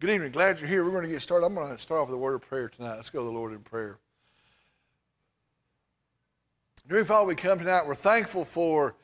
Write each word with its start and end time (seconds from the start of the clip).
Good 0.00 0.10
evening. 0.10 0.32
Glad 0.32 0.58
you're 0.58 0.68
here. 0.68 0.84
We're 0.84 0.90
going 0.90 1.04
to 1.04 1.08
get 1.08 1.22
started. 1.22 1.46
I'm 1.46 1.54
going 1.54 1.70
to 1.70 1.78
start 1.78 2.02
off 2.02 2.08
with 2.08 2.16
a 2.16 2.18
word 2.18 2.34
of 2.34 2.42
prayer 2.42 2.68
tonight. 2.68 2.96
Let's 2.96 3.10
go 3.10 3.20
to 3.20 3.24
the 3.26 3.30
Lord 3.30 3.52
in 3.52 3.60
prayer. 3.60 3.96
Dear 6.88 7.04
Father, 7.04 7.28
we 7.28 7.36
come 7.36 7.60
tonight. 7.60 7.86
We're 7.86 7.94
thankful 7.94 8.44
for 8.44 8.96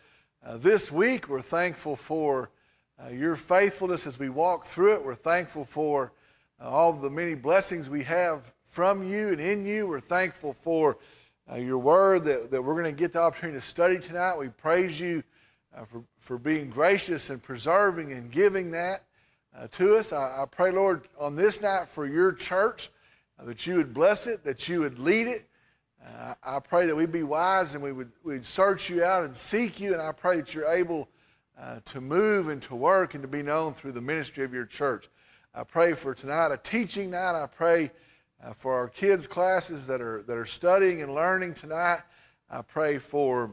uh, 0.45 0.59
this 0.59 0.91
week. 0.91 1.29
We're 1.29 1.43
thankful 1.43 1.95
for 1.95 2.51
uh, 2.99 3.11
your 3.11 3.37
faithfulness 3.37 4.05
as 4.05 4.19
we 4.19 4.31
walk 4.31 4.65
through 4.65 4.97
it. 4.97 5.05
We're 5.05 5.15
thankful 5.15 5.65
for 5.65 6.13
uh, 6.61 6.69
all 6.69 6.93
the 6.93 7.09
many 7.09 7.37
blessings 7.37 7.89
we 7.89 8.03
have 8.03 8.53
from 8.65 9.05
you 9.05 9.29
and 9.29 9.41
in 9.41 9.65
you. 9.65 9.87
We're 9.87 10.01
thankful 10.01 10.53
for 10.53 10.99
uh, 11.51 11.55
your 11.55 11.79
word 11.79 12.25
that, 12.25 12.51
that 12.51 12.61
we're 12.61 12.75
going 12.75 12.93
to 12.93 13.01
get 13.01 13.13
the 13.13 13.21
opportunity 13.21 13.59
to 13.59 13.65
study 13.65 14.01
tonight. 14.01 14.37
We 14.37 14.49
praise 14.49 15.01
you 15.01 15.23
uh, 15.75 15.85
for, 15.85 16.03
for 16.19 16.37
being 16.37 16.69
gracious 16.69 17.31
and 17.31 17.41
preserving 17.41 18.13
and 18.13 18.33
giving 18.33 18.73
that 18.73 19.05
uh, 19.57 19.67
to 19.73 19.97
us. 19.97 20.13
I, 20.13 20.43
I, 20.43 20.45
pray, 20.51 20.71
Lord, 20.71 21.09
on 21.19 21.37
this 21.37 21.63
night 21.63 21.89
for 21.89 22.07
your 22.07 22.33
church, 22.33 22.89
uh, 23.39 23.45
that 23.45 23.67
you 23.67 23.77
would 23.77 23.95
bless 23.95 24.27
it, 24.27 24.45
that 24.45 24.69
you 24.69 24.81
would 24.81 24.99
lead 24.99 25.27
it. 25.27 25.45
Uh, 26.05 26.35
I 26.43 26.61
pray 26.61 26.87
that 26.87 26.97
we'd 26.97 27.13
be 27.13 27.23
wise 27.23 27.75
and 27.75 27.85
we 27.85 27.93
would 27.93 28.11
we'd 28.25 28.47
search 28.47 28.89
you 28.89 29.05
out 29.05 29.25
and 29.25 29.37
seek 29.37 29.81
you, 29.81 29.93
and 29.93 30.01
I 30.01 30.13
pray 30.13 30.37
that 30.37 30.55
you're 30.55 30.67
able 30.67 31.09
uh, 31.59 31.81
to 31.87 32.01
move 32.01 32.49
and 32.49 32.63
to 32.63 32.75
work 32.75 33.15
and 33.15 33.23
to 33.23 33.29
be 33.29 33.43
known 33.43 33.73
through 33.73 33.93
the 33.93 34.01
ministry 34.01 34.45
of 34.45 34.55
your 34.55 34.65
church. 34.65 35.09
I 35.55 35.65
pray 35.65 35.93
for 35.93 36.15
tonight, 36.15 36.53
a 36.53 36.57
teaching 36.57 37.11
night. 37.11 37.35
I 37.35 37.47
pray 37.47 37.91
uh, 38.43 38.53
for 38.53 38.75
our 38.75 38.89
kids' 38.89 39.27
classes 39.27 39.87
that 39.89 40.01
are, 40.01 40.23
that 40.23 40.39
are 40.39 40.47
studying 40.47 41.03
and 41.03 41.15
learning 41.15 41.55
tonight. 41.55 41.99
I 42.51 42.63
pray 42.63 42.99
for 42.99 43.51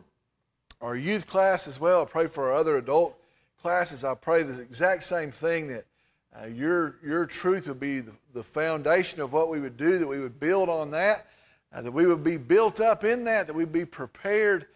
our 0.80 0.96
youth 0.96 1.28
class 1.28 1.68
as 1.68 1.80
well. 1.80 2.04
I 2.04 2.06
pray 2.06 2.28
for 2.28 2.52
our 2.52 2.54
other 2.54 2.78
adult 2.78 3.17
classes, 3.62 4.04
I 4.04 4.16
pray 4.16 4.44
the 4.44 4.62
exact 4.62 5.04
same 5.04 5.32
thing 5.32 5.68
that 5.68 5.86
uh, 6.36 6.48
your, 6.48 6.98
your 7.04 7.26
truth 7.26 7.68
would 7.68 7.80
be 7.80 8.00
the, 8.00 8.14
the, 8.34 8.44
foundation 8.44 9.22
of 9.22 9.34
what 9.34 9.50
we 9.50 9.60
would 9.60 9.78
do, 9.78 9.98
that 9.98 10.08
we 10.08 10.20
would 10.20 10.40
build 10.40 10.70
on 10.70 10.92
that, 10.92 11.26
uh, 11.74 11.82
that 11.82 11.92
we 11.92 12.06
would 12.06 12.24
be 12.24 12.38
built 12.38 12.80
up 12.80 13.04
in 13.04 13.24
that, 13.24 13.48
that 13.48 13.56
we'd 13.56 13.72
be 13.72 13.86
prepared, 13.86 14.68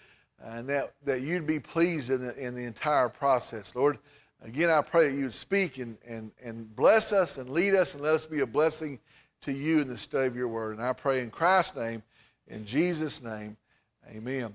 uh, 0.43 0.53
and 0.55 0.69
that, 0.69 0.93
that 1.05 1.21
you'd 1.21 1.45
be 1.45 1.59
pleased 1.59 2.09
in 2.09 2.25
the, 2.25 2.35
in 2.35 2.55
the 2.55 2.63
entire 2.63 3.09
process. 3.09 3.75
Lord, 3.75 3.99
again, 4.41 4.69
I 4.69 4.81
pray 4.81 5.09
that 5.09 5.16
you 5.16 5.23
would 5.23 5.33
speak 5.33 5.77
and, 5.77 5.97
and, 6.07 6.31
and 6.43 6.75
bless 6.75 7.13
us 7.13 7.38
and 7.38 7.49
lead 7.49 7.75
us 7.75 7.93
and 7.93 8.01
let 8.01 8.13
us 8.13 8.25
be 8.25 8.39
a 8.39 8.47
blessing 8.47 8.99
to 9.41 9.51
you 9.51 9.81
in 9.81 9.88
the 9.88 9.97
study 9.97 10.27
of 10.27 10.35
your 10.35 10.47
word. 10.47 10.77
And 10.77 10.85
I 10.85 10.93
pray 10.93 11.21
in 11.21 11.29
Christ's 11.29 11.77
name, 11.77 12.01
in 12.47 12.66
Jesus' 12.66 13.21
name, 13.21 13.57
amen. 14.09 14.53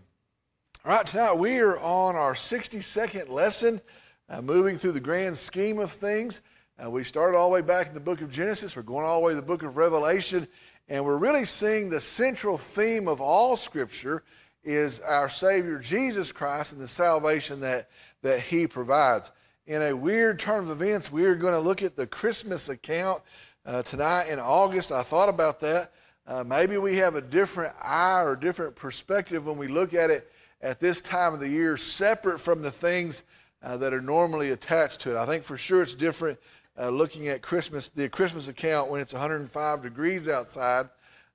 All 0.85 0.93
right, 0.93 1.07
tonight 1.07 1.35
we 1.35 1.59
are 1.59 1.79
on 1.79 2.17
our 2.17 2.35
62nd 2.35 3.29
lesson 3.29 3.81
uh, 4.29 4.41
moving 4.41 4.77
through 4.77 4.93
the 4.93 5.01
grand 5.01 5.37
scheme 5.37 5.79
of 5.79 5.91
things. 5.91 6.41
Uh, 6.83 6.91
we 6.91 7.05
started 7.05 7.37
all 7.37 7.49
the 7.49 7.55
way 7.55 7.63
back 7.63 7.89
in 7.89 7.95
the 7.95 8.01
book 8.01 8.21
of 8.21 8.31
Genesis. 8.31 8.77
We're 8.77 8.83
going 8.83 9.07
all 9.07 9.21
the 9.21 9.27
way 9.27 9.33
to 9.33 9.37
the 9.37 9.43
book 9.43 9.63
of 9.63 9.77
Revelation. 9.77 10.47
And 10.89 11.05
we're 11.05 11.17
really 11.17 11.45
seeing 11.45 11.91
the 11.91 12.01
central 12.01 12.59
theme 12.59 13.09
of 13.09 13.21
all 13.21 13.57
Scripture 13.57 14.23
is 14.63 15.01
our 15.01 15.29
Savior 15.29 15.79
Jesus 15.79 16.33
Christ 16.33 16.73
and 16.73 16.81
the 16.81 16.89
salvation 16.89 17.61
that, 17.61 17.89
that 18.23 18.41
He 18.41 18.67
provides. 18.67 19.33
In 19.67 19.83
a 19.83 19.95
weird 19.95 20.39
turn 20.39 20.65
of 20.65 20.71
events, 20.71 21.11
we're 21.11 21.35
going 21.35 21.55
to 21.55 21.61
look 21.61 21.83
at 21.83 21.97
the 21.97 22.07
Christmas 22.07 22.69
account 22.69 23.23
uh, 23.65 23.83
tonight 23.83 24.29
in 24.29 24.39
August. 24.39 24.93
I 24.93 25.03
thought 25.03 25.29
about 25.29 25.61
that. 25.61 25.93
Uh, 26.27 26.45
maybe 26.45 26.77
we 26.77 26.97
have 26.97 27.15
a 27.15 27.21
different 27.21 27.75
eye 27.83 28.23
or 28.23 28.37
different 28.37 28.77
perspective 28.77 29.47
when 29.47 29.57
we 29.57 29.69
look 29.69 29.95
at 29.95 30.11
it 30.11 30.31
at 30.61 30.81
this 30.81 31.01
time 31.01 31.35
of 31.35 31.41
the 31.41 31.49
year, 31.49 31.77
separate 31.77 32.41
from 32.41 32.63
the 32.63 32.71
things 32.71 33.23
uh, 33.67 33.77
that 33.77 33.93
are 33.93 34.01
normally 34.01 34.53
attached 34.53 35.01
to 35.01 35.11
it. 35.11 35.17
I 35.17 35.27
think 35.27 35.43
for 35.43 35.57
sure 35.57 35.83
it's 35.83 35.97
different 35.97 36.39
uh, 36.79 36.89
looking 36.89 37.27
at 37.27 37.43
Christmas, 37.43 37.89
the 37.89 38.09
Christmas 38.09 38.47
account 38.47 38.91
when 38.91 39.01
it's 39.01 39.13
105 39.13 39.83
degrees 39.83 40.29
outside, 40.29 40.89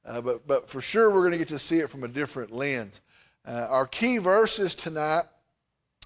uh, 0.06 0.22
but, 0.22 0.48
but 0.48 0.70
for 0.70 0.80
sure 0.80 1.10
we're 1.10 1.22
going 1.22 1.34
to 1.34 1.38
get 1.38 1.50
to 1.50 1.60
see 1.60 1.80
it 1.80 1.90
from 1.90 2.06
a 2.06 2.08
different 2.08 2.52
lens. 2.52 3.02
Uh, 3.46 3.68
our 3.70 3.86
key 3.86 4.18
verses 4.18 4.74
tonight 4.76 5.24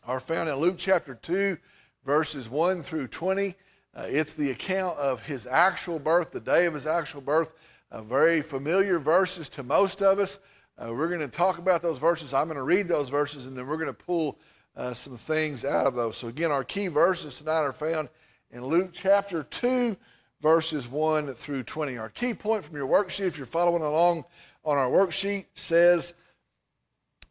are 0.07 0.19
found 0.19 0.49
in 0.49 0.55
Luke 0.55 0.77
chapter 0.79 1.13
2, 1.13 1.57
verses 2.03 2.49
1 2.49 2.81
through 2.81 3.07
20. 3.07 3.53
Uh, 3.95 4.03
it's 4.07 4.33
the 4.33 4.49
account 4.49 4.97
of 4.97 5.23
his 5.23 5.45
actual 5.45 5.99
birth, 5.99 6.31
the 6.31 6.39
day 6.39 6.66
of 6.66 6.73
his 6.73 6.88
actual 6.88 7.22
birth. 7.22 7.53
Uh, 7.91 8.01
very 8.01 8.41
familiar 8.41 8.97
verses 8.97 9.47
to 9.47 9.61
most 9.61 10.01
of 10.01 10.17
us. 10.17 10.39
we're 10.81 11.07
going 11.07 11.19
to 11.19 11.28
talk 11.28 11.59
about 11.59 11.83
those 11.83 11.99
verses. 11.99 12.33
I'm 12.33 12.47
going 12.47 12.57
to 12.57 12.63
read 12.63 12.88
those 12.88 13.09
verses, 13.09 13.45
and 13.45 13.55
then 13.55 13.67
we're 13.67 13.78
going 13.78 13.88
to 13.88 13.94
pull 13.94 14.39
uh, 14.75 14.93
some 14.93 15.17
things 15.17 15.63
out 15.63 15.85
of 15.85 15.95
those. 15.95 16.17
So, 16.17 16.27
again, 16.27 16.51
our 16.51 16.63
key 16.63 16.87
verses 16.87 17.39
tonight 17.39 17.61
are 17.61 17.71
found 17.71 18.09
in 18.51 18.63
Luke 18.63 18.91
chapter 18.93 19.43
2, 19.43 19.95
verses 20.41 20.87
1 20.87 21.27
through 21.33 21.63
20. 21.63 21.97
Our 21.97 22.09
key 22.09 22.33
point 22.33 22.65
from 22.65 22.75
your 22.75 22.87
worksheet, 22.87 23.27
if 23.27 23.37
you're 23.37 23.45
following 23.45 23.83
along 23.83 24.25
on 24.63 24.77
our 24.77 24.89
worksheet, 24.89 25.45
says 25.53 26.15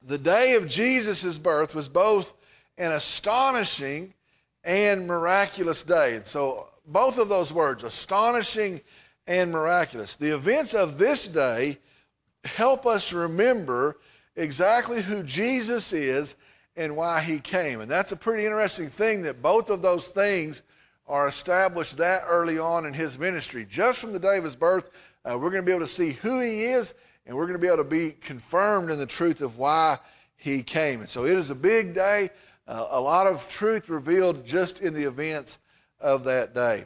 the 0.02 0.18
day 0.18 0.54
of 0.54 0.68
Jesus' 0.68 1.38
birth 1.38 1.74
was 1.74 1.88
both 1.88 2.34
an 2.78 2.92
astonishing 2.92 4.14
and 4.64 5.06
miraculous 5.06 5.82
day. 5.82 6.16
And 6.16 6.26
so, 6.26 6.68
both 6.86 7.18
of 7.18 7.28
those 7.28 7.52
words, 7.52 7.84
astonishing 7.84 8.80
and 9.26 9.50
miraculous. 9.50 10.16
The 10.16 10.34
events 10.34 10.74
of 10.74 10.98
this 10.98 11.28
day 11.28 11.78
help 12.44 12.86
us 12.86 13.12
remember 13.12 13.96
exactly 14.36 15.02
who 15.02 15.22
Jesus 15.22 15.92
is 15.92 16.36
and 16.76 16.96
why 16.96 17.20
he 17.20 17.38
came. 17.38 17.80
And 17.80 17.90
that's 17.90 18.12
a 18.12 18.16
pretty 18.16 18.44
interesting 18.44 18.86
thing 18.86 19.22
that 19.22 19.42
both 19.42 19.70
of 19.70 19.82
those 19.82 20.08
things 20.08 20.62
are 21.06 21.28
established 21.28 21.98
that 21.98 22.22
early 22.26 22.58
on 22.58 22.86
in 22.86 22.94
his 22.94 23.18
ministry. 23.18 23.66
Just 23.68 24.00
from 24.00 24.12
the 24.12 24.18
day 24.18 24.38
of 24.38 24.44
his 24.44 24.56
birth, 24.56 24.90
uh, 25.24 25.38
we're 25.38 25.50
going 25.50 25.62
to 25.62 25.66
be 25.66 25.72
able 25.72 25.84
to 25.84 25.86
see 25.86 26.12
who 26.12 26.40
he 26.40 26.64
is, 26.64 26.94
and 27.26 27.36
we're 27.36 27.46
going 27.46 27.58
to 27.58 27.62
be 27.62 27.66
able 27.66 27.78
to 27.78 27.84
be 27.84 28.12
confirmed 28.12 28.90
in 28.90 28.98
the 28.98 29.06
truth 29.06 29.40
of 29.40 29.58
why 29.58 29.98
he 30.36 30.62
came. 30.62 31.00
And 31.00 31.08
so 31.08 31.24
it 31.24 31.36
is 31.36 31.50
a 31.50 31.54
big 31.54 31.94
day, 31.94 32.30
uh, 32.66 32.86
a 32.90 33.00
lot 33.00 33.26
of 33.26 33.48
truth 33.48 33.88
revealed 33.88 34.46
just 34.46 34.80
in 34.80 34.94
the 34.94 35.04
events 35.04 35.58
of 36.00 36.24
that 36.24 36.54
day. 36.54 36.84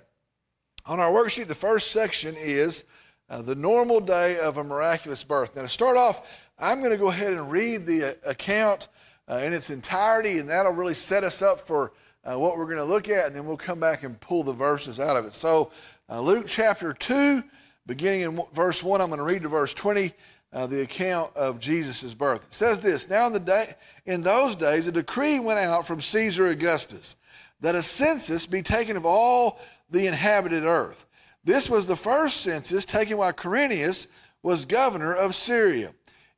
On 0.86 1.00
our 1.00 1.10
worksheet, 1.10 1.46
the 1.46 1.54
first 1.54 1.92
section 1.92 2.34
is 2.36 2.84
uh, 3.30 3.42
the 3.42 3.54
normal 3.54 4.00
day 4.00 4.38
of 4.38 4.56
a 4.56 4.64
miraculous 4.64 5.22
birth. 5.22 5.54
Now, 5.54 5.62
to 5.62 5.68
start 5.68 5.96
off, 5.96 6.42
I'm 6.58 6.78
going 6.78 6.92
to 6.92 6.96
go 6.96 7.10
ahead 7.10 7.32
and 7.32 7.50
read 7.50 7.86
the 7.86 8.04
uh, 8.04 8.30
account 8.30 8.88
uh, 9.30 9.36
in 9.36 9.52
its 9.52 9.70
entirety, 9.70 10.38
and 10.38 10.48
that'll 10.48 10.72
really 10.72 10.94
set 10.94 11.24
us 11.24 11.42
up 11.42 11.60
for 11.60 11.92
uh, 12.24 12.38
what 12.38 12.56
we're 12.56 12.64
going 12.64 12.78
to 12.78 12.84
look 12.84 13.08
at, 13.08 13.26
and 13.26 13.36
then 13.36 13.46
we'll 13.46 13.56
come 13.56 13.80
back 13.80 14.02
and 14.02 14.18
pull 14.20 14.42
the 14.42 14.52
verses 14.52 14.98
out 14.98 15.16
of 15.16 15.24
it. 15.24 15.34
So, 15.34 15.70
uh, 16.10 16.20
Luke 16.20 16.46
chapter 16.48 16.92
2, 16.92 17.42
beginning 17.86 18.22
in 18.22 18.40
verse 18.52 18.82
1, 18.82 19.00
I'm 19.00 19.08
going 19.08 19.18
to 19.18 19.24
read 19.24 19.42
to 19.42 19.48
verse 19.48 19.74
20. 19.74 20.12
Uh, 20.50 20.66
the 20.66 20.80
account 20.80 21.36
of 21.36 21.60
Jesus' 21.60 22.14
birth. 22.14 22.46
It 22.46 22.54
says 22.54 22.80
this 22.80 23.10
Now 23.10 23.26
in, 23.26 23.34
the 23.34 23.38
day, 23.38 23.66
in 24.06 24.22
those 24.22 24.56
days, 24.56 24.86
a 24.86 24.92
decree 24.92 25.38
went 25.38 25.58
out 25.58 25.86
from 25.86 26.00
Caesar 26.00 26.46
Augustus 26.46 27.16
that 27.60 27.74
a 27.74 27.82
census 27.82 28.46
be 28.46 28.62
taken 28.62 28.96
of 28.96 29.04
all 29.04 29.60
the 29.90 30.06
inhabited 30.06 30.64
earth. 30.64 31.04
This 31.44 31.68
was 31.68 31.84
the 31.84 31.96
first 31.96 32.40
census 32.40 32.86
taken 32.86 33.18
while 33.18 33.34
Quirinius 33.34 34.08
was 34.42 34.64
governor 34.64 35.14
of 35.14 35.34
Syria 35.34 35.92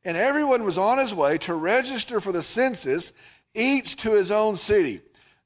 and 0.05 0.17
everyone 0.17 0.65
was 0.65 0.79
on 0.79 0.99
his 0.99 1.15
way 1.15 1.39
to 1.39 1.55
register 1.55 2.21
for 2.21 2.33
the 2.33 2.43
census, 2.43 3.13
each 3.55 3.97
to 3.97 4.13
his 4.13 4.31
own 4.31 4.57
city. 4.57 5.01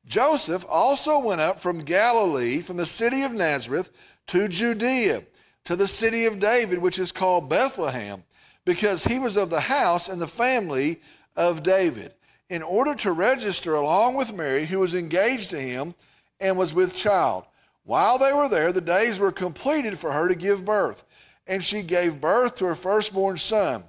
Joseph 0.06 0.64
also 0.68 1.18
went 1.18 1.40
up 1.40 1.58
from 1.58 1.80
Galilee, 1.80 2.60
from 2.60 2.76
the 2.76 2.86
city 2.86 3.22
of 3.22 3.32
Nazareth, 3.32 3.90
to 4.28 4.48
Judea, 4.48 5.22
to 5.64 5.76
the 5.76 5.88
city 5.88 6.26
of 6.26 6.38
David, 6.38 6.78
which 6.78 6.98
is 6.98 7.12
called 7.12 7.48
Bethlehem, 7.48 8.22
because 8.64 9.04
he 9.04 9.18
was 9.18 9.36
of 9.36 9.50
the 9.50 9.60
house 9.60 10.08
and 10.08 10.20
the 10.20 10.26
family 10.26 11.00
of 11.36 11.62
David, 11.62 12.12
in 12.50 12.62
order 12.62 12.94
to 12.96 13.12
register 13.12 13.74
along 13.74 14.14
with 14.14 14.34
Mary, 14.34 14.66
who 14.66 14.78
was 14.78 14.94
engaged 14.94 15.50
to 15.50 15.58
him 15.58 15.94
and 16.40 16.58
was 16.58 16.74
with 16.74 16.94
child. 16.94 17.44
While 17.84 18.18
they 18.18 18.32
were 18.32 18.48
there, 18.48 18.72
the 18.72 18.80
days 18.80 19.18
were 19.18 19.32
completed 19.32 19.98
for 19.98 20.12
her 20.12 20.28
to 20.28 20.34
give 20.34 20.64
birth, 20.64 21.04
and 21.46 21.62
she 21.62 21.82
gave 21.82 22.20
birth 22.20 22.56
to 22.56 22.66
her 22.66 22.74
firstborn 22.74 23.38
son. 23.38 23.84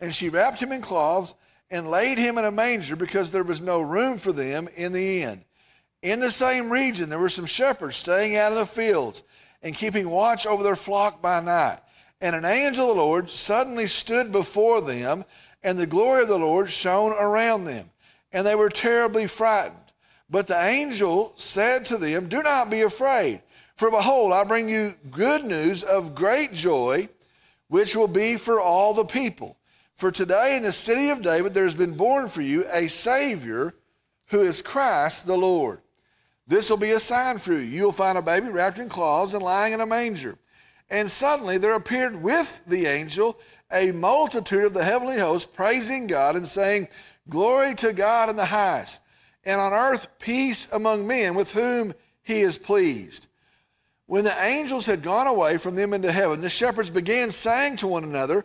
And 0.00 0.14
she 0.14 0.28
wrapped 0.28 0.60
him 0.60 0.72
in 0.72 0.82
cloths 0.82 1.34
and 1.70 1.90
laid 1.90 2.18
him 2.18 2.38
in 2.38 2.44
a 2.44 2.50
manger 2.50 2.96
because 2.96 3.30
there 3.30 3.42
was 3.42 3.60
no 3.60 3.80
room 3.80 4.18
for 4.18 4.32
them 4.32 4.68
in 4.76 4.92
the 4.92 5.22
inn. 5.22 5.44
In 6.02 6.20
the 6.20 6.30
same 6.30 6.70
region, 6.70 7.08
there 7.08 7.18
were 7.18 7.28
some 7.28 7.46
shepherds 7.46 7.96
staying 7.96 8.36
out 8.36 8.52
in 8.52 8.58
the 8.58 8.66
fields 8.66 9.22
and 9.62 9.74
keeping 9.74 10.08
watch 10.08 10.46
over 10.46 10.62
their 10.62 10.76
flock 10.76 11.20
by 11.20 11.40
night. 11.40 11.78
And 12.20 12.36
an 12.36 12.44
angel 12.44 12.90
of 12.90 12.96
the 12.96 13.02
Lord 13.02 13.28
suddenly 13.28 13.86
stood 13.86 14.32
before 14.32 14.80
them, 14.80 15.24
and 15.62 15.78
the 15.78 15.86
glory 15.86 16.22
of 16.22 16.28
the 16.28 16.38
Lord 16.38 16.70
shone 16.70 17.12
around 17.12 17.64
them. 17.64 17.86
And 18.32 18.46
they 18.46 18.54
were 18.54 18.70
terribly 18.70 19.26
frightened. 19.26 19.76
But 20.28 20.46
the 20.46 20.60
angel 20.60 21.32
said 21.36 21.86
to 21.86 21.98
them, 21.98 22.28
Do 22.28 22.42
not 22.42 22.70
be 22.70 22.82
afraid, 22.82 23.42
for 23.74 23.90
behold, 23.90 24.32
I 24.32 24.44
bring 24.44 24.68
you 24.68 24.94
good 25.10 25.44
news 25.44 25.82
of 25.82 26.14
great 26.14 26.52
joy, 26.52 27.08
which 27.68 27.94
will 27.94 28.08
be 28.08 28.36
for 28.36 28.60
all 28.60 28.94
the 28.94 29.04
people. 29.04 29.56
For 29.96 30.12
today 30.12 30.58
in 30.58 30.62
the 30.62 30.72
city 30.72 31.08
of 31.08 31.22
David 31.22 31.54
there 31.54 31.64
has 31.64 31.74
been 31.74 31.94
born 31.94 32.28
for 32.28 32.42
you 32.42 32.64
a 32.70 32.86
Savior 32.86 33.74
who 34.26 34.42
is 34.42 34.60
Christ 34.60 35.26
the 35.26 35.36
Lord. 35.36 35.80
This 36.46 36.68
will 36.68 36.76
be 36.76 36.90
a 36.90 37.00
sign 37.00 37.38
for 37.38 37.54
you. 37.54 37.60
You'll 37.60 37.92
find 37.92 38.18
a 38.18 38.22
baby 38.22 38.50
wrapped 38.50 38.78
in 38.78 38.90
cloths 38.90 39.32
and 39.32 39.42
lying 39.42 39.72
in 39.72 39.80
a 39.80 39.86
manger. 39.86 40.36
And 40.90 41.10
suddenly 41.10 41.56
there 41.56 41.74
appeared 41.74 42.22
with 42.22 42.64
the 42.66 42.84
angel 42.84 43.40
a 43.72 43.90
multitude 43.90 44.64
of 44.64 44.74
the 44.74 44.84
heavenly 44.84 45.18
hosts 45.18 45.50
praising 45.50 46.06
God 46.06 46.36
and 46.36 46.46
saying, 46.46 46.88
Glory 47.30 47.74
to 47.76 47.94
God 47.94 48.28
in 48.28 48.36
the 48.36 48.44
highest, 48.44 49.00
and 49.44 49.58
on 49.60 49.72
earth 49.72 50.18
peace 50.20 50.70
among 50.72 51.06
men 51.06 51.34
with 51.34 51.54
whom 51.54 51.94
he 52.22 52.42
is 52.42 52.58
pleased. 52.58 53.28
When 54.04 54.22
the 54.22 54.44
angels 54.44 54.86
had 54.86 55.02
gone 55.02 55.26
away 55.26 55.58
from 55.58 55.74
them 55.74 55.92
into 55.92 56.12
heaven, 56.12 56.40
the 56.40 56.48
shepherds 56.48 56.90
began 56.90 57.32
saying 57.32 57.78
to 57.78 57.88
one 57.88 58.04
another, 58.04 58.44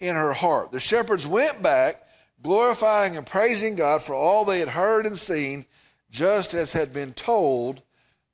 in 0.00 0.14
her 0.14 0.32
heart. 0.32 0.72
The 0.72 0.80
shepherds 0.80 1.26
went 1.26 1.62
back, 1.62 2.02
glorifying 2.42 3.16
and 3.16 3.26
praising 3.26 3.76
God 3.76 4.02
for 4.02 4.14
all 4.14 4.44
they 4.44 4.60
had 4.60 4.68
heard 4.68 5.06
and 5.06 5.16
seen, 5.16 5.64
just 6.10 6.54
as 6.54 6.72
had 6.72 6.92
been 6.92 7.12
told 7.12 7.82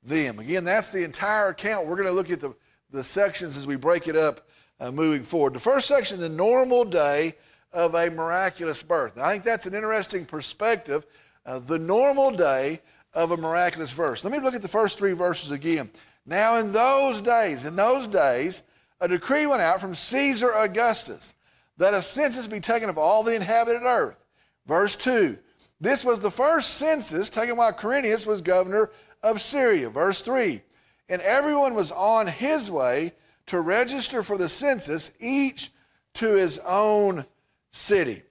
them. 0.03 0.39
Again, 0.39 0.63
that's 0.63 0.91
the 0.91 1.03
entire 1.03 1.49
account. 1.49 1.87
We're 1.87 1.95
going 1.95 2.07
to 2.07 2.13
look 2.13 2.29
at 2.29 2.41
the, 2.41 2.53
the 2.91 3.03
sections 3.03 3.57
as 3.57 3.65
we 3.65 3.75
break 3.75 4.07
it 4.07 4.15
up 4.15 4.41
uh, 4.79 4.91
moving 4.91 5.23
forward. 5.23 5.53
The 5.53 5.59
first 5.59 5.87
section, 5.87 6.19
the 6.19 6.29
normal 6.29 6.85
day 6.85 7.33
of 7.71 7.95
a 7.95 8.09
miraculous 8.09 8.83
birth. 8.83 9.17
I 9.17 9.31
think 9.31 9.43
that's 9.43 9.65
an 9.65 9.73
interesting 9.73 10.25
perspective. 10.25 11.05
Uh, 11.45 11.59
the 11.59 11.79
normal 11.79 12.31
day 12.31 12.79
of 13.13 13.31
a 13.31 13.37
miraculous 13.37 13.91
verse. 13.91 14.23
Let 14.23 14.33
me 14.33 14.39
look 14.39 14.55
at 14.55 14.61
the 14.61 14.67
first 14.67 14.97
three 14.97 15.13
verses 15.13 15.51
again. 15.51 15.89
Now, 16.25 16.57
in 16.57 16.71
those 16.71 17.21
days, 17.21 17.65
in 17.65 17.75
those 17.75 18.07
days, 18.07 18.63
a 19.01 19.07
decree 19.07 19.45
went 19.45 19.61
out 19.61 19.81
from 19.81 19.95
Caesar 19.95 20.51
Augustus 20.53 21.35
that 21.77 21.93
a 21.93 22.01
census 22.01 22.47
be 22.47 22.59
taken 22.59 22.89
of 22.89 22.97
all 22.97 23.23
the 23.23 23.35
inhabited 23.35 23.83
earth. 23.83 24.25
Verse 24.65 24.95
2 24.95 25.37
This 25.81 26.03
was 26.03 26.19
the 26.19 26.31
first 26.31 26.75
census 26.77 27.29
taken 27.29 27.57
while 27.57 27.73
Quirinius 27.73 28.25
was 28.25 28.41
governor 28.41 28.91
of 29.21 29.41
Syria. 29.41 29.89
Verse 29.89 30.21
3 30.21 30.61
And 31.09 31.21
everyone 31.21 31.73
was 31.73 31.91
on 31.91 32.27
his 32.27 32.69
way 32.69 33.13
to 33.47 33.59
register 33.59 34.23
for 34.23 34.37
the 34.37 34.49
census, 34.49 35.15
each 35.19 35.71
to 36.15 36.35
his 36.35 36.59
own 36.59 37.25
city. 37.71 38.21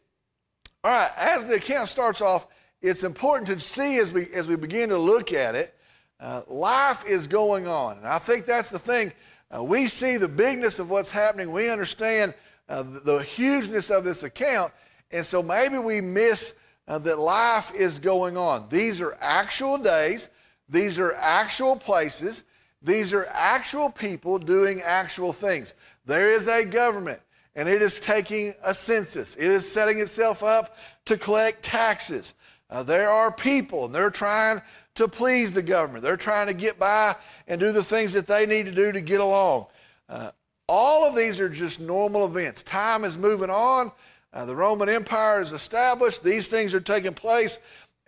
All 0.84 0.90
right, 0.90 1.10
as 1.16 1.46
the 1.46 1.54
account 1.54 1.88
starts 1.88 2.20
off, 2.20 2.46
it's 2.80 3.04
important 3.04 3.48
to 3.48 3.58
see 3.58 3.98
as 3.98 4.12
we, 4.12 4.26
as 4.34 4.48
we 4.48 4.56
begin 4.56 4.88
to 4.88 4.98
look 4.98 5.32
at 5.32 5.54
it, 5.54 5.74
uh, 6.18 6.42
life 6.48 7.04
is 7.06 7.26
going 7.26 7.68
on. 7.68 7.98
And 7.98 8.06
I 8.06 8.18
think 8.18 8.46
that's 8.46 8.70
the 8.70 8.78
thing. 8.78 9.12
Uh, 9.54 9.62
we 9.62 9.86
see 9.86 10.16
the 10.16 10.28
bigness 10.28 10.78
of 10.78 10.90
what's 10.90 11.10
happening, 11.10 11.52
we 11.52 11.70
understand 11.70 12.34
uh, 12.72 12.82
the, 13.04 13.18
hugeness 13.18 13.90
of 13.90 14.02
this 14.02 14.22
account, 14.22 14.72
and 15.10 15.24
so 15.24 15.42
maybe 15.42 15.78
we 15.78 16.00
miss 16.00 16.54
uh, 16.88 16.98
that 16.98 17.18
life 17.18 17.70
is 17.74 17.98
going 17.98 18.36
on. 18.36 18.66
These 18.70 19.00
are 19.00 19.16
actual 19.20 19.78
days, 19.78 20.30
these 20.68 20.98
are 20.98 21.12
actual 21.14 21.76
places, 21.76 22.44
these 22.80 23.12
are 23.12 23.26
actual 23.32 23.90
people 23.90 24.38
doing 24.38 24.80
actual 24.84 25.32
things. 25.32 25.74
There 26.06 26.30
is 26.30 26.48
a 26.48 26.64
government 26.64 27.20
and 27.54 27.68
it 27.68 27.82
is 27.82 28.00
taking 28.00 28.54
a 28.64 28.74
census. 28.74 29.36
It 29.36 29.46
is 29.46 29.70
setting 29.70 30.00
itself 30.00 30.42
up 30.42 30.76
to 31.04 31.18
collect 31.18 31.62
taxes. 31.62 32.34
Uh, 32.70 32.82
there 32.82 33.10
are 33.10 33.30
people, 33.30 33.84
and 33.84 33.94
they're 33.94 34.10
trying 34.10 34.62
to 34.94 35.08
please 35.08 35.52
the 35.52 35.62
government. 35.62 36.02
They're 36.02 36.16
trying 36.16 36.46
to 36.46 36.54
get 36.54 36.78
by 36.78 37.14
and 37.46 37.60
do 37.60 37.72
the 37.72 37.82
things 37.82 38.14
that 38.14 38.26
they 38.26 38.46
need 38.46 38.66
to 38.66 38.72
do 38.72 38.92
to 38.92 39.00
get 39.00 39.20
along. 39.20 39.66
Uh, 40.08 40.30
all 40.74 41.06
of 41.06 41.14
these 41.14 41.38
are 41.38 41.50
just 41.50 41.82
normal 41.82 42.24
events. 42.24 42.62
Time 42.62 43.04
is 43.04 43.18
moving 43.18 43.50
on. 43.50 43.92
Uh, 44.32 44.46
the 44.46 44.56
Roman 44.56 44.88
Empire 44.88 45.42
is 45.42 45.52
established. 45.52 46.24
These 46.24 46.48
things 46.48 46.72
are 46.72 46.80
taking 46.80 47.12
place, 47.12 47.58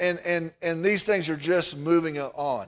and, 0.01 0.19
and, 0.25 0.51
and 0.63 0.83
these 0.83 1.05
things 1.05 1.29
are 1.29 1.37
just 1.37 1.77
moving 1.77 2.19
on. 2.19 2.67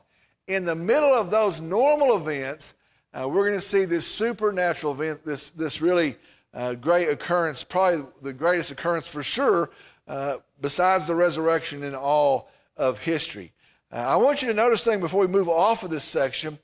In 0.48 0.66
the 0.66 0.74
middle 0.74 1.14
of 1.14 1.30
those 1.30 1.62
normal 1.62 2.14
events, 2.14 2.74
uh, 3.14 3.26
we're 3.26 3.46
going 3.46 3.58
to 3.58 3.60
see 3.62 3.86
this 3.86 4.06
supernatural 4.06 4.92
event, 4.92 5.24
this, 5.24 5.48
this 5.48 5.80
really 5.80 6.16
uh, 6.52 6.74
great 6.74 7.08
occurrence, 7.08 7.64
probably 7.64 8.04
the 8.20 8.34
greatest 8.34 8.70
occurrence 8.70 9.10
for 9.10 9.22
sure, 9.22 9.70
uh, 10.08 10.34
besides 10.60 11.06
the 11.06 11.14
resurrection 11.14 11.82
in 11.82 11.94
all 11.94 12.50
of 12.76 13.02
history. 13.02 13.50
Uh, 13.90 13.96
I 13.96 14.16
want 14.16 14.42
you 14.42 14.48
to 14.48 14.54
notice 14.54 14.84
thing 14.84 15.00
before 15.00 15.22
we 15.22 15.26
move 15.26 15.48
off 15.48 15.84
of 15.84 15.88
this 15.88 16.04
section. 16.04 16.58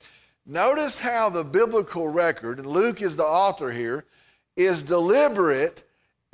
Notice 0.45 0.99
how 0.99 1.29
the 1.29 1.43
biblical 1.43 2.09
record, 2.09 2.59
and 2.59 2.67
Luke 2.67 3.01
is 3.01 3.15
the 3.15 3.23
author 3.23 3.71
here, 3.71 4.05
is 4.57 4.83
deliberate 4.83 5.83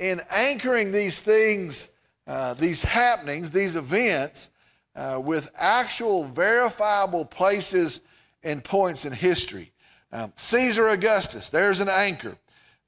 in 0.00 0.20
anchoring 0.30 0.90
these 0.90 1.22
things, 1.22 1.90
uh, 2.26 2.54
these 2.54 2.82
happenings, 2.82 3.52
these 3.52 3.76
events, 3.76 4.50
uh, 4.96 5.20
with 5.24 5.50
actual 5.56 6.24
verifiable 6.24 7.24
places 7.24 8.00
and 8.42 8.64
points 8.64 9.04
in 9.04 9.12
history. 9.12 9.70
Um, 10.12 10.32
Caesar 10.34 10.88
Augustus, 10.88 11.48
there's 11.48 11.78
an 11.78 11.88
anchor. 11.88 12.36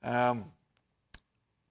Um, 0.02 0.46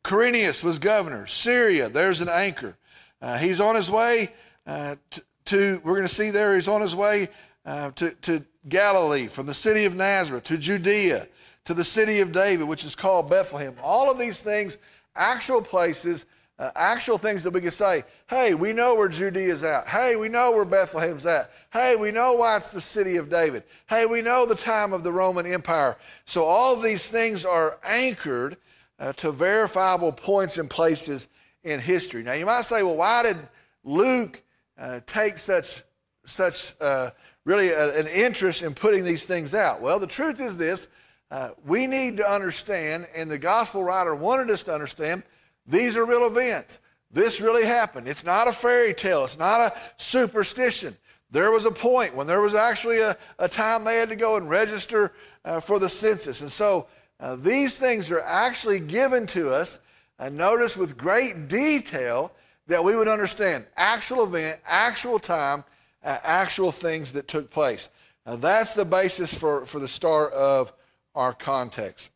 Quirinius 0.04 0.64
was 0.64 0.80
governor. 0.80 1.28
Syria, 1.28 1.90
there's 1.90 2.22
an 2.22 2.30
anchor. 2.30 2.78
Uh, 3.22 3.38
he's 3.38 3.60
on 3.60 3.76
his 3.76 3.92
way 3.92 4.30
uh, 4.66 4.96
to, 5.10 5.24
to, 5.46 5.82
we're 5.84 5.96
going 5.96 6.08
to 6.08 6.14
see 6.14 6.32
there, 6.32 6.56
he's 6.56 6.70
on 6.70 6.82
his 6.82 6.96
way 6.96 7.28
uh, 7.66 7.92
to, 7.92 8.12
to 8.22 8.44
Galilee, 8.68 9.28
from 9.28 9.46
the 9.46 9.54
city 9.54 9.86
of 9.86 9.96
Nazareth 9.96 10.44
to 10.46 10.58
Judea, 10.58 11.26
to 11.66 11.74
the 11.74 11.84
city 11.84 12.20
of 12.20 12.32
David, 12.32 12.68
which 12.68 12.86
is 12.86 12.96
called 12.96 13.30
Bethlehem. 13.30 13.76
All 13.82 14.12
of 14.12 14.18
these 14.18 14.42
things, 14.42 14.78
actual 15.16 15.62
places, 15.62 16.26
uh, 16.60 16.70
actual 16.76 17.18
things 17.18 17.44
that 17.44 17.54
we 17.54 17.62
can 17.62 17.72
say, 17.72 18.04
hey, 18.30 18.54
we 18.54 18.72
know 18.72 18.96
where 18.96 19.10
Judea's 19.10 19.64
at. 19.64 19.88
Hey, 19.88 20.16
we 20.16 20.30
know 20.30 20.52
where 20.52 20.64
Bethlehem's 20.64 21.26
at. 21.26 21.52
Hey, 21.74 21.96
we 22.00 22.12
know 22.12 22.34
why 22.34 22.56
it's 22.58 22.70
the 22.70 22.80
city 22.80 23.18
of 23.18 23.30
David. 23.30 23.64
Hey, 23.90 24.06
we 24.06 24.22
know 24.22 24.46
the 24.46 24.56
time 24.56 24.94
of 24.94 25.04
the 25.04 25.12
Roman 25.12 25.46
Empire. 25.46 25.98
So 26.26 26.46
all 26.46 26.76
these 26.76 27.10
things 27.10 27.46
are 27.46 27.80
anchored 27.84 28.58
uh, 29.00 29.14
to 29.14 29.32
verifiable 29.32 30.12
points 30.12 30.58
and 30.58 30.70
places 30.70 31.28
in 31.64 31.80
history. 31.80 32.24
Now, 32.24 32.34
you 32.34 32.46
might 32.46 32.66
say, 32.66 32.84
well, 32.84 32.96
why 32.96 33.24
did 33.24 33.38
Luke 33.84 34.42
uh, 34.78 35.02
take 35.06 35.38
such, 35.38 35.82
such 36.26 36.80
uh, 36.80 37.10
really 37.46 37.70
a, 37.70 38.00
an 38.00 38.08
interest 38.08 38.64
in 38.64 38.74
putting 38.74 39.04
these 39.04 39.26
things 39.26 39.54
out? 39.54 39.82
Well, 39.82 40.00
the 40.00 40.08
truth 40.08 40.40
is 40.40 40.58
this 40.58 40.90
uh, 41.32 41.52
we 41.66 41.88
need 41.88 42.18
to 42.18 42.30
understand, 42.30 43.08
and 43.16 43.32
the 43.32 43.38
gospel 43.38 43.84
writer 43.84 44.14
wanted 44.14 44.50
us 44.50 44.64
to 44.64 44.74
understand, 44.74 45.24
these 45.66 45.96
are 45.96 46.06
real 46.06 46.28
events. 46.28 46.82
This 47.10 47.40
really 47.40 47.66
happened. 47.66 48.08
It's 48.08 48.26
not 48.26 48.48
a 48.48 48.52
fairy 48.52 48.94
tale, 48.94 49.24
it's 49.24 49.40
not 49.40 49.62
a 49.62 49.74
superstition. 49.98 50.96
There 51.32 51.52
was 51.52 51.64
a 51.64 51.72
point 51.72 52.16
when 52.16 52.28
there 52.28 52.42
was 52.42 52.56
actually 52.56 53.00
a, 53.00 53.16
a 53.40 53.48
time 53.48 53.86
they 53.86 53.98
had 53.98 54.10
to 54.10 54.18
go 54.18 54.36
and 54.36 54.50
register 54.50 55.14
uh, 55.46 55.62
for 55.62 55.80
the 55.80 55.88
census. 55.88 56.42
And 56.42 56.52
so, 56.52 56.88
uh, 57.22 57.36
these 57.36 57.80
things 57.80 58.12
are 58.12 58.22
actually 58.22 58.80
given 58.80 59.28
to 59.28 59.52
us, 59.52 59.84
and 60.20 60.36
notice 60.36 60.76
with 60.76 60.98
great 60.98 61.48
detail 61.48 62.32
that 62.68 62.84
we 62.84 62.96
would 62.96 63.08
understand 63.08 63.66
actual 63.78 64.24
event, 64.24 64.60
actual 64.66 65.20
time, 65.20 65.64
uh, 66.04 66.18
actual 66.24 66.72
things 66.72 67.14
that 67.14 67.28
took 67.28 67.50
place. 67.50 67.90
Now, 68.26 68.36
that's 68.36 68.74
the 68.74 68.86
basis 68.86 69.34
for, 69.34 69.66
for 69.66 69.80
the 69.80 69.88
start 69.88 70.34
of 70.34 70.72
our 71.16 71.34
context. 71.34 72.10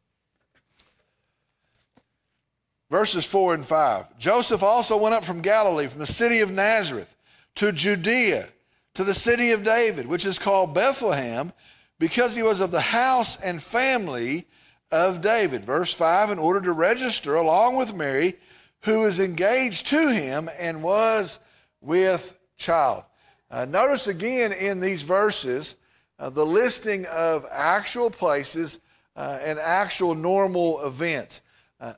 Verses 2.90 3.26
4 3.26 3.56
and 3.56 3.66
5. 3.66 4.18
Joseph 4.20 4.62
also 4.62 4.98
went 4.98 5.16
up 5.16 5.26
from 5.26 5.42
Galilee, 5.42 5.88
from 5.88 6.00
the 6.00 6.06
city 6.06 6.42
of 6.42 6.52
Nazareth, 6.52 7.16
to 7.56 7.72
Judea, 7.72 8.48
to 8.94 9.04
the 9.04 9.14
city 9.14 9.52
of 9.52 9.64
David, 9.64 10.08
which 10.08 10.26
is 10.26 10.38
called 10.38 10.74
Bethlehem, 10.74 11.52
because 11.98 12.36
he 12.36 12.44
was 12.44 12.60
of 12.60 12.72
the 12.72 12.82
house 12.82 13.42
and 13.42 13.62
family 13.62 14.46
of 14.92 15.22
David. 15.22 15.64
Verse 15.64 15.94
5 15.94 16.30
in 16.32 16.40
order 16.40 16.62
to 16.62 16.72
register 16.72 17.36
along 17.36 17.76
with 17.76 17.94
Mary, 17.94 18.36
who 18.82 19.02
was 19.02 19.20
engaged 19.20 19.88
to 19.88 20.12
him 20.12 20.50
and 20.60 20.84
was 20.84 21.40
with 21.82 22.38
child. 22.56 23.04
Uh, 23.56 23.64
notice 23.64 24.08
again 24.08 24.52
in 24.52 24.82
these 24.82 25.04
verses 25.04 25.78
uh, 26.20 26.30
the 26.30 26.46
listing 26.46 27.06
of 27.06 27.46
actual 27.50 28.10
places 28.10 28.82
uh, 29.16 29.40
and 29.46 29.58
actual 29.60 30.14
normal 30.14 30.86
events. 30.86 31.40
Uh, 31.80 31.94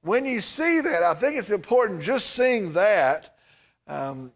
when 0.00 0.24
you 0.24 0.40
see 0.40 0.80
that, 0.80 1.02
I 1.02 1.12
think 1.12 1.36
it's 1.36 1.50
important 1.50 2.00
just 2.00 2.30
seeing 2.30 2.72
that, 2.72 3.36
um, 3.86 4.32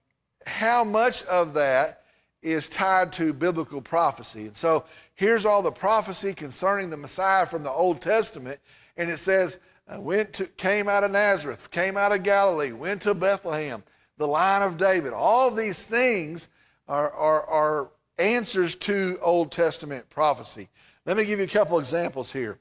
how 0.46 0.84
much 0.84 1.24
of 1.24 1.54
that 1.54 2.02
is 2.42 2.68
tied 2.68 3.12
to 3.12 3.32
biblical 3.32 3.80
prophecy. 3.80 4.46
And 4.46 4.54
so 4.54 4.84
here's 5.14 5.46
all 5.46 5.62
the 5.62 5.70
prophecy 5.70 6.34
concerning 6.34 6.90
the 6.90 6.98
Messiah 6.98 7.46
from 7.46 7.62
the 7.62 7.72
Old 7.72 8.02
Testament. 8.02 8.58
And 8.98 9.10
it 9.10 9.16
says, 9.16 9.60
uh, 9.88 9.98
went 10.02 10.34
to, 10.34 10.44
came 10.44 10.86
out 10.86 11.02
of 11.02 11.12
Nazareth, 11.12 11.70
came 11.70 11.96
out 11.96 12.12
of 12.12 12.24
Galilee, 12.24 12.72
went 12.72 13.00
to 13.02 13.14
Bethlehem, 13.14 13.82
the 14.18 14.28
line 14.28 14.60
of 14.60 14.76
David. 14.76 15.14
All 15.14 15.48
of 15.48 15.56
these 15.56 15.86
things 15.86 16.50
are, 16.88 17.12
are, 17.12 17.46
are 17.46 17.90
answers 18.18 18.74
to 18.74 19.18
Old 19.22 19.52
Testament 19.52 20.08
prophecy. 20.10 20.68
Let 21.04 21.16
me 21.16 21.24
give 21.24 21.38
you 21.38 21.44
a 21.44 21.48
couple 21.48 21.78
examples 21.78 22.32
here. 22.32 22.58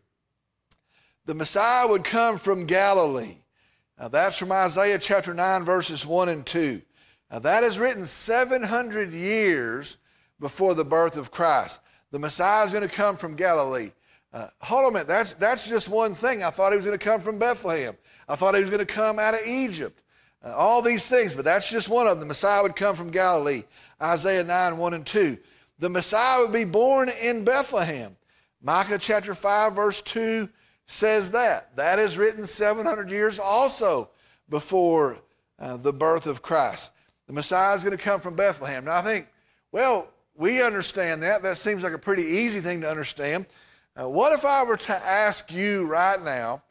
The 1.26 1.34
Messiah 1.34 1.88
would 1.88 2.04
come 2.04 2.38
from 2.38 2.66
Galilee. 2.66 3.38
Now, 4.00 4.08
that's 4.10 4.38
from 4.38 4.52
Isaiah 4.52 5.00
chapter 5.00 5.34
9, 5.34 5.64
verses 5.64 6.06
1 6.06 6.30
and 6.30 6.46
2. 6.46 6.82
Now, 7.32 7.40
that 7.40 7.64
is 7.64 7.80
written 7.80 8.06
700 8.06 9.12
years 9.12 9.98
before 10.40 10.76
the 10.76 10.86
birth 10.86 11.18
of 11.18 11.32
Christ. 11.32 11.82
The 12.12 12.20
Messiah 12.20 12.66
is 12.66 12.74
going 12.74 12.88
to 12.88 12.94
come 12.94 13.18
from 13.18 13.36
Galilee. 13.36 13.92
Uh, 14.32 14.48
hold 14.62 14.86
on 14.86 14.92
a 14.92 14.94
minute, 14.94 15.08
that's, 15.08 15.34
that's 15.34 15.68
just 15.68 15.90
one 15.90 16.14
thing. 16.14 16.44
I 16.44 16.50
thought 16.50 16.72
he 16.72 16.78
was 16.78 16.86
going 16.86 16.98
to 16.98 17.04
come 17.04 17.20
from 17.20 17.40
Bethlehem. 17.40 17.96
I 18.30 18.36
thought 18.36 18.56
he 18.56 18.62
was 18.62 18.70
going 18.70 18.86
to 18.86 18.94
come 18.94 19.20
out 19.20 19.34
of 19.34 19.40
Egypt. 19.46 20.02
Uh, 20.44 20.54
all 20.56 20.82
these 20.82 21.10
things, 21.10 21.34
but 21.34 21.44
that's 21.44 21.72
just 21.72 21.90
one 21.90 22.06
of 22.06 22.12
them. 22.12 22.20
The 22.20 22.28
Messiah 22.28 22.62
would 22.62 22.76
come 22.76 22.96
from 22.96 23.10
Galilee. 23.10 23.64
Isaiah 24.01 24.44
9, 24.44 24.77
1 24.77 24.94
and 24.94 25.06
2. 25.06 25.38
The 25.80 25.89
Messiah 25.89 26.42
would 26.42 26.54
be 26.54 26.66
born 26.66 27.10
in 27.22 27.44
Bethlehem. 27.44 28.16
Micah 28.62 28.98
chapter 28.98 29.34
5, 29.34 29.74
verse 29.74 30.01
2 30.01 30.50
says 30.86 31.32
that. 31.32 31.75
That 31.75 32.00
is 32.00 32.18
written 32.18 32.46
700 32.46 33.12
years 33.12 33.39
also 33.39 34.10
before 34.50 35.20
uh, 35.60 35.77
the 35.77 35.94
birth 35.94 36.27
of 36.27 36.42
Christ. 36.42 36.94
The 37.27 37.34
Messiah 37.34 37.75
is 37.75 37.84
going 37.84 37.98
to 37.98 38.04
come 38.04 38.20
from 38.20 38.36
Bethlehem. 38.36 38.86
Now, 38.86 38.96
I 38.96 39.01
think, 39.01 39.27
well, 39.72 40.10
we 40.36 40.62
understand 40.62 41.24
that. 41.24 41.44
That 41.44 41.58
seems 41.58 41.84
like 41.84 41.94
a 41.94 42.00
pretty 42.00 42.24
easy 42.24 42.62
thing 42.62 42.82
to 42.82 42.89
understand. 42.89 43.46
Uh, 44.00 44.08
what 44.08 44.34
if 44.34 44.46
I 44.46 44.63
were 44.63 44.77
to 44.77 44.94
ask 44.94 45.51
you 45.54 45.86
right 45.88 46.22
now, 46.22 46.62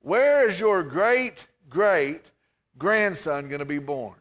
where 0.00 0.48
is 0.48 0.60
your 0.60 0.82
great 0.82 1.46
great 1.68 2.30
grandson 2.78 3.48
going 3.48 3.58
to 3.58 3.66
be 3.66 3.78
born? 3.78 4.17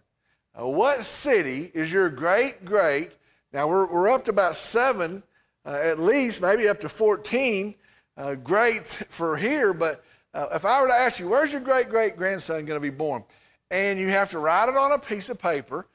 Uh, 0.60 0.68
what 0.68 1.04
city 1.04 1.72
is 1.74 1.94
your 1.94 2.10
great 2.10 2.66
great? 2.66 3.16
Now 3.54 3.68
we're, 3.68 3.92
we're 3.92 4.10
up 4.10 4.26
to 4.26 4.32
about 4.32 4.56
seven, 4.56 5.22
uh, 5.66 5.80
at 5.84 6.00
least, 6.00 6.42
maybe 6.42 6.68
up 6.68 6.80
to 6.80 6.90
14 6.90 7.76
uh, 8.18 8.36
greats 8.36 9.04
for 9.10 9.38
here. 9.38 9.74
But 9.74 10.04
uh, 10.34 10.48
if 10.54 10.66
I 10.66 10.82
were 10.82 10.88
to 10.88 10.94
ask 10.94 11.20
you, 11.20 11.30
where's 11.30 11.52
your 11.52 11.62
great 11.62 11.90
great 11.90 12.18
grandson 12.18 12.66
going 12.66 12.82
to 12.82 12.92
be 12.92 12.96
born? 12.96 13.24
And 13.70 14.00
you 14.00 14.10
have 14.10 14.32
to 14.32 14.40
write 14.40 14.70
it 14.70 14.76
on 14.76 14.94
a 14.94 15.00
piece 15.00 15.30
of 15.30 15.40
paper, 15.40 15.86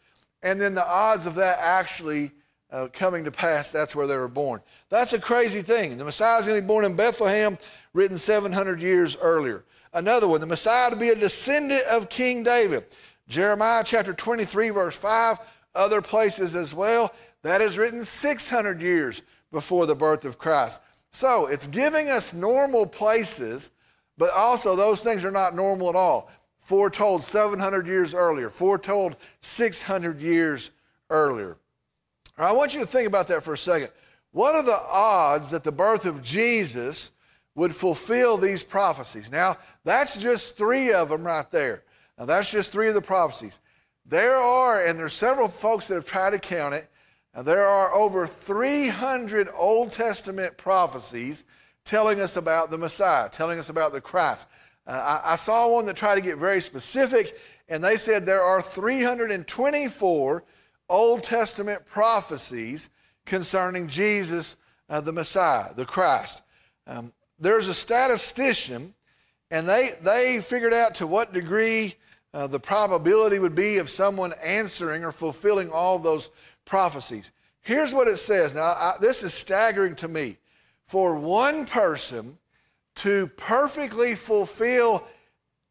and 0.42 0.60
then 0.60 0.74
the 0.74 0.86
odds 0.86 1.26
of 1.26 1.34
that 1.36 1.58
actually 1.60 2.30
uh, 2.70 2.88
coming 2.92 3.24
to 3.24 3.30
pass, 3.30 3.72
that's 3.72 3.96
where 3.96 4.06
they 4.06 4.16
were 4.16 4.28
born. 4.28 4.60
That's 4.88 5.12
a 5.12 5.20
crazy 5.20 5.62
thing. 5.62 5.98
The 5.98 6.04
Messiah 6.04 6.38
is 6.38 6.46
going 6.46 6.58
to 6.58 6.62
be 6.62 6.68
born 6.68 6.84
in 6.84 6.96
Bethlehem, 6.96 7.58
written 7.94 8.16
700 8.16 8.80
years 8.80 9.16
earlier. 9.16 9.64
Another 9.94 10.26
one, 10.26 10.40
the 10.40 10.46
Messiah 10.46 10.90
to 10.90 10.96
be 10.96 11.10
a 11.10 11.14
descendant 11.14 11.82
of 11.90 12.08
King 12.08 12.42
David. 12.42 12.84
Jeremiah 13.32 13.82
chapter 13.82 14.12
23, 14.12 14.68
verse 14.68 14.96
5, 14.96 15.38
other 15.74 16.02
places 16.02 16.54
as 16.54 16.74
well. 16.74 17.14
That 17.42 17.62
is 17.62 17.78
written 17.78 18.04
600 18.04 18.82
years 18.82 19.22
before 19.50 19.86
the 19.86 19.94
birth 19.94 20.26
of 20.26 20.36
Christ. 20.36 20.82
So 21.10 21.46
it's 21.46 21.66
giving 21.66 22.10
us 22.10 22.34
normal 22.34 22.86
places, 22.86 23.70
but 24.18 24.30
also 24.34 24.76
those 24.76 25.02
things 25.02 25.24
are 25.24 25.30
not 25.30 25.56
normal 25.56 25.88
at 25.88 25.96
all. 25.96 26.30
Foretold 26.58 27.24
700 27.24 27.88
years 27.88 28.14
earlier, 28.14 28.50
foretold 28.50 29.16
600 29.40 30.20
years 30.20 30.70
earlier. 31.08 31.56
I 32.36 32.52
want 32.52 32.74
you 32.74 32.80
to 32.80 32.86
think 32.86 33.08
about 33.08 33.28
that 33.28 33.42
for 33.42 33.54
a 33.54 33.58
second. 33.58 33.88
What 34.32 34.54
are 34.54 34.62
the 34.62 34.78
odds 34.90 35.50
that 35.52 35.64
the 35.64 35.72
birth 35.72 36.04
of 36.04 36.22
Jesus 36.22 37.12
would 37.54 37.74
fulfill 37.74 38.36
these 38.36 38.62
prophecies? 38.62 39.32
Now, 39.32 39.56
that's 39.84 40.22
just 40.22 40.58
three 40.58 40.92
of 40.92 41.08
them 41.08 41.26
right 41.26 41.50
there. 41.50 41.82
Now, 42.22 42.26
that's 42.26 42.52
just 42.52 42.70
three 42.70 42.86
of 42.86 42.94
the 42.94 43.00
prophecies. 43.00 43.58
There 44.06 44.36
are, 44.36 44.86
and 44.86 44.96
there's 44.96 45.12
several 45.12 45.48
folks 45.48 45.88
that 45.88 45.96
have 45.96 46.06
tried 46.06 46.30
to 46.30 46.38
count 46.38 46.72
it, 46.72 46.86
there 47.44 47.66
are 47.66 47.92
over 47.92 48.28
300 48.28 49.48
Old 49.52 49.90
Testament 49.90 50.56
prophecies 50.56 51.44
telling 51.84 52.20
us 52.20 52.36
about 52.36 52.70
the 52.70 52.78
Messiah, 52.78 53.28
telling 53.28 53.58
us 53.58 53.70
about 53.70 53.92
the 53.92 54.00
Christ. 54.00 54.46
Uh, 54.86 55.20
I, 55.24 55.32
I 55.32 55.34
saw 55.34 55.68
one 55.72 55.84
that 55.86 55.96
tried 55.96 56.14
to 56.14 56.20
get 56.20 56.36
very 56.36 56.60
specific, 56.60 57.36
and 57.68 57.82
they 57.82 57.96
said 57.96 58.24
there 58.24 58.40
are 58.40 58.62
324 58.62 60.44
Old 60.88 61.22
Testament 61.24 61.84
prophecies 61.86 62.90
concerning 63.26 63.88
Jesus, 63.88 64.58
uh, 64.88 65.00
the 65.00 65.10
Messiah, 65.10 65.74
the 65.74 65.84
Christ. 65.84 66.44
Um, 66.86 67.12
there's 67.40 67.66
a 67.66 67.74
statistician, 67.74 68.94
and 69.50 69.68
they, 69.68 69.88
they 70.04 70.38
figured 70.40 70.72
out 70.72 70.94
to 70.96 71.08
what 71.08 71.32
degree 71.32 71.96
uh, 72.34 72.46
the 72.46 72.60
probability 72.60 73.38
would 73.38 73.54
be 73.54 73.78
of 73.78 73.90
someone 73.90 74.32
answering 74.42 75.04
or 75.04 75.12
fulfilling 75.12 75.70
all 75.70 75.98
those 75.98 76.30
prophecies. 76.64 77.32
Here's 77.60 77.94
what 77.94 78.08
it 78.08 78.16
says. 78.16 78.54
Now, 78.54 78.62
I, 78.62 78.94
this 79.00 79.22
is 79.22 79.34
staggering 79.34 79.94
to 79.96 80.08
me. 80.08 80.36
For 80.84 81.16
one 81.18 81.64
person 81.66 82.38
to 82.96 83.28
perfectly 83.36 84.14
fulfill 84.14 85.04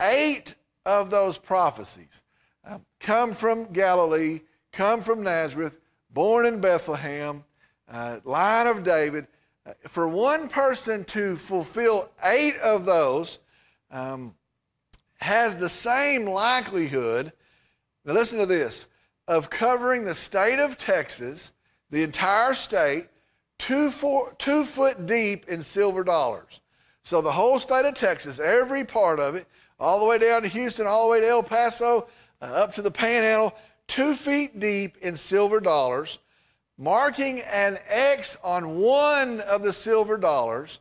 eight 0.01 0.55
of 0.85 1.09
those 1.09 1.37
prophecies, 1.37 2.23
uh, 2.65 2.79
come 2.99 3.33
from 3.33 3.71
Galilee, 3.71 4.41
come 4.71 5.01
from 5.01 5.23
Nazareth, 5.23 5.79
born 6.11 6.45
in 6.45 6.61
Bethlehem, 6.61 7.43
uh, 7.89 8.19
line 8.23 8.67
of 8.67 8.83
David. 8.83 9.27
Uh, 9.65 9.73
for 9.87 10.07
one 10.07 10.47
person 10.47 11.03
to 11.05 11.35
fulfill 11.35 12.09
eight 12.23 12.55
of 12.63 12.85
those 12.85 13.39
um, 13.91 14.33
has 15.21 15.57
the 15.57 15.69
same 15.69 16.25
likelihood, 16.25 17.31
now 18.05 18.13
listen 18.13 18.39
to 18.39 18.45
this, 18.45 18.87
of 19.27 19.49
covering 19.49 20.03
the 20.03 20.15
state 20.15 20.59
of 20.59 20.77
Texas, 20.77 21.53
the 21.91 22.03
entire 22.03 22.53
state, 22.53 23.07
two, 23.57 23.89
four, 23.89 24.33
two 24.37 24.63
foot 24.63 25.05
deep 25.05 25.45
in 25.47 25.61
silver 25.61 26.03
dollars. 26.03 26.59
So 27.03 27.21
the 27.21 27.31
whole 27.31 27.59
state 27.59 27.85
of 27.85 27.95
Texas, 27.95 28.39
every 28.39 28.83
part 28.83 29.19
of 29.19 29.35
it, 29.35 29.45
all 29.79 29.99
the 29.99 30.05
way 30.05 30.17
down 30.17 30.41
to 30.41 30.47
Houston, 30.47 30.87
all 30.87 31.05
the 31.05 31.11
way 31.11 31.21
to 31.21 31.27
El 31.27 31.43
Paso, 31.43 32.07
uh, 32.41 32.45
up 32.45 32.73
to 32.73 32.81
the 32.81 32.91
Panhandle, 32.91 33.55
two 33.87 34.15
feet 34.15 34.59
deep 34.59 34.97
in 34.97 35.15
silver 35.15 35.59
dollars, 35.59 36.19
marking 36.77 37.41
an 37.51 37.77
X 37.87 38.37
on 38.43 38.79
one 38.79 39.41
of 39.41 39.63
the 39.63 39.73
silver 39.73 40.17
dollars, 40.17 40.79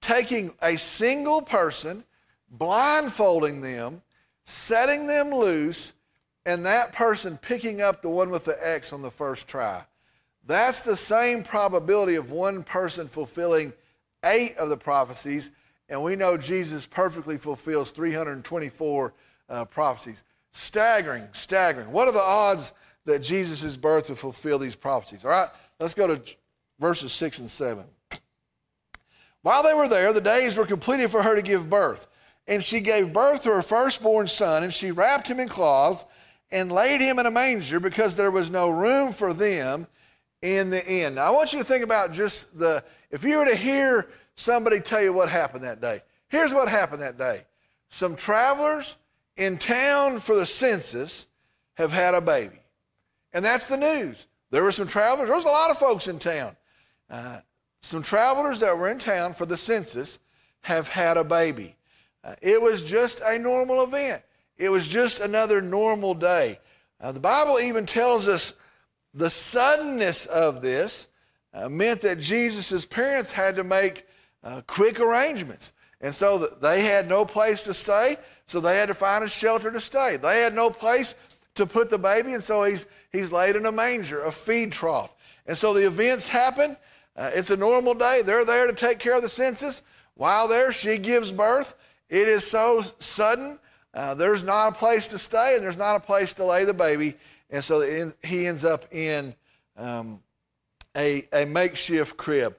taking 0.00 0.52
a 0.62 0.76
single 0.76 1.42
person, 1.42 2.04
blindfolding 2.52 3.62
them, 3.62 4.02
setting 4.44 5.06
them 5.06 5.30
loose, 5.30 5.94
and 6.44 6.64
that 6.66 6.92
person 6.92 7.38
picking 7.38 7.80
up 7.80 8.02
the 8.02 8.08
one 8.08 8.30
with 8.30 8.44
the 8.44 8.56
X 8.62 8.92
on 8.92 9.02
the 9.02 9.10
first 9.10 9.48
try. 9.48 9.84
That's 10.46 10.84
the 10.84 10.96
same 10.96 11.42
probability 11.42 12.16
of 12.16 12.32
one 12.32 12.62
person 12.62 13.06
fulfilling 13.08 13.72
eight 14.24 14.56
of 14.56 14.68
the 14.68 14.76
prophecies, 14.76 15.50
and 15.88 16.02
we 16.02 16.16
know 16.16 16.36
Jesus 16.36 16.86
perfectly 16.86 17.36
fulfills 17.36 17.90
324 17.90 19.14
uh, 19.48 19.64
prophecies. 19.66 20.24
Staggering, 20.52 21.28
staggering. 21.32 21.90
What 21.92 22.08
are 22.08 22.12
the 22.12 22.20
odds 22.20 22.74
that 23.04 23.20
Jesus' 23.20 23.76
birth 23.76 24.08
will 24.08 24.16
fulfill 24.16 24.58
these 24.58 24.76
prophecies? 24.76 25.24
All 25.24 25.30
right, 25.30 25.48
let's 25.80 25.94
go 25.94 26.06
to 26.06 26.36
verses 26.78 27.12
6 27.12 27.40
and 27.40 27.50
7. 27.50 27.84
While 29.42 29.62
they 29.62 29.74
were 29.74 29.88
there, 29.88 30.12
the 30.12 30.20
days 30.20 30.56
were 30.56 30.66
completed 30.66 31.10
for 31.10 31.22
her 31.22 31.34
to 31.34 31.42
give 31.42 31.70
birth. 31.70 32.06
And 32.48 32.62
she 32.62 32.80
gave 32.80 33.12
birth 33.12 33.42
to 33.42 33.50
her 33.50 33.62
firstborn 33.62 34.26
son, 34.26 34.62
and 34.62 34.72
she 34.72 34.90
wrapped 34.90 35.28
him 35.28 35.38
in 35.38 35.48
cloths 35.48 36.04
and 36.50 36.70
laid 36.70 37.00
him 37.00 37.18
in 37.18 37.26
a 37.26 37.30
manger 37.30 37.80
because 37.80 38.16
there 38.16 38.30
was 38.30 38.50
no 38.50 38.70
room 38.70 39.12
for 39.12 39.32
them 39.32 39.86
in 40.42 40.70
the 40.70 40.82
inn. 40.86 41.14
Now, 41.14 41.26
I 41.26 41.30
want 41.30 41.52
you 41.52 41.60
to 41.60 41.64
think 41.64 41.84
about 41.84 42.12
just 42.12 42.58
the, 42.58 42.84
if 43.10 43.24
you 43.24 43.38
were 43.38 43.46
to 43.46 43.56
hear 43.56 44.08
somebody 44.34 44.80
tell 44.80 45.02
you 45.02 45.12
what 45.12 45.28
happened 45.28 45.64
that 45.64 45.80
day, 45.80 46.00
here's 46.28 46.52
what 46.52 46.68
happened 46.68 47.00
that 47.00 47.16
day. 47.16 47.42
Some 47.88 48.16
travelers 48.16 48.96
in 49.36 49.56
town 49.56 50.18
for 50.18 50.34
the 50.34 50.46
census 50.46 51.26
have 51.74 51.92
had 51.92 52.14
a 52.14 52.20
baby. 52.20 52.58
And 53.32 53.44
that's 53.44 53.68
the 53.68 53.76
news. 53.76 54.26
There 54.50 54.62
were 54.62 54.72
some 54.72 54.86
travelers, 54.86 55.28
there 55.28 55.36
was 55.36 55.44
a 55.44 55.48
lot 55.48 55.70
of 55.70 55.78
folks 55.78 56.08
in 56.08 56.18
town. 56.18 56.56
Uh, 57.08 57.38
some 57.80 58.02
travelers 58.02 58.60
that 58.60 58.76
were 58.76 58.88
in 58.88 58.98
town 58.98 59.32
for 59.32 59.46
the 59.46 59.56
census 59.56 60.18
have 60.62 60.88
had 60.88 61.16
a 61.16 61.24
baby. 61.24 61.76
Uh, 62.24 62.34
it 62.42 62.60
was 62.60 62.88
just 62.88 63.20
a 63.24 63.38
normal 63.38 63.82
event, 63.82 64.22
it 64.56 64.70
was 64.70 64.88
just 64.88 65.20
another 65.20 65.60
normal 65.60 66.14
day. 66.14 66.58
Uh, 67.00 67.12
the 67.12 67.20
Bible 67.20 67.58
even 67.58 67.84
tells 67.84 68.28
us 68.28 68.54
the 69.12 69.28
suddenness 69.28 70.26
of 70.26 70.62
this 70.62 71.08
uh, 71.52 71.68
meant 71.68 72.00
that 72.02 72.20
Jesus' 72.20 72.84
parents 72.84 73.32
had 73.32 73.56
to 73.56 73.64
make 73.64 74.06
uh, 74.44 74.62
quick 74.66 75.00
arrangements. 75.00 75.72
And 76.00 76.14
so 76.14 76.38
they 76.38 76.82
had 76.82 77.08
no 77.08 77.24
place 77.24 77.64
to 77.64 77.74
stay. 77.74 78.16
So 78.46 78.60
they 78.60 78.76
had 78.76 78.88
to 78.88 78.94
find 78.94 79.24
a 79.24 79.28
shelter 79.28 79.70
to 79.70 79.80
stay. 79.80 80.16
They 80.16 80.40
had 80.40 80.54
no 80.54 80.70
place 80.70 81.14
to 81.54 81.66
put 81.66 81.90
the 81.90 81.98
baby, 81.98 82.32
and 82.32 82.42
so 82.42 82.64
he's, 82.64 82.86
he's 83.12 83.30
laid 83.30 83.56
in 83.56 83.66
a 83.66 83.72
manger, 83.72 84.22
a 84.24 84.32
feed 84.32 84.72
trough. 84.72 85.14
And 85.46 85.56
so 85.56 85.74
the 85.74 85.86
events 85.86 86.28
happen. 86.28 86.76
Uh, 87.16 87.30
it's 87.34 87.50
a 87.50 87.56
normal 87.56 87.94
day. 87.94 88.20
They're 88.24 88.44
there 88.44 88.66
to 88.66 88.72
take 88.72 88.98
care 88.98 89.16
of 89.16 89.22
the 89.22 89.28
census. 89.28 89.82
While 90.14 90.48
there, 90.48 90.72
she 90.72 90.98
gives 90.98 91.30
birth. 91.30 91.74
It 92.12 92.28
is 92.28 92.46
so 92.46 92.82
sudden. 92.98 93.58
Uh, 93.94 94.14
there's 94.14 94.44
not 94.44 94.72
a 94.72 94.74
place 94.74 95.08
to 95.08 95.18
stay, 95.18 95.54
and 95.56 95.64
there's 95.64 95.78
not 95.78 95.96
a 95.96 96.00
place 96.00 96.34
to 96.34 96.44
lay 96.44 96.66
the 96.66 96.74
baby. 96.74 97.14
And 97.48 97.64
so 97.64 97.80
he 98.22 98.46
ends 98.46 98.66
up 98.66 98.84
in 98.92 99.34
um, 99.78 100.20
a, 100.94 101.22
a 101.32 101.46
makeshift 101.46 102.18
crib. 102.18 102.54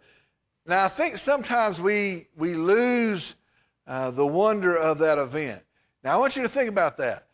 Now, 0.66 0.86
I 0.86 0.88
think 0.88 1.18
sometimes 1.18 1.80
we, 1.80 2.26
we 2.36 2.56
lose 2.56 3.36
uh, 3.86 4.10
the 4.10 4.26
wonder 4.26 4.76
of 4.76 4.98
that 5.00 5.20
event. 5.20 5.62
Now, 6.04 6.16
I 6.16 6.18
want 6.18 6.36
you 6.36 6.42
to 6.42 6.50
think 6.50 6.70
about 6.70 6.98
that. 6.98 7.28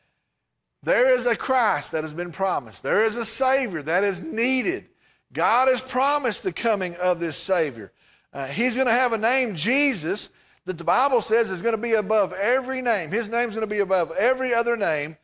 There 0.84 1.16
is 1.16 1.26
a 1.26 1.38
Christ 1.38 1.94
that 1.94 2.04
has 2.04 2.14
been 2.14 2.34
promised, 2.34 2.84
there 2.84 3.06
is 3.06 3.16
a 3.16 3.26
Savior 3.26 3.82
that 3.84 4.04
is 4.04 4.22
needed. 4.22 4.88
God 5.32 5.70
has 5.70 5.82
promised 5.82 6.44
the 6.44 6.52
coming 6.52 6.96
of 7.02 7.22
this 7.22 7.38
Savior. 7.38 7.94
Uh, 8.34 8.48
he's 8.48 8.76
going 8.76 8.88
to 8.88 8.94
have 8.94 9.14
a 9.14 9.18
name, 9.18 9.56
Jesus, 9.56 10.30
that 10.70 10.78
the 10.78 10.84
Bible 10.84 11.20
says 11.20 11.50
is 11.50 11.64
going 11.64 11.76
to 11.76 11.82
be 11.82 11.94
above 11.94 12.32
every 12.32 12.80
name. 12.84 13.10
His 13.10 13.28
name's 13.28 13.56
going 13.56 13.68
to 13.68 13.76
be 13.76 13.80
above 13.80 14.12
every 14.20 14.54
other 14.54 14.78
name. 14.78 15.18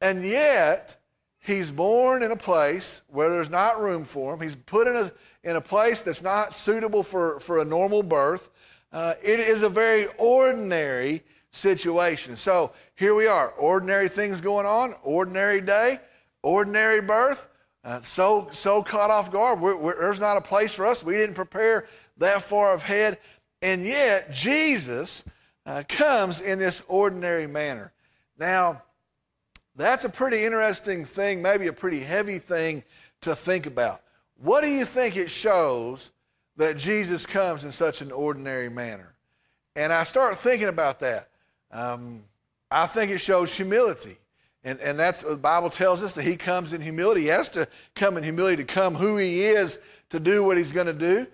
And 0.00 0.24
yet, 0.24 0.96
he's 1.38 1.70
born 1.70 2.22
in 2.22 2.30
a 2.30 2.36
place 2.36 3.02
where 3.08 3.28
there's 3.28 3.50
not 3.50 3.78
room 3.78 4.04
for 4.06 4.32
him. 4.32 4.40
He's 4.40 4.54
put 4.54 4.86
in 4.86 4.96
a, 4.96 5.10
in 5.44 5.56
a 5.56 5.60
place 5.60 6.00
that's 6.00 6.22
not 6.22 6.54
suitable 6.54 7.02
for, 7.02 7.40
for 7.40 7.60
a 7.60 7.64
normal 7.66 8.02
birth. 8.02 8.48
Uh, 8.90 9.12
it 9.22 9.38
is 9.38 9.62
a 9.64 9.68
very 9.68 10.06
ordinary 10.16 11.24
situation. 11.50 12.38
So 12.38 12.72
here 12.94 13.14
we 13.14 13.26
are, 13.26 13.50
ordinary 13.50 14.08
things 14.08 14.40
going 14.40 14.64
on, 14.64 14.94
ordinary 15.02 15.60
day, 15.60 15.98
ordinary 16.42 17.02
birth. 17.02 17.48
Uh, 17.84 18.00
so 18.00 18.48
so 18.50 18.82
caught 18.82 19.10
off 19.10 19.30
guard. 19.30 19.60
We're, 19.60 19.76
we're, 19.76 20.00
there's 20.00 20.20
not 20.20 20.38
a 20.38 20.40
place 20.40 20.72
for 20.72 20.86
us. 20.86 21.04
We 21.04 21.18
didn't 21.18 21.34
prepare 21.34 21.84
that 22.16 22.40
far 22.40 22.74
ahead, 22.74 23.18
and 23.62 23.84
yet 23.84 24.32
Jesus 24.32 25.24
uh, 25.66 25.82
comes 25.88 26.40
in 26.40 26.58
this 26.58 26.82
ordinary 26.88 27.46
manner. 27.46 27.92
Now, 28.38 28.82
that's 29.76 30.04
a 30.04 30.10
pretty 30.10 30.44
interesting 30.44 31.04
thing, 31.04 31.42
maybe 31.42 31.66
a 31.66 31.72
pretty 31.72 32.00
heavy 32.00 32.38
thing 32.38 32.82
to 33.22 33.34
think 33.34 33.66
about. 33.66 34.00
What 34.42 34.62
do 34.62 34.68
you 34.68 34.84
think 34.84 35.16
it 35.16 35.30
shows 35.30 36.10
that 36.56 36.76
Jesus 36.76 37.26
comes 37.26 37.64
in 37.64 37.72
such 37.72 38.00
an 38.00 38.10
ordinary 38.10 38.70
manner? 38.70 39.14
And 39.76 39.92
I 39.92 40.04
start 40.04 40.34
thinking 40.36 40.68
about 40.68 41.00
that. 41.00 41.28
Um, 41.70 42.22
I 42.70 42.86
think 42.86 43.10
it 43.10 43.18
shows 43.18 43.56
humility. 43.56 44.16
And, 44.64 44.78
and 44.80 44.98
that's 44.98 45.24
what 45.24 45.30
the 45.30 45.36
Bible 45.36 45.70
tells 45.70 46.02
us 46.02 46.14
that 46.14 46.22
he 46.22 46.36
comes 46.36 46.72
in 46.72 46.80
humility. 46.80 47.22
He 47.22 47.26
has 47.28 47.48
to 47.50 47.66
come 47.94 48.16
in 48.16 48.22
humility 48.22 48.56
to 48.56 48.64
come 48.64 48.94
who 48.94 49.16
he 49.16 49.42
is 49.42 49.82
to 50.10 50.20
do 50.20 50.44
what 50.44 50.58
he's 50.58 50.72
going 50.72 50.86
to 50.86 50.92
do. 50.92 51.26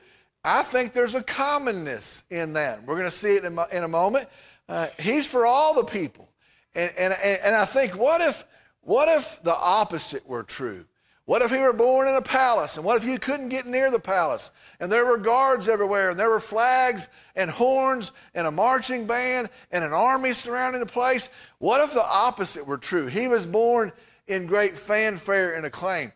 I 0.47 0.63
think 0.63 0.93
there's 0.93 1.17
a 1.17 1.25
commonness 1.25 2.23
in 2.31 2.53
that. 2.53 2.85
We're 2.85 2.95
going 2.95 3.07
to 3.07 3.11
see 3.11 3.35
it 3.35 3.45
in, 3.45 3.59
in 3.73 3.83
a 3.83 3.89
moment. 3.89 4.27
Uh, 4.69 4.87
he's 4.97 5.27
for 5.27 5.45
all 5.45 5.75
the 5.75 5.85
people. 5.85 6.29
And, 6.77 6.93
and, 6.97 7.15
and 7.45 7.55
I 7.55 7.65
think, 7.65 7.99
what 7.99 8.21
if, 8.21 8.45
what 8.83 9.09
if 9.09 9.43
the 9.43 9.55
opposite 9.55 10.25
were 10.25 10.45
true? 10.45 10.85
What 11.25 11.43
if 11.43 11.51
he 11.51 11.59
were 11.59 11.73
born 11.73 12.07
in 12.07 12.15
a 12.15 12.23
palace? 12.23 12.77
And 12.77 12.87
what 12.87 12.97
if 12.97 13.09
you 13.09 13.19
couldn't 13.19 13.49
get 13.49 13.67
near 13.67 13.91
the 13.91 13.99
palace? 13.99 14.53
And 14.79 14.93
there 14.93 15.05
were 15.05 15.19
guards 15.19 15.69
everywhere, 15.69 16.11
and 16.11 16.19
there 16.19 16.31
were 16.31 16.39
flags 16.39 17.09
and 17.35 17.51
horns 17.51 18.13
and 18.33 18.47
a 18.47 18.53
marching 18.53 19.09
band 19.09 19.49
and 19.73 19.83
an 19.83 19.93
army 19.93 20.33
surrounding 20.33 20.81
the 20.81 20.87
place? 20.87 21.31
What 21.59 21.83
if 21.83 21.93
the 21.93 22.07
opposite 22.07 22.65
were 22.65 22.79
true? 22.79 23.09
He 23.09 23.27
was 23.27 23.47
born 23.47 23.91
in 24.29 24.47
great 24.47 24.79
fanfare 24.79 25.57
and 25.57 25.67
acclaim. 25.67 26.13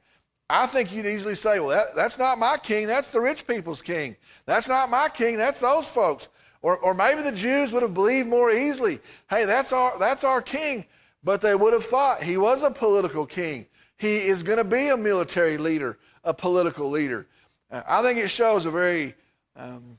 I 0.51 0.67
think 0.67 0.93
you'd 0.93 1.07
easily 1.07 1.35
say, 1.37 1.61
well, 1.61 1.69
that, 1.69 1.95
that's 1.95 2.19
not 2.19 2.39
my 2.39 2.57
king, 2.61 2.87
that's 2.87 3.13
the 3.13 3.21
rich 3.21 3.47
people's 3.47 3.83
king. 3.83 4.17
That's 4.47 4.69
not 4.69 4.91
my 4.91 5.09
king, 5.09 5.37
that's 5.37 5.61
those 5.61 5.89
folks. 5.89 6.29
Or, 6.61 6.77
or 6.79 6.93
maybe 6.93 7.23
the 7.23 7.33
Jews 7.33 7.73
would 7.73 7.83
have 7.83 7.95
believed 7.95 8.29
more 8.29 8.51
easily, 8.51 8.99
hey, 9.31 9.45
that's 9.45 9.73
our, 9.73 9.99
that's 9.99 10.25
our 10.25 10.43
king. 10.43 10.85
But 11.23 11.41
they 11.41 11.55
would 11.55 11.73
have 11.73 11.85
thought 11.85 12.23
he 12.23 12.37
was 12.37 12.63
a 12.63 12.71
political 12.71 13.27
king. 13.27 13.67
He 13.99 14.27
is 14.27 14.43
going 14.43 14.59
to 14.59 14.65
be 14.65 14.89
a 14.89 14.97
military 14.97 15.59
leader, 15.59 15.99
a 16.25 16.35
political 16.35 16.91
leader. 16.91 17.27
I 17.71 18.03
think 18.03 18.19
it 18.19 18.29
shows 18.29 18.67
a 18.67 18.71
very 18.71 19.15
um, 19.55 19.97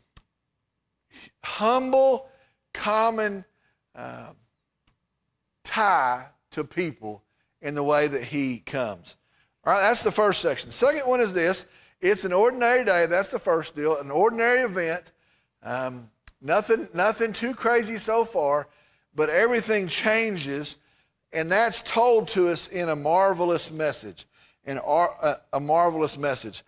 humble, 1.43 2.29
common 2.73 3.45
uh, 3.95 4.31
tie 5.63 6.25
to 6.51 6.63
people 6.63 7.23
in 7.61 7.75
the 7.75 7.83
way 7.83 8.07
that 8.07 8.23
he 8.23 8.59
comes. 8.59 9.17
All 9.65 9.73
right, 9.73 9.81
that's 9.81 10.03
the 10.03 10.11
first 10.11 10.41
section. 10.41 10.69
The 10.69 10.73
second 10.73 11.01
one 11.07 11.21
is 11.21 11.33
this 11.33 11.69
it's 11.99 12.25
an 12.25 12.33
ordinary 12.33 12.83
day. 12.83 13.05
That's 13.05 13.31
the 13.31 13.39
first 13.39 13.75
deal, 13.75 13.97
an 13.99 14.11
ordinary 14.11 14.61
event. 14.61 15.11
Um, 15.63 16.09
nothing, 16.41 16.87
nothing 16.93 17.33
too 17.33 17.53
crazy 17.53 17.97
so 17.97 18.25
far, 18.25 18.67
but 19.15 19.29
everything 19.29 19.87
changes 19.87 20.77
and 21.33 21.51
that's 21.51 21.81
told 21.81 22.27
to 22.29 22.49
us 22.49 22.67
in 22.67 22.89
a 22.89 22.95
marvelous 22.95 23.71
message, 23.71 24.25
in 24.65 24.77
a, 24.77 25.33
a 25.53 25.59
marvelous 25.59 26.17
message. 26.17 26.63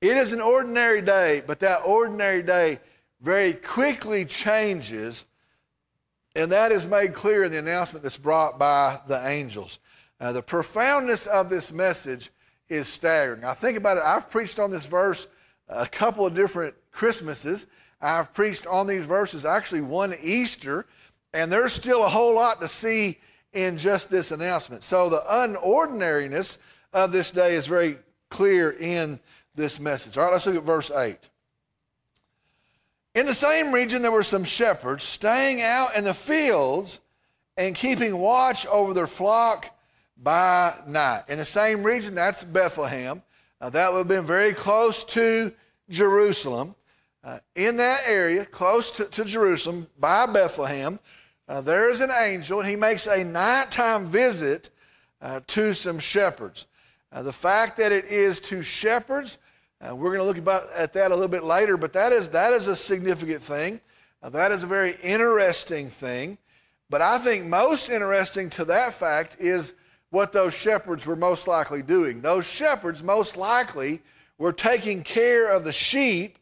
It 0.00 0.16
is 0.16 0.32
an 0.32 0.40
ordinary 0.40 1.02
day, 1.02 1.42
but 1.46 1.60
that 1.60 1.80
ordinary 1.84 2.42
day 2.42 2.78
very 3.20 3.52
quickly 3.52 4.24
changes, 4.24 5.26
and 6.36 6.52
that 6.52 6.70
is 6.70 6.86
made 6.86 7.14
clear 7.14 7.44
in 7.44 7.50
the 7.50 7.58
announcement 7.58 8.04
that's 8.04 8.16
brought 8.16 8.58
by 8.58 8.98
the 9.08 9.20
angels. 9.26 9.80
Uh, 10.20 10.32
the 10.32 10.42
profoundness 10.42 11.26
of 11.26 11.48
this 11.48 11.72
message 11.72 12.30
is 12.68 12.88
staggering. 12.88 13.44
I 13.44 13.54
think 13.54 13.78
about 13.78 13.96
it, 13.96 14.02
I've 14.04 14.30
preached 14.30 14.58
on 14.58 14.70
this 14.70 14.86
verse 14.86 15.28
a 15.68 15.86
couple 15.86 16.26
of 16.26 16.34
different 16.34 16.74
Christmases. 16.90 17.66
I've 18.00 18.34
preached 18.34 18.66
on 18.66 18.86
these 18.86 19.06
verses 19.06 19.44
actually 19.44 19.82
one 19.82 20.12
Easter, 20.22 20.86
and 21.32 21.50
there's 21.50 21.72
still 21.72 22.04
a 22.04 22.08
whole 22.08 22.34
lot 22.34 22.60
to 22.60 22.68
see 22.68 23.18
in 23.52 23.78
just 23.78 24.10
this 24.10 24.30
announcement. 24.30 24.82
So 24.82 25.08
the 25.08 25.22
unordinariness 25.28 26.62
of 26.92 27.12
this 27.12 27.30
day 27.30 27.54
is 27.54 27.66
very 27.66 27.96
clear 28.28 28.70
in 28.72 29.20
this 29.54 29.80
message. 29.80 30.16
All 30.16 30.24
right, 30.24 30.32
let's 30.32 30.46
look 30.46 30.56
at 30.56 30.62
verse 30.62 30.90
8. 30.90 31.16
In 33.14 33.26
the 33.26 33.34
same 33.34 33.72
region, 33.72 34.02
there 34.02 34.12
were 34.12 34.22
some 34.22 34.44
shepherds 34.44 35.04
staying 35.04 35.60
out 35.62 35.96
in 35.96 36.04
the 36.04 36.14
fields 36.14 37.00
and 37.56 37.74
keeping 37.74 38.18
watch 38.18 38.66
over 38.66 38.94
their 38.94 39.06
flock 39.06 39.74
by 40.22 40.74
night. 40.86 41.22
In 41.28 41.38
the 41.38 41.44
same 41.44 41.82
region, 41.82 42.14
that's 42.14 42.42
Bethlehem. 42.42 43.22
Uh, 43.60 43.70
that 43.70 43.92
would 43.92 43.98
have 43.98 44.08
been 44.08 44.24
very 44.24 44.52
close 44.52 45.04
to 45.04 45.52
Jerusalem. 45.88 46.74
Uh, 47.24 47.38
in 47.54 47.76
that 47.76 48.00
area, 48.06 48.44
close 48.44 48.90
to, 48.92 49.04
to 49.06 49.24
Jerusalem, 49.24 49.86
by 49.98 50.26
Bethlehem, 50.26 50.98
uh, 51.48 51.60
there 51.60 51.90
is 51.90 52.00
an 52.00 52.10
angel, 52.10 52.60
and 52.60 52.68
he 52.68 52.76
makes 52.76 53.06
a 53.06 53.24
nighttime 53.24 54.04
visit 54.04 54.70
uh, 55.20 55.40
to 55.48 55.74
some 55.74 55.98
shepherds. 55.98 56.66
Uh, 57.12 57.22
the 57.22 57.32
fact 57.32 57.76
that 57.78 57.90
it 57.90 58.04
is 58.04 58.38
to 58.38 58.62
shepherds, 58.62 59.38
uh, 59.80 59.94
we're 59.94 60.10
going 60.10 60.20
to 60.20 60.26
look 60.26 60.38
about, 60.38 60.64
at 60.76 60.92
that 60.92 61.10
a 61.10 61.14
little 61.14 61.28
bit 61.28 61.44
later, 61.44 61.76
but 61.76 61.92
that 61.92 62.12
is, 62.12 62.28
that 62.30 62.52
is 62.52 62.68
a 62.68 62.76
significant 62.76 63.40
thing. 63.40 63.80
That 64.22 64.50
is 64.50 64.62
a 64.64 64.66
very 64.66 64.94
interesting 65.02 65.86
thing. 65.86 66.38
But 66.90 67.02
I 67.02 67.18
think 67.18 67.46
most 67.46 67.88
interesting 67.88 68.50
to 68.50 68.64
that 68.66 68.92
fact 68.92 69.36
is 69.38 69.74
what 70.10 70.32
those 70.32 70.58
shepherds 70.58 71.06
were 71.06 71.16
most 71.16 71.46
likely 71.46 71.82
doing. 71.82 72.20
Those 72.20 72.50
shepherds 72.50 73.02
most 73.02 73.36
likely 73.36 74.00
were 74.38 74.52
taking 74.52 75.02
care 75.02 75.52
of 75.52 75.64
the 75.64 75.72
sheep 75.72 76.38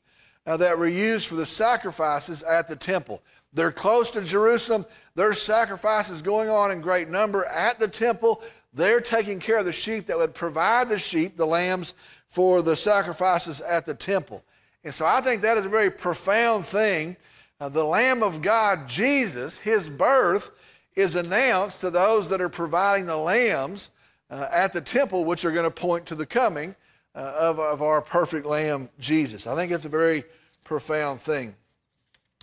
uh, 0.46 0.56
that 0.58 0.78
were 0.78 0.88
used 0.88 1.28
for 1.28 1.34
the 1.34 1.46
sacrifices 1.46 2.42
at 2.42 2.68
the 2.68 2.76
temple. 2.76 3.22
They're 3.52 3.72
close 3.72 4.10
to 4.12 4.22
Jerusalem. 4.22 4.84
There's 5.14 5.40
sacrifices 5.40 6.22
going 6.22 6.50
on 6.50 6.70
in 6.70 6.80
great 6.80 7.08
number 7.08 7.46
at 7.46 7.80
the 7.80 7.88
temple. 7.88 8.42
They're 8.74 9.00
taking 9.00 9.40
care 9.40 9.58
of 9.58 9.64
the 9.64 9.72
sheep 9.72 10.06
that 10.06 10.18
would 10.18 10.34
provide 10.34 10.88
the 10.88 10.98
sheep, 10.98 11.36
the 11.36 11.46
lambs, 11.46 11.94
for 12.26 12.60
the 12.60 12.76
sacrifices 12.76 13.60
at 13.62 13.86
the 13.86 13.94
temple. 13.94 14.44
And 14.84 14.92
so 14.92 15.06
I 15.06 15.20
think 15.22 15.42
that 15.42 15.56
is 15.56 15.66
a 15.66 15.70
very 15.70 15.90
profound 15.90 16.64
thing. 16.64 17.16
Uh, 17.58 17.70
the 17.70 17.84
Lamb 17.84 18.22
of 18.22 18.42
God, 18.42 18.86
Jesus, 18.86 19.58
his 19.58 19.88
birth 19.88 20.50
is 20.96 21.14
announced 21.14 21.82
to 21.82 21.90
those 21.90 22.28
that 22.30 22.40
are 22.40 22.48
providing 22.48 23.06
the 23.06 23.16
lambs 23.16 23.90
uh, 24.30 24.48
at 24.52 24.72
the 24.72 24.80
temple, 24.80 25.24
which 25.24 25.44
are 25.44 25.52
going 25.52 25.64
to 25.64 25.70
point 25.70 26.06
to 26.06 26.14
the 26.14 26.26
coming 26.26 26.74
uh, 27.14 27.34
of, 27.38 27.58
of 27.58 27.82
our 27.82 28.00
perfect 28.00 28.46
Lamb, 28.46 28.88
Jesus. 28.98 29.46
I 29.46 29.54
think 29.54 29.70
it's 29.70 29.84
a 29.84 29.90
very 29.90 30.24
profound 30.64 31.20
thing. 31.20 31.54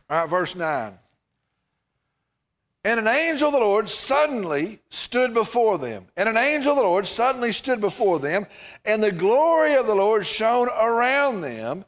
All 0.09 0.21
right, 0.21 0.29
verse 0.29 0.55
9. 0.55 0.93
And 2.85 2.99
an 2.99 3.07
angel 3.07 3.47
of 3.47 3.53
the 3.53 3.59
Lord 3.59 3.87
suddenly 3.87 4.79
stood 4.89 5.33
before 5.33 5.77
them. 5.77 6.05
And 6.17 6.27
an 6.27 6.35
angel 6.35 6.73
of 6.73 6.77
the 6.77 6.83
Lord 6.83 7.07
suddenly 7.07 7.53
stood 7.53 7.79
before 7.79 8.19
them, 8.19 8.45
and 8.85 9.01
the 9.01 9.11
glory 9.11 9.75
of 9.75 9.87
the 9.87 9.95
Lord 9.95 10.25
shone 10.25 10.67
around 10.81 11.41
them, 11.41 11.85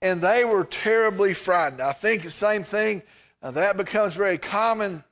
and 0.00 0.20
they 0.20 0.44
were 0.44 0.64
terribly 0.64 1.34
frightened. 1.34 1.82
I 1.82 1.92
think 1.92 2.22
the 2.22 2.30
same 2.30 2.62
thing 2.62 3.02
uh, 3.42 3.50
that 3.50 3.76
becomes 3.76 4.16
very 4.16 4.38
common 4.38 5.04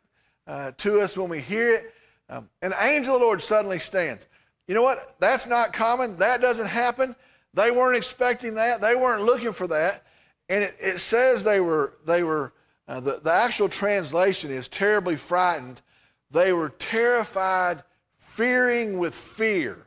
uh, 0.49 0.73
to 0.79 1.01
us 1.01 1.17
when 1.17 1.29
we 1.29 1.41
hear 1.41 1.75
it. 1.75 1.95
Um, 2.29 2.49
an 2.63 2.73
angel 2.83 3.15
of 3.15 3.21
the 3.21 3.27
Lord 3.27 3.41
suddenly 3.41 3.79
stands. 3.79 4.27
You 4.67 4.75
know 4.75 4.83
what? 4.83 5.15
That's 5.21 5.47
not 5.47 5.73
common. 5.73 6.17
That 6.17 6.41
doesn't 6.41 6.67
happen. 6.67 7.15
They 7.55 7.71
weren't 7.71 7.97
expecting 7.97 8.55
that. 8.55 8.81
They 8.81 8.97
weren't 8.97 9.23
looking 9.23 9.53
for 9.53 9.67
that. 9.69 10.03
And 10.49 10.65
it, 10.65 10.75
it 10.81 10.99
says 10.99 11.45
they 11.45 11.61
were, 11.61 11.95
they 12.07 12.23
were 12.23 12.53
uh, 12.89 13.01
the, 13.01 13.21
the 13.23 13.33
actual 13.33 13.69
translation 13.69 14.51
is 14.51 14.69
terribly 14.69 15.17
frightened. 15.17 15.83
They 16.31 16.53
were 16.53 16.71
terrified, 16.71 17.83
fearing 18.17 18.99
with 18.99 19.15
fear. 19.15 19.87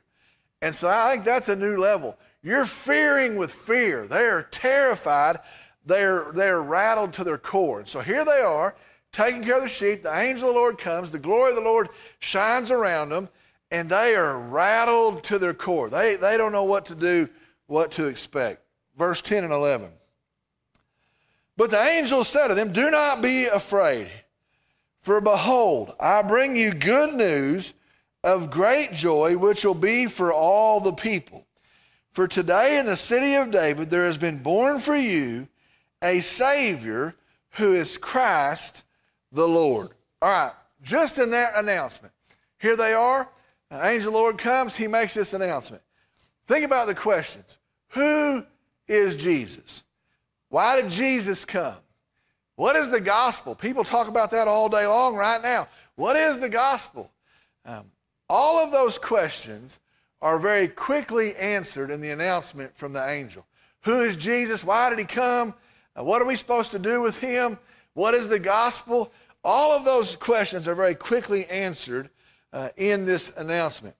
And 0.62 0.74
so 0.74 0.88
I 0.88 1.12
think 1.12 1.26
that's 1.26 1.50
a 1.50 1.56
new 1.56 1.78
level. 1.78 2.17
You're 2.43 2.65
fearing 2.65 3.38
with 3.38 3.52
fear. 3.52 4.08
They 4.08 4.26
are 4.26 4.43
terrified. 4.43 5.38
They're, 5.86 6.32
they're 6.34 6.62
rattled 6.62 7.13
to 7.13 7.24
their 7.24 7.38
core. 7.39 7.80
And 7.80 7.88
so 7.88 8.02
here 8.02 8.24
they 8.24 8.41
are, 8.41 8.76
taking 9.12 9.43
care 9.43 9.58
of 9.58 9.63
the 9.63 9.69
sheep. 9.69 10.04
The 10.04 10.17
angel 10.17 10.50
of 10.50 10.56
the 10.56 10.60
Lord 10.60 10.78
comes. 10.78 11.12
The 11.12 11.19
glory 11.19 11.52
of 11.52 11.58
the 11.58 11.63
Lord 11.63 11.89
shines 12.19 12.71
around 12.71 13.10
them, 13.10 13.30
and 13.71 13.89
they 13.89 14.15
are 14.15 14.38
rattled 14.38 15.24
to 15.26 15.39
their 15.39 15.54
core. 15.54 15.89
They, 15.89 16.15
they 16.15 16.38
don't 16.38 16.52
know 16.52 16.63
what 16.63 16.86
to 16.88 16.95
do, 16.95 17.30
what 17.67 17.91
to 17.93 18.06
expect. 18.06 18.62
Verse 18.97 19.21
10 19.21 19.43
and 19.43 19.54
11. 19.54 19.89
But 21.58 21.71
the 21.71 21.82
angel 21.82 22.24
said 22.24 22.47
to 22.47 22.56
them, 22.56 22.74
Do 22.74 22.89
not 22.89 23.21
be 23.21 23.45
afraid, 23.45 24.08
for 25.00 25.21
behold, 25.21 25.93
I 26.00 26.21
bring 26.21 26.56
you 26.56 26.74
good 26.74 27.13
news 27.13 27.74
of 28.24 28.52
great 28.52 28.93
joy, 28.93 29.38
which 29.38 29.65
will 29.65 29.74
be 29.74 30.06
for 30.06 30.32
all 30.32 30.80
the 30.80 30.93
people. 30.93 31.45
For 32.12 32.28
today 32.28 32.78
in 32.80 32.86
the 32.86 32.95
city 32.95 33.36
of 33.36 33.52
David 33.52 33.89
there 33.89 34.06
has 34.06 34.17
been 34.17 34.39
born 34.39 34.80
for 34.80 34.95
you 34.95 35.47
a 36.04 36.19
Savior 36.19 37.15
who 37.52 37.74
is 37.74 37.97
Christ 37.97 38.84
the 39.32 39.48
Lord. 39.48 39.89
All 40.22 40.30
right, 40.30 40.52
just 40.82 41.20
in 41.20 41.32
that 41.32 41.54
announcement, 41.58 42.13
here 42.60 42.76
they 42.76 42.94
are. 42.94 43.30
An 43.70 43.80
angel 43.86 44.10
of 44.10 44.13
the 44.13 44.20
Lord 44.20 44.38
comes, 44.38 44.76
he 44.76 44.88
makes 44.88 45.13
this 45.13 45.34
announcement. 45.34 45.82
Think 46.46 46.65
about 46.65 46.88
the 46.88 46.96
questions 46.96 47.58
Who 47.89 48.44
is 48.88 49.15
Jesus? 49.15 49.84
Why 50.50 50.82
did 50.82 50.91
Jesus 50.91 51.46
come? 51.46 51.78
What 52.56 52.76
is 52.76 52.89
the 52.89 53.00
gospel? 53.00 53.56
People 53.56 53.84
talk 53.84 54.08
about 54.08 54.32
that 54.32 54.48
all 54.48 54.70
day 54.70 54.86
long 54.86 55.15
right 55.15 55.41
now. 55.41 55.67
What 55.96 56.15
is 56.15 56.39
the 56.39 56.50
gospel? 56.50 57.10
Um, 57.65 57.86
all 58.30 58.63
of 58.63 58.72
those 58.72 58.98
questions 58.98 59.80
are 60.22 60.38
very 60.38 60.67
quickly 60.67 61.32
answered 61.39 61.89
in 61.89 62.02
the 62.02 62.12
announcement 62.12 62.76
from 62.76 62.94
the 62.94 63.10
angel. 63.10 63.46
Who 63.84 64.02
is 64.02 64.15
Jesus? 64.15 64.63
Why 64.63 64.89
did 64.89 65.00
he 65.00 65.06
come? 65.06 65.54
Uh, 65.96 66.04
what 66.04 66.22
are 66.22 66.28
we 66.28 66.36
supposed 66.36 66.72
to 66.72 66.80
do 66.80 67.02
with 67.02 67.20
him? 67.20 67.58
What 67.94 68.13
is 68.13 68.30
the 68.30 68.39
gospel? 68.39 69.12
All 69.43 69.71
of 69.71 69.86
those 69.86 70.15
questions 70.15 70.67
are 70.67 70.75
very 70.75 70.95
quickly 70.95 71.45
answered 71.51 72.10
uh, 72.54 72.69
in 72.77 73.06
this 73.06 73.38
announcement. 73.38 73.95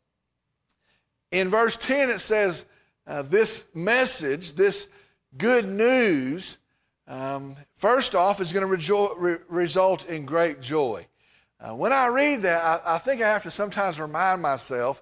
In 1.32 1.49
verse 1.49 1.77
10, 1.77 2.10
it 2.10 2.19
says, 2.19 2.65
uh, 3.08 3.23
This 3.23 3.67
message, 3.73 4.54
this 4.54 4.89
good 5.38 5.65
news, 5.65 6.58
um, 7.08 7.56
first 7.73 8.13
off, 8.15 8.41
is 8.41 8.54
going 8.54 8.69
to 8.69 8.77
rejo- 8.77 9.15
re- 9.17 9.38
result 9.49 10.08
in 10.08 10.25
great 10.25 10.62
joy. 10.62 11.06
Uh, 11.60 11.75
when 11.75 11.93
I 11.93 12.08
read 12.08 12.41
that, 12.41 12.63
I, 12.63 12.95
I 12.95 12.97
think 12.97 13.21
I 13.21 13.30
have 13.30 13.43
to 13.43 13.51
sometimes 13.51 13.99
remind 13.99 14.41
myself, 14.41 15.01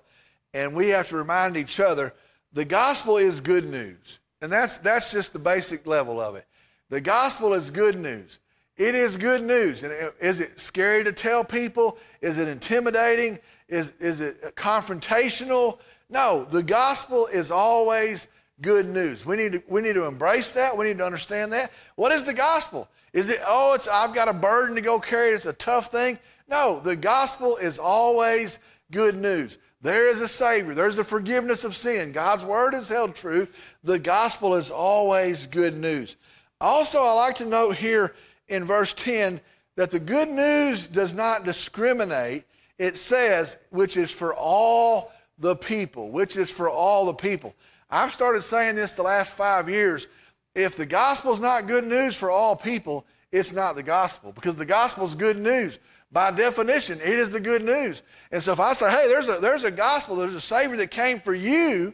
and 0.53 0.75
we 0.75 0.89
have 0.89 1.09
to 1.09 1.17
remind 1.17 1.57
each 1.57 1.79
other, 1.79 2.13
the 2.53 2.65
gospel 2.65 3.17
is 3.17 3.41
good 3.41 3.65
news. 3.65 4.19
And 4.41 4.51
that's, 4.51 4.77
that's 4.77 5.11
just 5.11 5.33
the 5.33 5.39
basic 5.39 5.85
level 5.85 6.19
of 6.21 6.35
it. 6.35 6.45
The 6.89 7.01
gospel 7.01 7.53
is 7.53 7.69
good 7.69 7.97
news. 7.97 8.39
It 8.79 8.95
is 8.95 9.17
good 9.17 9.43
news. 9.43 9.83
And 9.83 9.93
is 10.21 10.39
it 10.39 10.57
scary 10.57 11.03
to 11.03 11.11
tell 11.11 11.43
people? 11.43 11.97
Is 12.21 12.39
it 12.39 12.47
intimidating? 12.47 13.37
Is, 13.67 13.93
is 13.99 14.21
it 14.21 14.55
confrontational? 14.55 15.79
No, 16.09 16.45
the 16.45 16.63
gospel 16.63 17.27
is 17.27 17.51
always 17.51 18.29
good 18.61 18.87
news. 18.87 19.25
We 19.25 19.35
need, 19.35 19.51
to, 19.51 19.63
we 19.67 19.81
need 19.81 19.95
to 19.95 20.05
embrace 20.05 20.53
that. 20.53 20.77
We 20.77 20.85
need 20.85 20.97
to 20.99 21.05
understand 21.05 21.51
that. 21.51 21.71
What 21.95 22.13
is 22.13 22.23
the 22.23 22.33
gospel? 22.33 22.87
Is 23.11 23.29
it, 23.29 23.39
oh, 23.45 23.73
it's 23.75 23.89
I've 23.89 24.15
got 24.15 24.29
a 24.29 24.33
burden 24.33 24.75
to 24.75 24.81
go 24.81 24.97
carry, 24.97 25.31
it's 25.31 25.45
a 25.45 25.53
tough 25.53 25.87
thing? 25.87 26.17
No, 26.47 26.79
the 26.79 26.95
gospel 26.95 27.57
is 27.57 27.79
always 27.79 28.59
good 28.91 29.15
news. 29.15 29.57
There 29.81 30.09
is 30.09 30.21
a 30.21 30.27
Savior. 30.27 30.73
There's 30.73 30.95
the 30.95 31.03
forgiveness 31.03 31.63
of 31.63 31.75
sin. 31.75 32.11
God's 32.13 32.45
word 32.45 32.73
is 32.73 32.87
held 32.87 33.15
true. 33.15 33.47
The 33.83 33.99
gospel 33.99 34.55
is 34.55 34.71
always 34.71 35.45
good 35.47 35.75
news. 35.75 36.15
Also, 36.61 37.01
I 37.01 37.13
like 37.13 37.35
to 37.35 37.45
note 37.45 37.75
here 37.75 38.13
in 38.49 38.65
verse 38.65 38.93
10 38.93 39.39
that 39.75 39.91
the 39.91 39.99
good 39.99 40.27
news 40.27 40.87
does 40.87 41.13
not 41.13 41.45
discriminate. 41.45 42.43
It 42.77 42.97
says, 42.97 43.57
which 43.69 43.97
is 43.97 44.13
for 44.13 44.33
all 44.33 45.11
the 45.37 45.55
people, 45.55 46.09
which 46.09 46.37
is 46.37 46.51
for 46.51 46.69
all 46.69 47.05
the 47.05 47.13
people. 47.13 47.55
I've 47.89 48.11
started 48.11 48.41
saying 48.41 48.75
this 48.75 48.93
the 48.93 49.03
last 49.03 49.35
five 49.35 49.69
years. 49.69 50.07
If 50.55 50.75
the 50.75 50.85
gospel 50.85 51.31
is 51.33 51.39
not 51.39 51.67
good 51.67 51.85
news 51.85 52.17
for 52.17 52.29
all 52.29 52.55
people, 52.55 53.05
it's 53.31 53.53
not 53.53 53.75
the 53.75 53.83
gospel 53.83 54.31
because 54.31 54.55
the 54.55 54.65
gospel 54.65 55.05
is 55.05 55.15
good 55.15 55.37
news. 55.37 55.79
By 56.11 56.31
definition, 56.31 56.99
it 56.99 57.07
is 57.07 57.29
the 57.29 57.39
good 57.39 57.63
news. 57.63 58.01
And 58.31 58.41
so 58.41 58.53
if 58.53 58.59
I 58.59 58.73
say, 58.73 58.89
hey, 58.89 59.07
there's 59.07 59.29
a, 59.29 59.37
there's 59.39 59.63
a 59.63 59.71
gospel, 59.71 60.15
there's 60.15 60.33
a 60.33 60.41
Savior 60.41 60.75
that 60.77 60.89
came 60.89 61.19
for 61.19 61.35
you, 61.35 61.93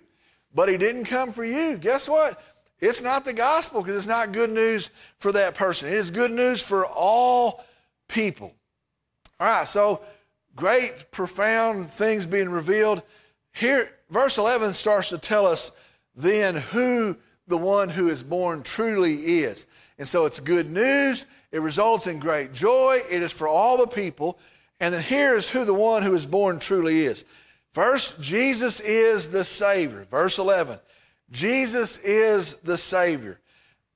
but 0.54 0.70
he 0.70 0.78
didn't 0.78 1.06
come 1.06 1.34
for 1.34 1.44
you, 1.44 1.78
guess 1.78 2.08
what? 2.08 2.41
It's 2.86 3.02
not 3.02 3.26
the 3.26 3.34
gospel 3.34 3.82
because 3.82 3.98
it's 3.98 4.08
not 4.08 4.32
good 4.32 4.52
news 4.52 4.91
for 5.17 5.32
that 5.32 5.56
person. 5.56 5.89
It 5.89 5.95
is 5.95 6.12
good 6.12 6.32
news 6.32 6.62
for 6.62 6.86
all 6.86 7.65
people. 8.08 8.54
All 9.39 9.48
right, 9.48 9.67
so 9.67 10.02
great, 10.56 11.10
profound 11.10 11.89
things 11.89 12.28
being 12.28 12.50
revealed. 12.50 13.02
Here, 13.54 13.89
verse 14.12 14.38
11 14.38 14.74
starts 14.74 15.10
to 15.10 15.17
tell 15.17 15.48
us 15.48 15.71
then 16.15 16.56
who 16.56 17.17
the 17.48 17.58
one 17.58 17.89
who 17.89 18.10
is 18.10 18.21
born 18.21 18.62
truly 18.62 19.15
is. 19.15 19.65
And 19.98 20.08
so 20.08 20.26
it's 20.26 20.39
good 20.39 20.69
news. 20.69 21.26
It 21.52 21.62
results 21.62 22.06
in 22.06 22.19
great 22.19 22.54
joy. 22.54 23.00
It 23.10 23.24
is 23.24 23.32
for 23.32 23.48
all 23.48 23.78
the 23.78 23.88
people. 23.88 24.38
And 24.80 24.93
then 24.93 25.02
here 25.02 25.34
is 25.34 25.50
who 25.50 25.65
the 25.65 25.74
one 25.74 26.04
who 26.04 26.13
is 26.13 26.26
born 26.26 26.60
truly 26.60 27.06
is. 27.06 27.26
First, 27.71 28.21
Jesus 28.21 28.80
is 28.80 29.30
the 29.30 29.43
Savior. 29.43 30.06
Verse 30.10 30.38
11 30.38 30.78
Jesus 31.31 31.97
is 31.97 32.59
the 32.59 32.77
Savior. 32.77 33.39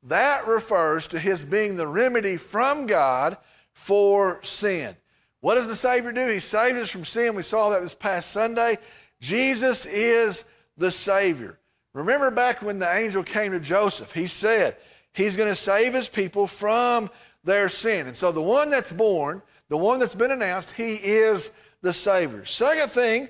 That 0.03 0.47
refers 0.47 1.07
to 1.07 1.19
his 1.19 1.43
being 1.43 1.75
the 1.75 1.87
remedy 1.87 2.37
from 2.37 2.87
God 2.87 3.37
for 3.73 4.41
sin. 4.43 4.95
What 5.41 5.55
does 5.55 5.67
the 5.67 5.75
Savior 5.75 6.11
do? 6.11 6.27
He 6.29 6.39
saves 6.39 6.77
us 6.77 6.91
from 6.91 7.05
sin. 7.05 7.35
We 7.35 7.43
saw 7.43 7.69
that 7.69 7.81
this 7.81 7.95
past 7.95 8.31
Sunday. 8.31 8.75
Jesus 9.21 9.85
is 9.85 10.51
the 10.77 10.91
Savior. 10.91 11.59
Remember 11.93 12.31
back 12.31 12.61
when 12.61 12.79
the 12.79 12.93
angel 12.93 13.23
came 13.23 13.51
to 13.51 13.59
Joseph, 13.59 14.13
he 14.13 14.27
said 14.27 14.77
he's 15.13 15.35
going 15.35 15.49
to 15.49 15.55
save 15.55 15.93
his 15.93 16.07
people 16.07 16.47
from 16.47 17.09
their 17.43 17.69
sin. 17.69 18.07
And 18.07 18.15
so 18.15 18.31
the 18.31 18.41
one 18.41 18.69
that's 18.69 18.91
born, 18.91 19.41
the 19.69 19.77
one 19.77 19.99
that's 19.99 20.15
been 20.15 20.31
announced, 20.31 20.75
he 20.75 20.95
is 20.95 21.55
the 21.81 21.93
Savior. 21.93 22.45
Second 22.45 22.89
thing, 22.89 23.29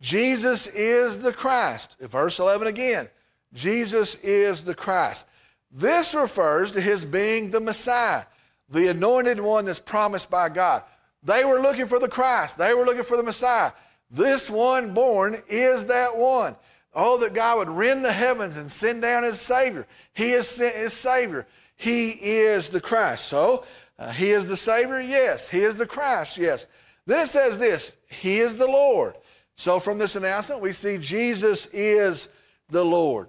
Jesus 0.00 0.68
is 0.68 1.20
the 1.20 1.32
Christ. 1.32 1.96
Verse 2.00 2.38
11 2.38 2.68
again, 2.68 3.08
Jesus 3.54 4.16
is 4.16 4.62
the 4.62 4.74
Christ. 4.74 5.26
This 5.70 6.14
refers 6.14 6.70
to 6.72 6.80
his 6.80 7.04
being 7.04 7.50
the 7.50 7.60
Messiah, 7.60 8.24
the 8.68 8.88
anointed 8.88 9.40
one 9.40 9.66
that's 9.66 9.78
promised 9.78 10.30
by 10.30 10.48
God. 10.48 10.82
They 11.22 11.44
were 11.44 11.60
looking 11.60 11.86
for 11.86 11.98
the 11.98 12.08
Christ, 12.08 12.58
they 12.58 12.74
were 12.74 12.84
looking 12.84 13.02
for 13.02 13.16
the 13.16 13.22
Messiah. 13.22 13.72
This 14.10 14.48
one 14.48 14.94
born 14.94 15.36
is 15.48 15.86
that 15.86 16.16
one. 16.16 16.56
Oh, 16.94 17.18
that 17.20 17.34
God 17.34 17.58
would 17.58 17.68
rend 17.68 18.04
the 18.04 18.12
heavens 18.12 18.56
and 18.56 18.72
send 18.72 19.02
down 19.02 19.22
his 19.22 19.40
Savior. 19.40 19.86
He 20.14 20.30
is 20.30 20.48
sent 20.48 20.74
his 20.74 20.94
Savior. 20.94 21.46
He 21.76 22.10
is 22.10 22.68
the 22.68 22.80
Christ. 22.80 23.26
So, 23.26 23.64
uh, 23.98 24.10
he 24.10 24.30
is 24.30 24.46
the 24.46 24.56
Savior? 24.56 25.00
Yes. 25.00 25.48
He 25.48 25.60
is 25.60 25.76
the 25.76 25.86
Christ? 25.86 26.38
Yes. 26.38 26.66
Then 27.06 27.20
it 27.20 27.28
says 27.28 27.58
this 27.58 27.96
He 28.08 28.38
is 28.38 28.56
the 28.56 28.66
Lord. 28.66 29.14
So, 29.56 29.78
from 29.78 29.98
this 29.98 30.16
announcement, 30.16 30.62
we 30.62 30.72
see 30.72 30.98
Jesus 30.98 31.66
is 31.66 32.30
the 32.70 32.84
Lord. 32.84 33.28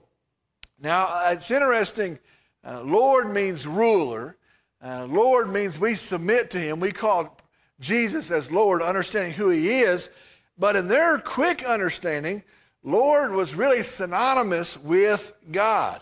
Now, 0.82 1.08
uh, 1.10 1.30
it's 1.34 1.52
interesting. 1.52 2.20
Uh, 2.63 2.82
Lord 2.84 3.30
means 3.30 3.68
ruler. 3.68 4.38
Uh, 4.82 5.06
Lord 5.10 5.50
means 5.50 5.80
we 5.80 5.96
submit 5.96 6.52
to 6.52 6.60
Him. 6.60 6.80
We 6.80 6.92
call 6.92 7.38
Jesus 7.80 8.32
as 8.32 8.52
Lord, 8.52 8.82
understanding 8.82 9.34
who 9.34 9.50
He 9.50 9.80
is. 9.80 10.10
But 10.58 10.76
in 10.76 10.88
their 10.88 11.18
quick 11.20 11.63
understanding, 11.63 12.44
Lord 12.84 13.34
was 13.34 13.56
really 13.56 13.84
synonymous 13.84 14.82
with 14.82 15.38
God. 15.52 16.02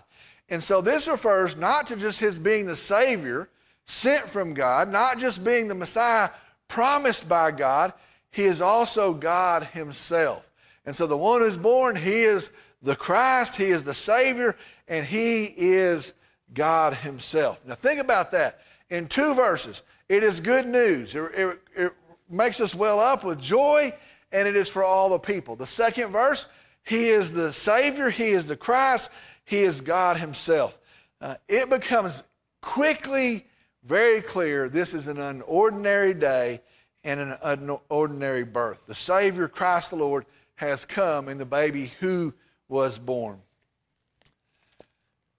And 0.50 0.62
so 0.62 0.82
this 0.82 1.08
refers 1.08 1.58
not 1.58 1.88
to 1.88 1.96
just 1.96 2.20
his 2.20 2.38
being 2.38 2.66
the 2.66 2.76
Savior 2.76 3.50
sent 3.86 4.26
from 4.26 4.54
God, 4.54 4.90
not 4.90 5.20
just 5.20 5.44
being 5.44 5.68
the 5.68 5.76
Messiah 5.76 6.30
promised 6.68 7.28
by 7.28 7.52
God, 7.52 7.94
he 8.32 8.44
is 8.44 8.62
also 8.62 9.14
God 9.14 9.64
himself. 9.66 10.52
And 10.86 10.96
so 10.96 11.08
the 11.08 11.18
one 11.18 11.42
who's 11.42 11.58
born, 11.58 11.96
he 11.96 12.22
is 12.22 12.52
the 12.82 12.96
Christ, 12.96 13.56
he 13.56 13.66
is 13.66 13.84
the 13.84 13.94
Savior, 13.94 14.56
and 14.88 15.06
he 15.06 15.46
is 15.46 16.14
God 16.54 16.94
himself. 16.94 17.66
Now 17.66 17.76
think 17.76 18.00
about 18.00 18.32
that. 18.32 18.62
In 18.90 19.08
two 19.08 19.34
verses, 19.34 19.84
it 20.08 20.24
is 20.24 20.40
good 20.40 20.66
news. 20.66 21.16
It, 21.16 21.24
it, 21.36 21.60
it 21.76 21.92
makes 22.30 22.62
us 22.62 22.74
well 22.74 23.00
up 23.00 23.24
with 23.24 23.42
joy 23.42 23.92
and 24.32 24.48
it 24.48 24.56
is 24.56 24.70
for 24.70 24.84
all 24.84 25.10
the 25.10 25.20
people. 25.20 25.56
The 25.56 25.66
second 25.66 26.12
verse, 26.12 26.48
He 26.86 27.10
is 27.10 27.32
the 27.32 27.52
Savior, 27.52 28.10
He 28.10 28.30
is 28.30 28.48
the 28.48 28.58
Christ, 28.58 29.12
He 29.46 29.60
is 29.60 29.82
God 29.82 30.18
Himself. 30.18 30.78
Uh, 31.22 31.36
it 31.48 31.70
becomes 31.70 32.24
quickly 32.62 33.46
very 33.84 34.22
clear 34.22 34.70
this 34.70 34.94
is 34.94 35.08
an 35.08 35.18
unordinary 35.18 36.18
day 36.18 36.62
and 37.04 37.20
an 37.20 37.34
unordinary 37.46 38.52
birth. 38.52 38.86
The 38.86 38.96
Savior, 38.96 39.48
Christ 39.48 39.92
the 39.92 39.96
Lord, 39.96 40.26
has 40.56 40.86
come 40.86 41.30
in 41.30 41.38
the 41.38 41.46
baby 41.46 41.92
who 42.00 42.34
was 42.68 42.98
born. 42.98 43.40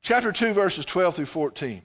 Chapter 0.02 0.32
2, 0.32 0.52
verses 0.52 0.84
12 0.84 1.16
through 1.16 1.26
14. 1.26 1.82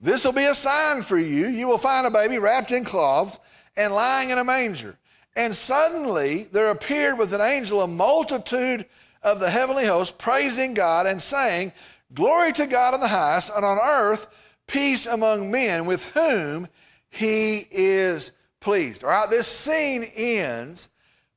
This 0.00 0.24
will 0.24 0.32
be 0.32 0.44
a 0.44 0.54
sign 0.54 1.02
for 1.02 1.18
you. 1.18 1.46
You 1.46 1.66
will 1.66 1.78
find 1.78 2.06
a 2.06 2.10
baby 2.10 2.38
wrapped 2.38 2.72
in 2.72 2.84
cloths 2.84 3.40
and 3.76 3.94
lying 3.94 4.30
in 4.30 4.38
a 4.38 4.44
manger. 4.44 4.98
And 5.36 5.54
suddenly 5.54 6.44
there 6.52 6.70
appeared 6.70 7.18
with 7.18 7.32
an 7.32 7.40
angel 7.40 7.82
a 7.82 7.88
multitude 7.88 8.86
of 9.22 9.40
the 9.40 9.50
heavenly 9.50 9.86
host, 9.86 10.18
praising 10.18 10.74
God 10.74 11.06
and 11.06 11.20
saying, 11.20 11.72
Glory 12.12 12.52
to 12.52 12.66
God 12.66 12.94
in 12.94 13.00
the 13.00 13.08
highest, 13.08 13.50
and 13.56 13.64
on 13.64 13.78
earth 13.78 14.28
peace 14.66 15.06
among 15.06 15.50
men 15.50 15.86
with 15.86 16.12
whom 16.12 16.68
he 17.08 17.66
is 17.70 18.32
pleased. 18.60 19.02
All 19.02 19.10
right, 19.10 19.30
this 19.30 19.48
scene 19.48 20.04
ends 20.14 20.90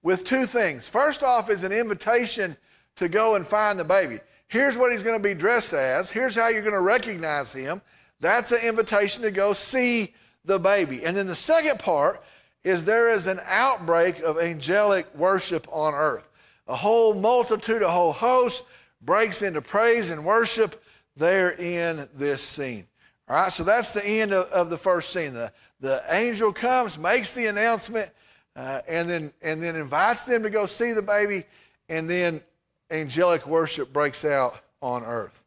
with 0.03 0.23
two 0.23 0.45
things. 0.45 0.87
First 0.87 1.23
off, 1.23 1.49
is 1.49 1.63
an 1.63 1.71
invitation 1.71 2.55
to 2.95 3.09
go 3.09 3.35
and 3.35 3.45
find 3.45 3.79
the 3.79 3.83
baby. 3.83 4.19
Here's 4.47 4.77
what 4.77 4.91
he's 4.91 5.03
going 5.03 5.17
to 5.17 5.23
be 5.23 5.33
dressed 5.33 5.73
as. 5.73 6.09
Here's 6.09 6.35
how 6.35 6.47
you're 6.47 6.61
going 6.61 6.73
to 6.73 6.81
recognize 6.81 7.53
him. 7.53 7.81
That's 8.19 8.51
an 8.51 8.59
invitation 8.63 9.23
to 9.23 9.31
go 9.31 9.53
see 9.53 10.13
the 10.45 10.57
baby. 10.57 11.03
And 11.05 11.15
then 11.15 11.27
the 11.27 11.35
second 11.35 11.79
part 11.79 12.23
is 12.63 12.85
there 12.85 13.11
is 13.11 13.27
an 13.27 13.39
outbreak 13.45 14.19
of 14.21 14.39
angelic 14.39 15.05
worship 15.15 15.67
on 15.71 15.93
earth. 15.93 16.29
A 16.67 16.75
whole 16.75 17.13
multitude, 17.13 17.81
a 17.81 17.89
whole 17.89 18.13
host 18.13 18.65
breaks 19.01 19.41
into 19.41 19.61
praise 19.61 20.09
and 20.09 20.25
worship 20.25 20.83
there 21.15 21.51
in 21.51 22.07
this 22.15 22.41
scene. 22.41 22.85
All 23.29 23.35
right, 23.35 23.51
so 23.51 23.63
that's 23.63 23.91
the 23.91 24.05
end 24.05 24.33
of, 24.33 24.49
of 24.51 24.69
the 24.69 24.77
first 24.77 25.11
scene. 25.11 25.33
The, 25.33 25.51
the 25.79 26.01
angel 26.09 26.53
comes, 26.53 26.97
makes 26.97 27.33
the 27.33 27.47
announcement, 27.47 28.09
uh, 28.57 28.81
and, 28.89 29.07
then, 29.07 29.31
and 29.43 29.61
then 29.61 29.75
invites 29.75 30.25
them 30.25 30.41
to 30.41 30.49
go 30.49 30.65
see 30.65 30.91
the 30.91 31.01
baby, 31.01 31.43
and 31.89 32.09
then 32.09 32.41
angelic 32.89 33.45
worship 33.45 33.93
breaks 33.93 34.25
out 34.25 34.59
on 34.81 35.03
earth. 35.03 35.45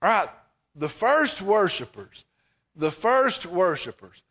All 0.00 0.08
right, 0.08 0.28
the 0.76 0.88
first 0.88 1.42
worshipers, 1.42 2.24
the 2.76 2.92
first 2.92 3.46
worshipers. 3.46 4.22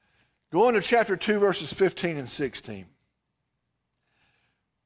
Go 0.49 0.69
into 0.69 0.79
chapter 0.79 1.17
2, 1.17 1.39
verses 1.39 1.73
15 1.73 2.17
and 2.17 2.29
16. 2.29 2.85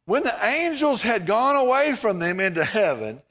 When 0.08 0.24
the 0.24 0.34
angels 0.44 1.04
had 1.04 1.28
gone 1.28 1.56
away 1.56 1.92
from 1.92 2.18
them 2.18 2.40
into 2.40 2.64
heaven, 2.64 3.22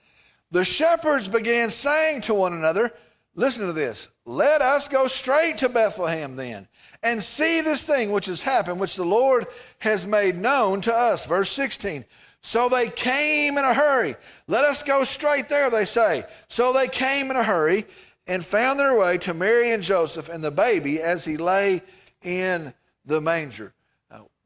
the 0.53 0.65
shepherds 0.65 1.27
began 1.27 1.71
saying 1.71 2.21
to 2.23 2.35
one 2.35 2.53
another, 2.53 2.93
Listen 3.35 3.67
to 3.67 3.73
this, 3.73 4.11
let 4.25 4.61
us 4.61 4.87
go 4.87 5.07
straight 5.07 5.59
to 5.59 5.69
Bethlehem 5.69 6.37
then 6.37 6.69
and 7.03 7.23
see 7.23 7.61
this 7.61 7.87
thing 7.87 8.13
which 8.13 8.27
has 8.27 8.43
happened, 8.43 8.79
which 8.79 8.97
the 8.97 9.05
Lord 9.05 9.47
has 9.79 10.07
made 10.07 10.37
known 10.37 10.81
to 10.83 10.95
us. 10.95 11.27
Verse 11.27 11.51
16. 11.51 12.05
So 12.43 12.69
they 12.69 12.89
came 12.89 13.59
in 13.59 13.65
a 13.65 13.75
hurry. 13.75 14.15
Let 14.47 14.65
us 14.65 14.83
go 14.83 15.05
straight 15.05 15.49
there, 15.49 15.71
they 15.71 15.85
say. 15.85 16.23
So 16.49 16.73
they 16.73 16.89
came 16.89 17.31
in 17.31 17.37
a 17.37 17.43
hurry 17.43 17.85
and 18.27 18.45
found 18.45 18.79
their 18.79 18.99
way 18.99 19.19
to 19.19 19.35
Mary 19.35 19.73
and 19.73 19.83
Joseph 19.83 20.29
and 20.29 20.43
the 20.43 20.51
baby 20.51 21.01
as 21.01 21.25
he 21.25 21.37
lay 21.37 21.83
in 22.23 22.73
the 23.05 23.21
manger. 23.21 23.75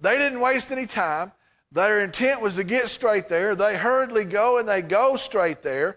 They 0.05 0.19
didn't 0.19 0.40
waste 0.40 0.71
any 0.71 0.85
time. 0.85 1.33
Their 1.73 2.05
intent 2.05 2.43
was 2.43 2.57
to 2.57 2.64
get 2.64 2.88
straight 2.88 3.29
there. 3.29 3.55
They 3.55 3.75
hurriedly 3.75 4.27
go 4.27 4.59
and 4.59 4.69
they 4.69 4.83
go 4.83 5.17
straight 5.17 5.62
there, 5.62 5.97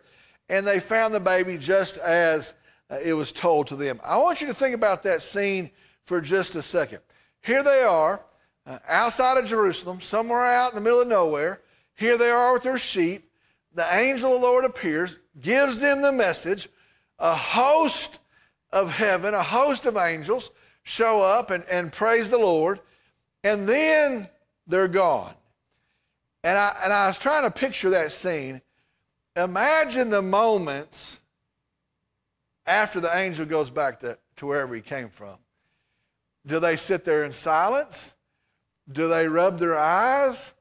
and 0.49 0.65
they 0.65 0.79
found 0.79 1.13
the 1.13 1.19
baby 1.19 1.57
just 1.57 1.97
as 1.97 2.55
uh, 2.89 2.97
it 3.03 3.13
was 3.13 3.33
told 3.33 3.67
to 3.67 3.75
them. 3.75 3.99
I 4.05 4.17
want 4.17 4.39
you 4.39 4.47
to 4.47 4.53
think 4.53 4.73
about 4.75 5.03
that 5.03 5.21
scene 5.21 5.69
for 6.07 6.21
just 6.21 6.55
a 6.55 6.61
second. 6.61 6.99
Here 7.41 7.61
they 7.61 7.83
are 7.83 8.21
uh, 8.65 8.79
outside 8.87 9.37
of 9.37 9.45
Jerusalem, 9.45 9.99
somewhere 9.99 10.45
out 10.45 10.71
in 10.71 10.75
the 10.75 10.81
middle 10.81 11.01
of 11.01 11.07
nowhere. 11.07 11.61
Here 11.95 12.17
they 12.17 12.29
are 12.29 12.53
with 12.53 12.63
their 12.63 12.77
sheep. 12.77 13.29
The 13.73 13.85
angel 13.93 14.33
of 14.33 14.41
the 14.41 14.47
Lord 14.47 14.63
appears, 14.63 15.19
gives 15.39 15.79
them 15.79 16.01
the 16.01 16.13
message. 16.13 16.69
A 17.19 17.35
host 17.35 18.21
of 18.71 18.89
heaven, 18.89 19.33
a 19.33 19.43
host 19.43 19.85
of 19.85 19.97
angels 19.97 20.49
show 20.83 21.21
up 21.21 21.51
and, 21.51 21.65
and 21.69 21.91
praise 21.91 22.29
the 22.29 22.37
Lord, 22.37 22.79
and 23.43 23.67
then 23.67 24.27
they're 24.65 24.87
gone. 24.87 25.33
And 26.43 26.57
I, 26.57 26.71
and 26.85 26.93
I 26.93 27.07
was 27.07 27.17
trying 27.17 27.43
to 27.43 27.51
picture 27.51 27.89
that 27.89 28.13
scene. 28.13 28.61
Imagine 29.35 30.09
the 30.09 30.21
moments 30.21 31.19
after 32.65 33.01
the 33.01 33.13
angel 33.13 33.45
goes 33.45 33.69
back 33.69 33.99
to, 33.99 34.17
to 34.37 34.45
wherever 34.45 34.73
he 34.73 34.81
came 34.81 35.09
from. 35.09 35.37
Do 36.47 36.59
they 36.59 36.77
sit 36.77 37.05
there 37.05 37.25
in 37.25 37.31
silence? 37.31 38.15
Do 38.91 39.09
they 39.09 39.27
rub 39.27 39.59
their 39.59 39.77
eyes? 39.77 40.55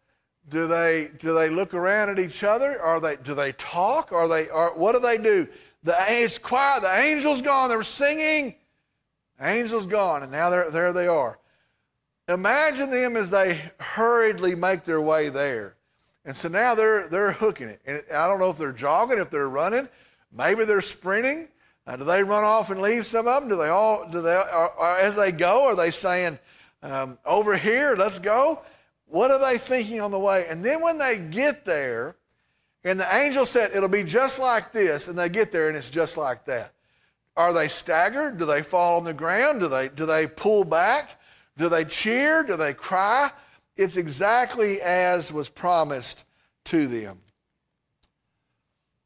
Do 0.49 0.67
they, 0.67 1.11
do 1.19 1.35
they 1.35 1.49
look 1.49 1.75
around 1.75 2.11
at 2.11 2.19
each 2.19 2.45
other? 2.45 2.81
Are 2.81 3.01
they, 3.01 3.17
do 3.17 3.35
they 3.35 3.53
talk? 3.53 4.13
Are 4.13 4.29
they, 4.29 4.49
are, 4.49 4.77
what 4.77 4.95
do 4.95 5.01
they 5.01 5.17
do? 5.17 5.49
The, 5.85 5.95
it's 6.09 6.39
quiet. 6.39 6.83
The 6.83 6.91
angel's 6.91 7.41
gone. 7.41 7.69
They 7.71 7.77
were 7.77 7.83
singing. 7.83 8.57
angel's 9.41 9.87
gone, 9.87 10.23
and 10.23 10.33
now 10.33 10.51
there 10.51 10.93
they 10.93 11.07
are. 11.07 11.39
Imagine 12.29 12.91
them 12.91 13.17
as 13.17 13.31
they 13.31 13.61
hurriedly 13.79 14.57
make 14.57 14.85
their 14.85 15.01
way 15.01 15.29
there. 15.29 15.77
And 16.25 16.37
so 16.37 16.49
now 16.49 16.75
they're, 16.75 17.09
they're 17.09 17.33
hooking 17.33 17.69
it. 17.69 17.81
And 17.87 18.03
I 18.13 18.27
don't 18.27 18.41
know 18.41 18.51
if 18.51 18.59
they're 18.59 18.73
jogging, 18.73 19.19
if 19.19 19.31
they're 19.31 19.49
running, 19.49 19.89
maybe 20.33 20.65
they're 20.65 20.81
sprinting. 20.81 21.49
Uh, 21.87 21.97
do 21.97 22.05
they 22.05 22.23
run 22.23 22.43
off 22.43 22.71
and 22.71 22.83
leave 22.83 23.07
some 23.07 23.29
of 23.29 23.41
them? 23.41 23.49
Do 23.49 23.57
they 23.57 23.69
all, 23.69 24.09
do 24.09 24.21
they, 24.21 24.35
are, 24.35 24.71
are, 24.71 24.99
as 24.99 25.15
they 25.15 25.31
go, 25.31 25.67
are 25.67 25.77
they 25.77 25.91
saying, 25.91 26.39
um, 26.83 27.19
over 27.25 27.57
here, 27.57 27.95
let's 27.97 28.19
go? 28.19 28.61
What 29.07 29.31
are 29.31 29.39
they 29.39 29.57
thinking 29.57 30.01
on 30.01 30.11
the 30.11 30.19
way? 30.19 30.47
And 30.51 30.65
then 30.65 30.83
when 30.83 30.99
they 30.99 31.19
get 31.31 31.65
there, 31.65 32.17
and 32.85 32.99
the 32.99 33.15
angel 33.15 33.45
said, 33.45 33.71
it'll 33.75 33.89
be 33.89 34.03
just 34.03 34.41
like 34.41 34.73
this, 34.73 35.09
and 35.09 35.17
they 35.17 35.29
get 35.29 35.53
there 35.53 35.69
and 35.69 35.77
it's 35.77 35.91
just 35.91 36.17
like 36.17 36.45
that. 36.47 36.73
Are 37.37 37.53
they 37.53 37.69
staggered? 37.69 38.39
Do 38.39 38.47
they 38.47 38.63
fall 38.63 38.97
on 38.97 39.05
the 39.05 39.13
ground? 39.13 39.61
Do 39.61 39.69
they, 39.69 39.89
do 39.89 40.07
they 40.07 40.27
pull 40.27 40.65
back? 40.65 41.21
Do 41.57 41.69
they 41.69 41.85
cheer? 41.85 42.43
Do 42.43 42.57
they 42.57 42.75
cry? 42.75 43.31
It's 43.77 43.97
exactly 43.97 44.81
as 44.81 45.33
was 45.33 45.49
promised 45.49 46.25
to 46.65 46.87
them. 46.87 47.19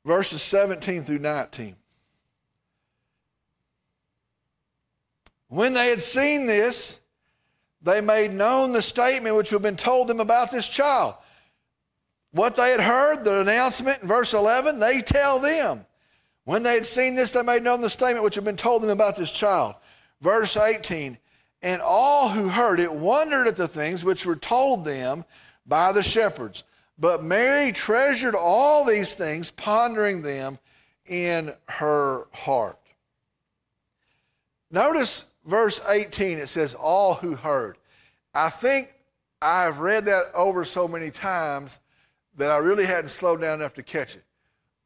Verses 0.04 0.42
17 0.42 1.02
through 1.02 1.18
19. 1.18 1.74
When 5.50 5.72
they 5.72 5.90
had 5.90 6.00
seen 6.00 6.46
this, 6.46 7.00
they 7.82 8.00
made 8.00 8.30
known 8.30 8.72
the 8.72 8.80
statement 8.80 9.34
which 9.34 9.50
had 9.50 9.62
been 9.62 9.76
told 9.76 10.06
them 10.06 10.20
about 10.20 10.52
this 10.52 10.68
child. 10.68 11.14
What 12.30 12.54
they 12.54 12.70
had 12.70 12.80
heard, 12.80 13.24
the 13.24 13.40
announcement 13.40 14.00
in 14.00 14.08
verse 14.08 14.32
11, 14.32 14.78
they 14.78 15.00
tell 15.00 15.40
them. 15.40 15.84
When 16.44 16.62
they 16.62 16.74
had 16.74 16.86
seen 16.86 17.16
this, 17.16 17.32
they 17.32 17.42
made 17.42 17.64
known 17.64 17.80
the 17.80 17.90
statement 17.90 18.22
which 18.22 18.36
had 18.36 18.44
been 18.44 18.56
told 18.56 18.82
them 18.82 18.90
about 18.90 19.16
this 19.16 19.32
child. 19.32 19.74
Verse 20.20 20.56
18, 20.56 21.18
and 21.64 21.82
all 21.82 22.28
who 22.28 22.48
heard 22.48 22.78
it 22.78 22.92
wondered 22.92 23.48
at 23.48 23.56
the 23.56 23.66
things 23.66 24.04
which 24.04 24.24
were 24.24 24.36
told 24.36 24.84
them 24.84 25.24
by 25.66 25.90
the 25.90 26.02
shepherds. 26.02 26.62
But 26.96 27.24
Mary 27.24 27.72
treasured 27.72 28.36
all 28.36 28.84
these 28.84 29.16
things, 29.16 29.50
pondering 29.50 30.22
them 30.22 30.60
in 31.06 31.52
her 31.66 32.26
heart. 32.32 32.78
Notice 34.70 35.29
verse 35.50 35.80
18, 35.88 36.38
it 36.38 36.46
says, 36.46 36.74
All 36.74 37.14
who 37.14 37.34
heard. 37.34 37.76
I 38.34 38.48
think 38.48 38.94
I've 39.42 39.80
read 39.80 40.04
that 40.06 40.24
over 40.34 40.64
so 40.64 40.88
many 40.88 41.10
times 41.10 41.80
that 42.36 42.50
I 42.50 42.58
really 42.58 42.86
hadn't 42.86 43.10
slowed 43.10 43.40
down 43.40 43.60
enough 43.60 43.74
to 43.74 43.82
catch 43.82 44.16
it. 44.16 44.22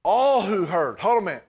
All 0.02 0.42
who 0.42 0.64
heard. 0.64 0.98
Hold 0.98 1.22
a 1.22 1.26
minute. 1.26 1.46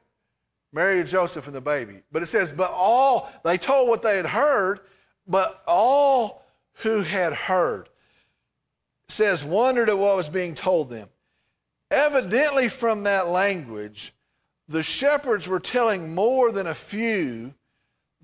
Mary 0.71 0.99
and 0.99 1.07
Joseph 1.07 1.47
and 1.47 1.55
the 1.55 1.61
baby. 1.61 2.01
But 2.11 2.21
it 2.21 2.27
says, 2.27 2.51
But 2.51 2.71
all, 2.71 3.31
they 3.43 3.57
told 3.57 3.87
what 3.89 4.03
they 4.03 4.17
had 4.17 4.25
heard 4.25 4.81
but 5.27 5.63
all 5.67 6.45
who 6.79 7.01
had 7.01 7.33
heard 7.33 7.89
says 9.07 9.43
wondered 9.43 9.89
at 9.89 9.97
what 9.97 10.15
was 10.15 10.29
being 10.29 10.55
told 10.55 10.89
them. 10.89 11.07
Evidently, 11.91 12.67
from 12.67 13.03
that 13.03 13.27
language, 13.27 14.13
the 14.67 14.83
shepherds 14.83 15.47
were 15.47 15.59
telling 15.59 16.13
more 16.13 16.51
than 16.51 16.67
a 16.67 16.73
few 16.73 17.53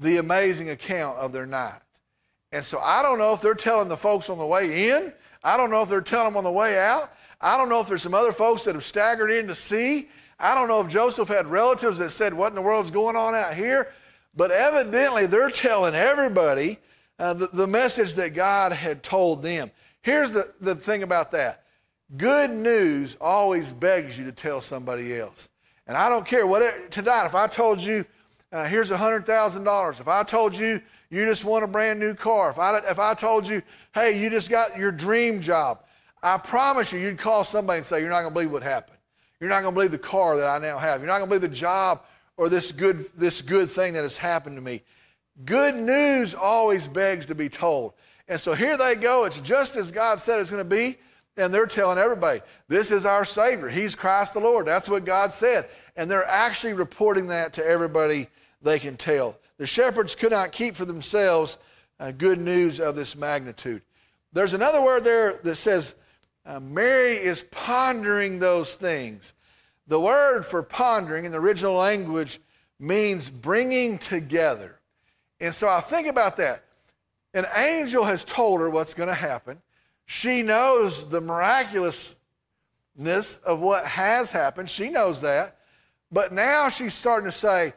the 0.02 0.18
amazing 0.18 0.72
account 0.72 1.18
of 1.20 1.32
their 1.32 1.46
night. 1.46 1.80
And 2.52 2.64
so 2.64 2.80
I 2.80 3.02
don't 3.02 3.18
know 3.18 3.34
if 3.34 3.42
they're 3.42 3.54
telling 3.54 3.88
the 3.88 3.96
folks 3.96 4.30
on 4.30 4.38
the 4.38 4.46
way 4.46 4.90
in. 4.90 5.14
I 5.44 5.56
don't 5.58 5.70
know 5.70 5.82
if 5.84 5.90
they're 5.90 6.02
telling 6.02 6.34
them 6.34 6.38
on 6.38 6.44
the 6.44 6.52
way 6.52 6.78
out. 6.78 7.12
I 7.40 7.58
don't 7.58 7.70
know 7.70 7.80
if 7.80 7.88
there's 7.88 8.02
some 8.02 8.14
other 8.14 8.32
folks 8.32 8.66
that 8.66 8.76
have 8.76 8.84
staggered 8.84 9.32
in 9.32 9.48
to 9.48 9.56
see. 9.56 10.10
I 10.40 10.56
don't 10.56 10.68
know 10.68 10.82
if 10.82 10.90
Joseph 10.90 11.28
had 11.28 11.46
relatives 11.46 12.00
that 12.00 12.10
said, 12.10 12.34
What 12.34 12.50
in 12.50 12.56
the 12.56 12.62
world's 12.62 12.92
going 12.92 13.16
on 13.16 13.36
out 13.36 13.54
here? 13.54 13.88
But 14.36 14.52
evidently, 14.52 15.28
they're 15.28 15.50
telling 15.50 15.94
everybody 15.94 16.78
uh, 17.20 17.34
the, 17.34 17.48
the 17.54 17.68
message 17.68 18.16
that 18.16 18.34
God 18.34 18.72
had 18.72 19.04
told 19.04 19.44
them. 19.44 19.70
Here's 20.02 20.32
the, 20.32 20.52
the 20.60 20.76
thing 20.76 21.04
about 21.04 21.32
that 21.32 21.64
good 22.18 22.50
news 22.50 23.16
always 23.22 23.72
begs 23.72 24.18
you 24.18 24.26
to 24.26 24.32
tell 24.32 24.62
somebody 24.62 25.18
else. 25.18 25.50
And 25.88 25.96
I 25.96 26.10
don't 26.10 26.26
care 26.26 26.46
what 26.46 26.62
it, 26.62 26.92
tonight, 26.92 27.26
if 27.26 27.36
I 27.36 27.48
told 27.48 27.82
you, 27.82 28.06
uh, 28.52 28.66
here's 28.66 28.92
$100,000, 28.92 30.02
if 30.02 30.08
I 30.08 30.24
told 30.24 30.58
you 30.58 30.82
you 31.10 31.26
just 31.26 31.46
want 31.46 31.64
a 31.64 31.68
brand 31.68 32.00
new 32.00 32.14
car, 32.14 32.50
if 32.50 32.60
I, 32.60 32.78
if 32.80 33.00
I 33.00 33.14
told 33.14 33.48
you, 33.48 33.62
hey, 33.94 34.22
you 34.22 34.30
just 34.30 34.50
got 34.50 34.78
your 34.78 34.92
dream 34.92 35.42
job, 35.42 35.80
I 36.24 36.38
promise 36.38 36.94
you, 36.94 37.00
you'd 37.00 37.18
call 37.18 37.44
somebody 37.44 37.78
and 37.78 37.86
say, 37.86 38.00
You're 38.00 38.10
not 38.10 38.22
going 38.22 38.32
to 38.32 38.34
believe 38.34 38.52
what 38.52 38.64
happened. 38.64 38.98
You're 39.40 39.50
not 39.50 39.62
going 39.62 39.74
to 39.74 39.76
believe 39.76 39.92
the 39.92 39.98
car 39.98 40.38
that 40.38 40.48
I 40.48 40.60
now 40.60 40.78
have. 40.78 41.00
You're 41.00 41.08
not 41.08 41.18
going 41.18 41.30
to 41.30 41.36
believe 41.36 41.50
the 41.50 41.58
job 41.58 42.02
or 42.38 42.48
this 42.48 42.72
good, 42.72 43.06
this 43.18 43.42
good 43.42 43.70
thing 43.70 43.94
that 43.94 44.04
has 44.04 44.18
happened 44.18 44.56
to 44.56 44.62
me. 44.62 44.82
Good 45.46 45.76
news 45.76 46.36
always 46.36 46.86
begs 46.88 47.26
to 47.28 47.36
be 47.36 47.50
told. 47.50 47.94
And 48.28 48.40
so 48.40 48.54
here 48.54 48.78
they 48.78 48.96
go. 48.96 49.26
It's 49.26 49.42
just 49.42 49.78
as 49.78 49.92
God 49.92 50.20
said 50.20 50.40
it's 50.40 50.52
going 50.52 50.64
to 50.64 50.70
be. 50.70 50.98
And 51.38 51.52
they're 51.52 51.66
telling 51.66 51.98
everybody, 51.98 52.42
this 52.68 52.92
is 52.92 53.06
our 53.06 53.26
Savior. 53.26 53.70
He's 53.70 53.96
Christ 53.96 54.34
the 54.34 54.42
Lord. 54.42 54.68
That's 54.68 54.90
what 54.90 55.06
God 55.06 55.34
said. 55.34 55.66
And 55.96 56.12
they're 56.12 56.28
actually 56.28 56.74
reporting 56.74 57.28
that 57.28 57.54
to 57.54 57.66
everybody 57.66 58.28
they 58.62 58.80
can 58.80 58.97
tell. 58.97 59.38
The 59.58 59.65
shepherds 59.65 60.15
could 60.15 60.32
not 60.32 60.52
keep 60.52 60.76
for 60.76 60.86
themselves 60.86 61.58
uh, 62.00 62.12
good 62.12 62.39
news 62.39 62.80
of 62.80 62.95
this 62.95 63.15
magnitude. 63.15 63.82
There's 64.34 64.54
another 64.54 64.82
word 64.82 65.04
there 65.04 65.34
that 65.43 65.56
says 65.56 65.95
uh, 66.45 66.60
Mary 66.60 67.12
is 67.12 67.43
pondering 67.43 68.39
those 68.39 68.76
things. 68.76 69.34
The 69.88 70.00
word 70.00 70.43
for 70.43 70.63
pondering 70.63 71.26
in 71.26 71.32
the 71.32 71.39
original 71.39 71.74
language 71.74 72.39
means 72.80 73.30
bringing 73.30 73.97
together. 73.97 74.80
And 75.39 75.54
so 75.54 75.67
I 75.69 75.82
think 75.82 76.08
about 76.08 76.38
that. 76.38 76.63
An 77.34 77.45
angel 77.56 78.04
has 78.04 78.26
told 78.26 78.60
her 78.62 78.69
what's 78.69 78.93
going 78.93 79.10
to 79.10 79.15
happen. 79.15 79.62
She 80.06 80.41
knows 80.41 81.10
the 81.10 81.21
miraculousness 81.21 82.17
of 83.45 83.62
what 83.62 83.86
has 83.86 84.32
happened. 84.32 84.69
She 84.69 84.89
knows 84.89 85.21
that. 85.21 85.58
But 86.12 86.34
now 86.34 86.69
she's 86.69 86.93
starting 86.93 87.28
to 87.28 87.32
say, 87.32 87.74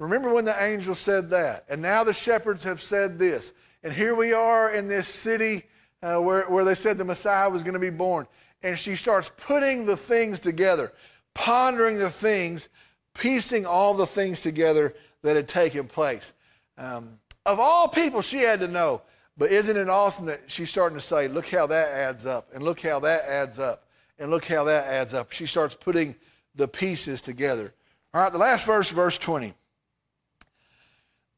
Remember 0.00 0.32
when 0.32 0.46
the 0.46 0.64
angel 0.64 0.94
said 0.94 1.28
that? 1.30 1.64
And 1.68 1.82
now 1.82 2.04
the 2.04 2.14
shepherds 2.14 2.64
have 2.64 2.80
said 2.80 3.18
this. 3.18 3.52
And 3.84 3.92
here 3.92 4.16
we 4.16 4.32
are 4.32 4.74
in 4.74 4.88
this 4.88 5.06
city 5.06 5.64
uh, 6.02 6.16
where, 6.16 6.44
where 6.46 6.64
they 6.64 6.74
said 6.74 6.96
the 6.96 7.04
Messiah 7.04 7.50
was 7.50 7.62
going 7.62 7.74
to 7.74 7.80
be 7.80 7.90
born. 7.90 8.26
And 8.62 8.78
she 8.78 8.94
starts 8.94 9.30
putting 9.36 9.84
the 9.84 9.96
things 9.96 10.40
together, 10.40 10.90
pondering 11.34 11.98
the 11.98 12.08
things, 12.08 12.70
piecing 13.14 13.66
all 13.66 13.92
the 13.92 14.06
things 14.06 14.40
together 14.40 14.94
that 15.22 15.36
had 15.36 15.46
taken 15.46 15.84
place. 15.84 16.32
Um, 16.78 17.18
of 17.44 17.60
all 17.60 17.86
people, 17.86 18.22
she 18.22 18.38
had 18.38 18.60
to 18.60 18.68
know. 18.68 19.02
But 19.36 19.50
isn't 19.50 19.76
it 19.76 19.88
awesome 19.90 20.26
that 20.26 20.50
she's 20.50 20.70
starting 20.70 20.96
to 20.96 21.04
say, 21.04 21.28
look 21.28 21.48
how 21.48 21.66
that 21.66 21.92
adds 21.92 22.24
up, 22.24 22.48
and 22.54 22.62
look 22.62 22.80
how 22.80 23.00
that 23.00 23.24
adds 23.26 23.58
up, 23.58 23.84
and 24.18 24.30
look 24.30 24.46
how 24.46 24.64
that 24.64 24.86
adds 24.86 25.14
up? 25.14 25.32
She 25.32 25.46
starts 25.46 25.74
putting 25.74 26.14
the 26.54 26.68
pieces 26.68 27.20
together. 27.20 27.72
All 28.12 28.22
right, 28.22 28.32
the 28.32 28.38
last 28.38 28.66
verse, 28.66 28.90
verse 28.90 29.16
20. 29.16 29.54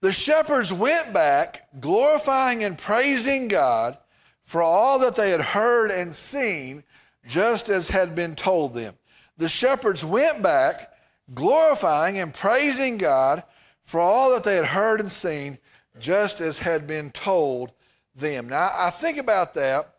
The 0.03 0.11
shepherds 0.11 0.73
went 0.73 1.15
back, 1.15 1.69
glorifying 1.81 2.65
and 2.65 2.77
praising 2.77 3.47
God 3.47 3.97
for 4.41 4.61
all 4.61 4.99
that 4.99 5.15
they 5.15 5.31
had 5.31 5.41
heard 5.41 5.93
and 5.93 6.13
seen, 6.13 6.83
just 7.25 7.69
as 7.69 7.87
had 7.87 8.17
been 8.17 8.35
told 8.35 8.75
them. 8.75 8.95
The 9.37 9.49
shepherds 9.49 10.05
went 10.05 10.43
back, 10.43 10.93
glorifying 11.35 12.19
and 12.19 12.35
praising 12.35 12.99
God 12.99 13.45
for 13.85 14.01
all 14.01 14.35
that 14.35 14.43
they 14.43 14.57
had 14.57 14.65
heard 14.65 14.99
and 14.99 15.11
seen, 15.11 15.57
just 16.01 16.41
as 16.41 16.59
had 16.59 16.89
been 16.89 17.13
told 17.13 17.71
them. 18.17 18.49
Now, 18.49 18.73
I 18.77 18.91
think 18.91 19.19
about 19.19 19.55
that, 19.55 19.95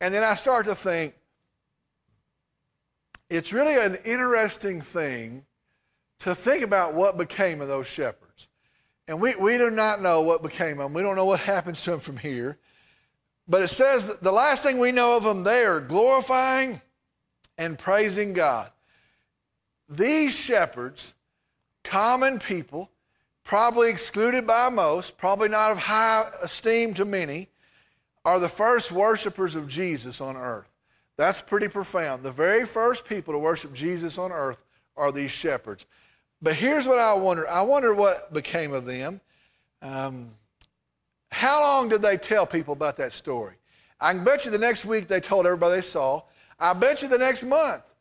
and 0.00 0.12
then 0.12 0.24
I 0.24 0.34
start 0.34 0.66
to 0.66 0.74
think 0.74 1.14
it's 3.30 3.52
really 3.52 3.78
an 3.78 3.96
interesting 4.04 4.80
thing 4.80 5.44
to 6.18 6.34
think 6.34 6.64
about 6.64 6.94
what 6.94 7.16
became 7.16 7.60
of 7.60 7.68
those 7.68 7.88
shepherds. 7.88 8.25
And 9.08 9.20
we, 9.20 9.34
we 9.36 9.56
do 9.56 9.70
not 9.70 10.02
know 10.02 10.22
what 10.22 10.42
became 10.42 10.80
of 10.80 10.86
them. 10.86 10.94
We 10.94 11.02
don't 11.02 11.16
know 11.16 11.26
what 11.26 11.40
happens 11.40 11.82
to 11.82 11.92
them 11.92 12.00
from 12.00 12.16
here. 12.16 12.58
But 13.48 13.62
it 13.62 13.68
says 13.68 14.18
the 14.18 14.32
last 14.32 14.62
thing 14.62 14.78
we 14.78 14.92
know 14.92 15.16
of 15.16 15.22
them 15.22 15.44
there, 15.44 15.80
glorifying 15.80 16.80
and 17.56 17.78
praising 17.78 18.32
God. 18.32 18.70
These 19.88 20.36
shepherds, 20.38 21.14
common 21.84 22.40
people, 22.40 22.90
probably 23.44 23.90
excluded 23.90 24.46
by 24.46 24.68
most, 24.68 25.16
probably 25.16 25.48
not 25.48 25.70
of 25.70 25.78
high 25.78 26.28
esteem 26.42 26.94
to 26.94 27.04
many, 27.04 27.48
are 28.24 28.40
the 28.40 28.48
first 28.48 28.90
worshipers 28.90 29.54
of 29.54 29.68
Jesus 29.68 30.20
on 30.20 30.36
earth. 30.36 30.72
That's 31.16 31.40
pretty 31.40 31.68
profound. 31.68 32.24
The 32.24 32.32
very 32.32 32.66
first 32.66 33.08
people 33.08 33.32
to 33.32 33.38
worship 33.38 33.72
Jesus 33.72 34.18
on 34.18 34.32
earth 34.32 34.64
are 34.96 35.12
these 35.12 35.30
shepherds. 35.30 35.86
But 36.42 36.54
here's 36.54 36.86
what 36.86 36.98
I 36.98 37.14
wonder 37.14 37.48
I 37.48 37.62
wonder 37.62 37.94
what 37.94 38.32
became 38.32 38.72
of 38.72 38.86
them. 38.86 39.20
Um, 39.82 40.28
how 41.30 41.60
long 41.60 41.88
did 41.88 42.02
they 42.02 42.16
tell 42.16 42.46
people 42.46 42.72
about 42.72 42.96
that 42.98 43.12
story? 43.12 43.54
I 44.00 44.12
can 44.12 44.24
bet 44.24 44.44
you 44.44 44.50
the 44.50 44.58
next 44.58 44.84
week 44.84 45.08
they 45.08 45.20
told 45.20 45.46
everybody 45.46 45.76
they 45.76 45.80
saw. 45.80 46.22
I 46.58 46.72
bet 46.72 47.02
you 47.02 47.08
the 47.08 47.18
next 47.18 47.44
month. 47.44 47.94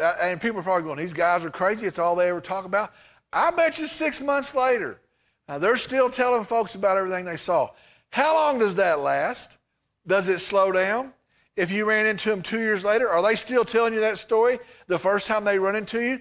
Uh, 0.00 0.14
and 0.22 0.40
people 0.40 0.58
are 0.58 0.62
probably 0.62 0.82
going, 0.82 0.98
these 0.98 1.12
guys 1.12 1.44
are 1.44 1.50
crazy. 1.50 1.86
It's 1.86 1.98
all 1.98 2.16
they 2.16 2.28
ever 2.28 2.40
talk 2.40 2.64
about. 2.64 2.90
I 3.32 3.50
bet 3.52 3.78
you 3.78 3.86
six 3.86 4.20
months 4.20 4.54
later, 4.54 5.00
uh, 5.48 5.58
they're 5.58 5.76
still 5.76 6.10
telling 6.10 6.44
folks 6.44 6.74
about 6.74 6.96
everything 6.96 7.24
they 7.24 7.36
saw. 7.36 7.70
How 8.10 8.34
long 8.34 8.58
does 8.58 8.76
that 8.76 9.00
last? 9.00 9.58
Does 10.06 10.28
it 10.28 10.40
slow 10.40 10.72
down? 10.72 11.12
If 11.56 11.70
you 11.70 11.88
ran 11.88 12.06
into 12.06 12.30
them 12.30 12.42
two 12.42 12.60
years 12.60 12.84
later, 12.84 13.08
are 13.08 13.22
they 13.22 13.34
still 13.34 13.64
telling 13.64 13.92
you 13.92 14.00
that 14.00 14.18
story 14.18 14.58
the 14.86 14.98
first 14.98 15.26
time 15.26 15.44
they 15.44 15.58
run 15.58 15.76
into 15.76 16.00
you? 16.00 16.20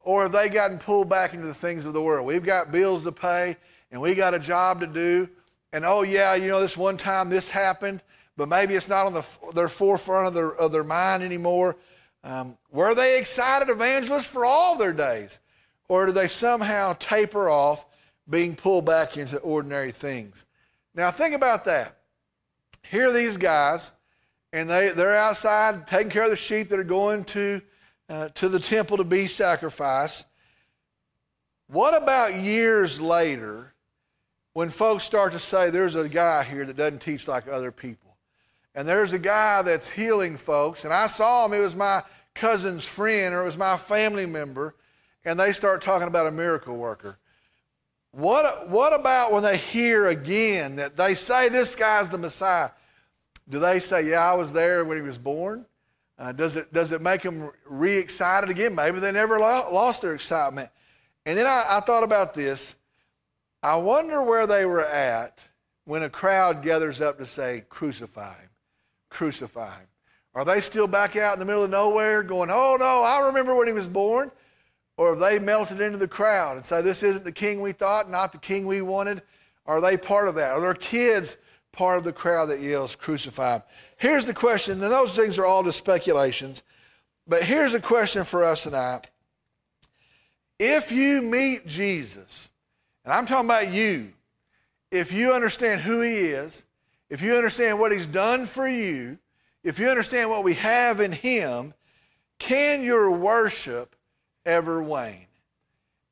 Or 0.00 0.22
have 0.22 0.32
they 0.32 0.48
gotten 0.48 0.78
pulled 0.78 1.08
back 1.08 1.34
into 1.34 1.46
the 1.46 1.54
things 1.54 1.86
of 1.86 1.92
the 1.92 2.00
world? 2.00 2.26
We've 2.26 2.44
got 2.44 2.72
bills 2.72 3.02
to 3.04 3.12
pay 3.12 3.56
and 3.90 4.00
we 4.00 4.14
got 4.14 4.34
a 4.34 4.38
job 4.38 4.80
to 4.80 4.86
do 4.86 5.28
and 5.72 5.84
oh 5.84 6.02
yeah, 6.02 6.34
you 6.34 6.48
know 6.48 6.60
this 6.60 6.76
one 6.76 6.96
time 6.96 7.28
this 7.28 7.50
happened, 7.50 8.02
but 8.36 8.48
maybe 8.48 8.74
it's 8.74 8.88
not 8.88 9.06
on 9.06 9.12
the, 9.12 9.26
their 9.54 9.68
forefront 9.68 10.28
of 10.28 10.34
their, 10.34 10.54
of 10.54 10.72
their 10.72 10.84
mind 10.84 11.22
anymore. 11.22 11.76
Um, 12.24 12.56
were 12.70 12.94
they 12.94 13.18
excited 13.18 13.68
evangelists 13.68 14.26
for 14.26 14.44
all 14.44 14.78
their 14.78 14.92
days? 14.92 15.40
Or 15.88 16.06
do 16.06 16.12
they 16.12 16.28
somehow 16.28 16.94
taper 16.98 17.48
off 17.48 17.84
being 18.28 18.56
pulled 18.56 18.86
back 18.86 19.16
into 19.16 19.38
ordinary 19.38 19.90
things? 19.90 20.46
Now 20.94 21.10
think 21.10 21.34
about 21.34 21.64
that. 21.66 21.98
Here 22.90 23.08
are 23.08 23.12
these 23.12 23.36
guys, 23.36 23.92
and 24.52 24.68
they, 24.68 24.90
they're 24.90 25.16
outside 25.16 25.86
taking 25.86 26.10
care 26.10 26.24
of 26.24 26.30
the 26.30 26.36
sheep 26.36 26.68
that 26.68 26.78
are 26.78 26.84
going 26.84 27.24
to, 27.24 27.60
uh, 28.08 28.28
to 28.30 28.48
the 28.48 28.58
temple 28.58 28.96
to 28.96 29.04
be 29.04 29.26
sacrificed. 29.26 30.26
What 31.68 32.00
about 32.00 32.34
years 32.34 33.00
later 33.00 33.74
when 34.54 34.70
folks 34.70 35.04
start 35.04 35.32
to 35.32 35.38
say 35.38 35.70
there's 35.70 35.94
a 35.94 36.08
guy 36.08 36.42
here 36.42 36.64
that 36.64 36.76
doesn't 36.76 37.00
teach 37.00 37.28
like 37.28 37.46
other 37.48 37.70
people, 37.70 38.16
and 38.74 38.88
there's 38.88 39.12
a 39.12 39.18
guy 39.18 39.62
that's 39.62 39.88
healing 39.88 40.36
folks, 40.36 40.84
and 40.84 40.92
I 40.92 41.06
saw 41.06 41.44
him, 41.44 41.52
it 41.52 41.60
was 41.60 41.76
my 41.76 42.02
cousin's 42.34 42.86
friend 42.86 43.34
or 43.34 43.42
it 43.42 43.44
was 43.44 43.58
my 43.58 43.76
family 43.76 44.26
member, 44.26 44.74
and 45.24 45.38
they 45.38 45.52
start 45.52 45.82
talking 45.82 46.08
about 46.08 46.26
a 46.26 46.30
miracle 46.30 46.76
worker. 46.76 47.18
What, 48.12 48.70
what 48.70 48.98
about 48.98 49.32
when 49.32 49.42
they 49.42 49.58
hear 49.58 50.06
again 50.06 50.76
that 50.76 50.96
they 50.96 51.14
say 51.14 51.48
this 51.48 51.74
guy's 51.74 52.08
the 52.08 52.18
Messiah? 52.18 52.70
Do 53.48 53.58
they 53.58 53.78
say, 53.78 54.08
Yeah, 54.08 54.30
I 54.30 54.34
was 54.34 54.52
there 54.52 54.84
when 54.84 54.96
he 54.96 55.02
was 55.02 55.18
born? 55.18 55.66
Uh, 56.18 56.32
does, 56.32 56.56
it, 56.56 56.72
does 56.72 56.90
it 56.90 57.00
make 57.00 57.22
them 57.22 57.50
re 57.66 57.96
excited 57.96 58.50
again? 58.50 58.74
Maybe 58.74 58.98
they 58.98 59.12
never 59.12 59.38
lost 59.38 60.02
their 60.02 60.14
excitement. 60.14 60.68
And 61.24 61.38
then 61.38 61.46
I, 61.46 61.64
I 61.70 61.80
thought 61.80 62.02
about 62.02 62.34
this. 62.34 62.76
I 63.62 63.76
wonder 63.76 64.22
where 64.22 64.46
they 64.46 64.66
were 64.66 64.84
at 64.84 65.48
when 65.84 66.02
a 66.02 66.10
crowd 66.10 66.62
gathers 66.62 67.00
up 67.00 67.18
to 67.18 67.26
say, 67.26 67.62
Crucify 67.68 68.34
him, 68.34 68.50
crucify 69.10 69.78
him. 69.78 69.86
Are 70.34 70.44
they 70.44 70.60
still 70.60 70.86
back 70.86 71.16
out 71.16 71.34
in 71.34 71.38
the 71.38 71.44
middle 71.44 71.64
of 71.64 71.70
nowhere 71.70 72.22
going, 72.22 72.50
Oh 72.52 72.76
no, 72.78 73.02
I 73.04 73.26
remember 73.26 73.54
when 73.54 73.66
he 73.66 73.72
was 73.72 73.88
born? 73.88 74.30
Or 74.96 75.10
have 75.10 75.20
they 75.20 75.38
melted 75.38 75.80
into 75.80 75.98
the 75.98 76.08
crowd 76.08 76.56
and 76.56 76.66
say, 76.66 76.82
This 76.82 77.02
isn't 77.02 77.24
the 77.24 77.32
king 77.32 77.60
we 77.60 77.72
thought, 77.72 78.10
not 78.10 78.32
the 78.32 78.38
king 78.38 78.66
we 78.66 78.82
wanted? 78.82 79.22
Are 79.66 79.80
they 79.80 79.96
part 79.96 80.28
of 80.28 80.34
that? 80.34 80.50
Are 80.52 80.60
their 80.60 80.74
kids 80.74 81.36
part 81.72 81.98
of 81.98 82.04
the 82.04 82.12
crowd 82.12 82.46
that 82.46 82.60
yells, 82.60 82.96
Crucify 82.96 83.56
him? 83.56 83.62
Here's 83.98 84.24
the 84.24 84.34
question, 84.34 84.82
and 84.82 84.90
those 84.90 85.14
things 85.14 85.38
are 85.38 85.44
all 85.44 85.62
just 85.62 85.78
speculations, 85.78 86.62
but 87.26 87.42
here's 87.42 87.74
a 87.74 87.80
question 87.80 88.24
for 88.24 88.42
us 88.44 88.62
tonight. 88.62 89.08
If 90.58 90.90
you 90.90 91.20
meet 91.20 91.66
Jesus, 91.66 92.48
and 93.08 93.16
I'm 93.16 93.24
talking 93.24 93.46
about 93.46 93.72
you. 93.72 94.12
If 94.90 95.14
you 95.14 95.32
understand 95.32 95.80
who 95.80 96.02
He 96.02 96.12
is, 96.12 96.66
if 97.08 97.22
you 97.22 97.36
understand 97.36 97.80
what 97.80 97.90
He's 97.90 98.06
done 98.06 98.44
for 98.44 98.68
you, 98.68 99.18
if 99.64 99.78
you 99.78 99.88
understand 99.88 100.28
what 100.28 100.44
we 100.44 100.52
have 100.54 101.00
in 101.00 101.12
Him, 101.12 101.72
can 102.38 102.82
your 102.82 103.10
worship 103.10 103.96
ever 104.44 104.82
wane? 104.82 105.26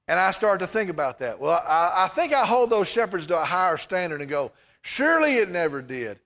And 0.08 0.18
I 0.18 0.30
start 0.30 0.60
to 0.60 0.66
think 0.66 0.88
about 0.88 1.18
that. 1.18 1.38
Well, 1.38 1.62
I, 1.68 2.04
I 2.04 2.08
think 2.08 2.32
I 2.32 2.46
hold 2.46 2.70
those 2.70 2.90
shepherds 2.90 3.26
to 3.26 3.38
a 3.38 3.44
higher 3.44 3.76
standard 3.76 4.22
and 4.22 4.30
go, 4.30 4.52
surely 4.80 5.36
it 5.36 5.50
never 5.50 5.82
did. 5.82 6.18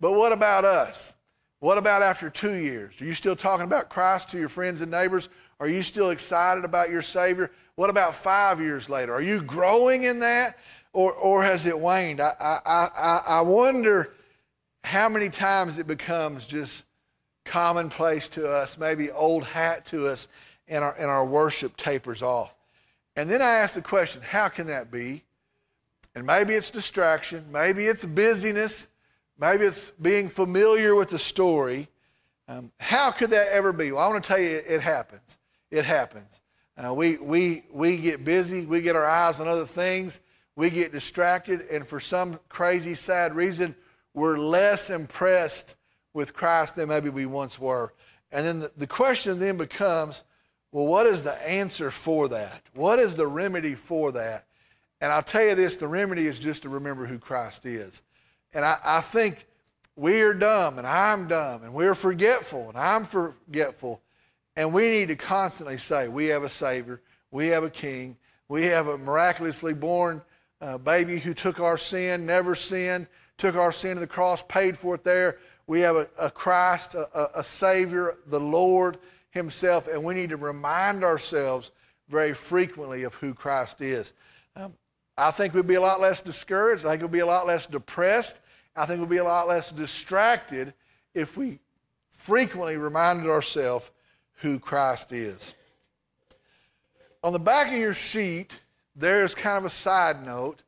But 0.00 0.12
what 0.12 0.32
about 0.32 0.64
us? 0.64 1.14
What 1.60 1.78
about 1.78 2.02
after 2.02 2.28
two 2.28 2.54
years? 2.56 3.00
Are 3.00 3.06
you 3.06 3.14
still 3.14 3.36
talking 3.36 3.64
about 3.64 3.88
Christ 3.88 4.30
to 4.30 4.38
your 4.38 4.50
friends 4.50 4.82
and 4.82 4.90
neighbors? 4.90 5.28
Are 5.58 5.68
you 5.68 5.80
still 5.82 6.10
excited 6.10 6.64
about 6.64 6.90
your 6.90 7.00
Savior? 7.00 7.50
What 7.76 7.90
about 7.90 8.14
five 8.14 8.60
years 8.60 8.90
later? 8.90 9.14
Are 9.14 9.22
you 9.22 9.42
growing 9.42 10.04
in 10.04 10.20
that 10.20 10.58
or, 10.92 11.12
or 11.12 11.42
has 11.42 11.64
it 11.64 11.78
waned? 11.78 12.20
I, 12.20 12.32
I, 12.38 12.88
I, 12.96 13.22
I 13.26 13.40
wonder 13.40 14.12
how 14.82 15.08
many 15.08 15.30
times 15.30 15.78
it 15.78 15.86
becomes 15.86 16.46
just 16.46 16.84
commonplace 17.44 18.28
to 18.28 18.46
us, 18.46 18.78
maybe 18.78 19.10
old 19.10 19.44
hat 19.44 19.86
to 19.86 20.06
us, 20.06 20.28
and 20.68 20.84
our, 20.84 20.94
and 20.98 21.10
our 21.10 21.24
worship 21.24 21.76
tapers 21.76 22.22
off. 22.22 22.54
And 23.16 23.30
then 23.30 23.40
I 23.42 23.56
ask 23.56 23.74
the 23.74 23.82
question, 23.82 24.22
how 24.22 24.48
can 24.48 24.66
that 24.66 24.90
be? 24.90 25.22
And 26.14 26.26
maybe 26.26 26.54
it's 26.54 26.70
distraction, 26.70 27.44
maybe 27.50 27.86
it's 27.86 28.04
busyness, 28.04 28.88
maybe 29.38 29.64
it's 29.64 29.90
being 29.92 30.28
familiar 30.28 30.94
with 30.94 31.08
the 31.08 31.18
story. 31.18 31.88
Um, 32.48 32.72
how 32.78 33.10
could 33.10 33.30
that 33.30 33.48
ever 33.50 33.72
be? 33.72 33.92
Well, 33.92 34.02
I 34.02 34.08
want 34.08 34.22
to 34.22 34.28
tell 34.28 34.38
you, 34.38 34.48
it, 34.48 34.64
it 34.68 34.80
happens. 34.80 35.38
It 35.70 35.84
happens. 35.84 36.40
Uh, 36.76 36.92
we, 36.92 37.16
we, 37.18 37.62
we 37.72 37.96
get 37.96 38.24
busy, 38.24 38.66
we 38.66 38.82
get 38.82 38.96
our 38.96 39.06
eyes 39.06 39.38
on 39.38 39.46
other 39.46 39.64
things, 39.64 40.20
we 40.56 40.70
get 40.70 40.92
distracted, 40.92 41.60
and 41.70 41.86
for 41.86 42.00
some 42.00 42.38
crazy, 42.48 42.94
sad 42.94 43.34
reason, 43.34 43.76
we're 44.12 44.38
less 44.38 44.90
impressed 44.90 45.76
with 46.12 46.34
Christ 46.34 46.76
than 46.76 46.88
maybe 46.88 47.10
we 47.10 47.26
once 47.26 47.58
were. 47.58 47.92
And 48.32 48.44
then 48.44 48.60
the, 48.60 48.72
the 48.76 48.86
question 48.86 49.38
then 49.38 49.56
becomes 49.56 50.24
well, 50.74 50.86
what 50.88 51.06
is 51.06 51.22
the 51.22 51.34
answer 51.48 51.92
for 51.92 52.26
that? 52.30 52.62
What 52.74 52.98
is 52.98 53.14
the 53.14 53.28
remedy 53.28 53.74
for 53.74 54.10
that? 54.10 54.46
And 55.00 55.12
I'll 55.12 55.22
tell 55.22 55.44
you 55.44 55.54
this 55.54 55.76
the 55.76 55.86
remedy 55.86 56.26
is 56.26 56.40
just 56.40 56.62
to 56.62 56.68
remember 56.68 57.06
who 57.06 57.16
Christ 57.16 57.64
is. 57.64 58.02
And 58.54 58.64
I, 58.64 58.78
I 58.84 59.00
think 59.00 59.46
we 59.96 60.22
are 60.22 60.34
dumb, 60.34 60.78
and 60.78 60.86
I'm 60.86 61.26
dumb, 61.26 61.62
and 61.62 61.72
we're 61.72 61.94
forgetful, 61.94 62.68
and 62.68 62.78
I'm 62.78 63.04
forgetful. 63.04 64.00
And 64.56 64.72
we 64.72 64.88
need 64.88 65.08
to 65.08 65.16
constantly 65.16 65.78
say, 65.78 66.08
we 66.08 66.26
have 66.26 66.42
a 66.42 66.48
Savior, 66.48 67.00
we 67.30 67.48
have 67.48 67.64
a 67.64 67.70
King, 67.70 68.16
we 68.48 68.64
have 68.64 68.86
a 68.86 68.98
miraculously 68.98 69.74
born 69.74 70.22
uh, 70.60 70.78
baby 70.78 71.18
who 71.18 71.34
took 71.34 71.60
our 71.60 71.76
sin, 71.76 72.26
never 72.26 72.54
sinned, 72.54 73.08
took 73.36 73.56
our 73.56 73.72
sin 73.72 73.94
to 73.94 74.00
the 74.00 74.06
cross, 74.06 74.42
paid 74.42 74.76
for 74.76 74.94
it 74.94 75.04
there. 75.04 75.36
We 75.66 75.80
have 75.80 75.96
a, 75.96 76.08
a 76.20 76.30
Christ, 76.30 76.94
a, 76.94 77.38
a 77.38 77.42
Savior, 77.42 78.14
the 78.26 78.40
Lord 78.40 78.98
Himself, 79.30 79.88
and 79.88 80.04
we 80.04 80.14
need 80.14 80.30
to 80.30 80.36
remind 80.36 81.02
ourselves 81.02 81.72
very 82.08 82.34
frequently 82.34 83.02
of 83.02 83.14
who 83.14 83.34
Christ 83.34 83.80
is. 83.80 84.12
I 85.16 85.30
think 85.30 85.54
we'd 85.54 85.66
be 85.66 85.74
a 85.74 85.80
lot 85.80 86.00
less 86.00 86.20
discouraged. 86.20 86.84
I 86.84 86.90
think 86.90 87.02
we'd 87.02 87.12
be 87.12 87.20
a 87.20 87.26
lot 87.26 87.46
less 87.46 87.66
depressed. 87.66 88.40
I 88.76 88.86
think 88.86 89.00
we'd 89.00 89.08
be 89.08 89.18
a 89.18 89.24
lot 89.24 89.46
less 89.46 89.70
distracted 89.70 90.74
if 91.14 91.36
we 91.36 91.60
frequently 92.10 92.76
reminded 92.76 93.28
ourselves 93.28 93.90
who 94.38 94.58
Christ 94.58 95.12
is. 95.12 95.54
On 97.22 97.32
the 97.32 97.38
back 97.38 97.68
of 97.68 97.78
your 97.78 97.94
sheet, 97.94 98.60
there's 98.96 99.34
kind 99.34 99.56
of 99.56 99.64
a 99.64 99.70
side 99.70 100.24
note, 100.24 100.62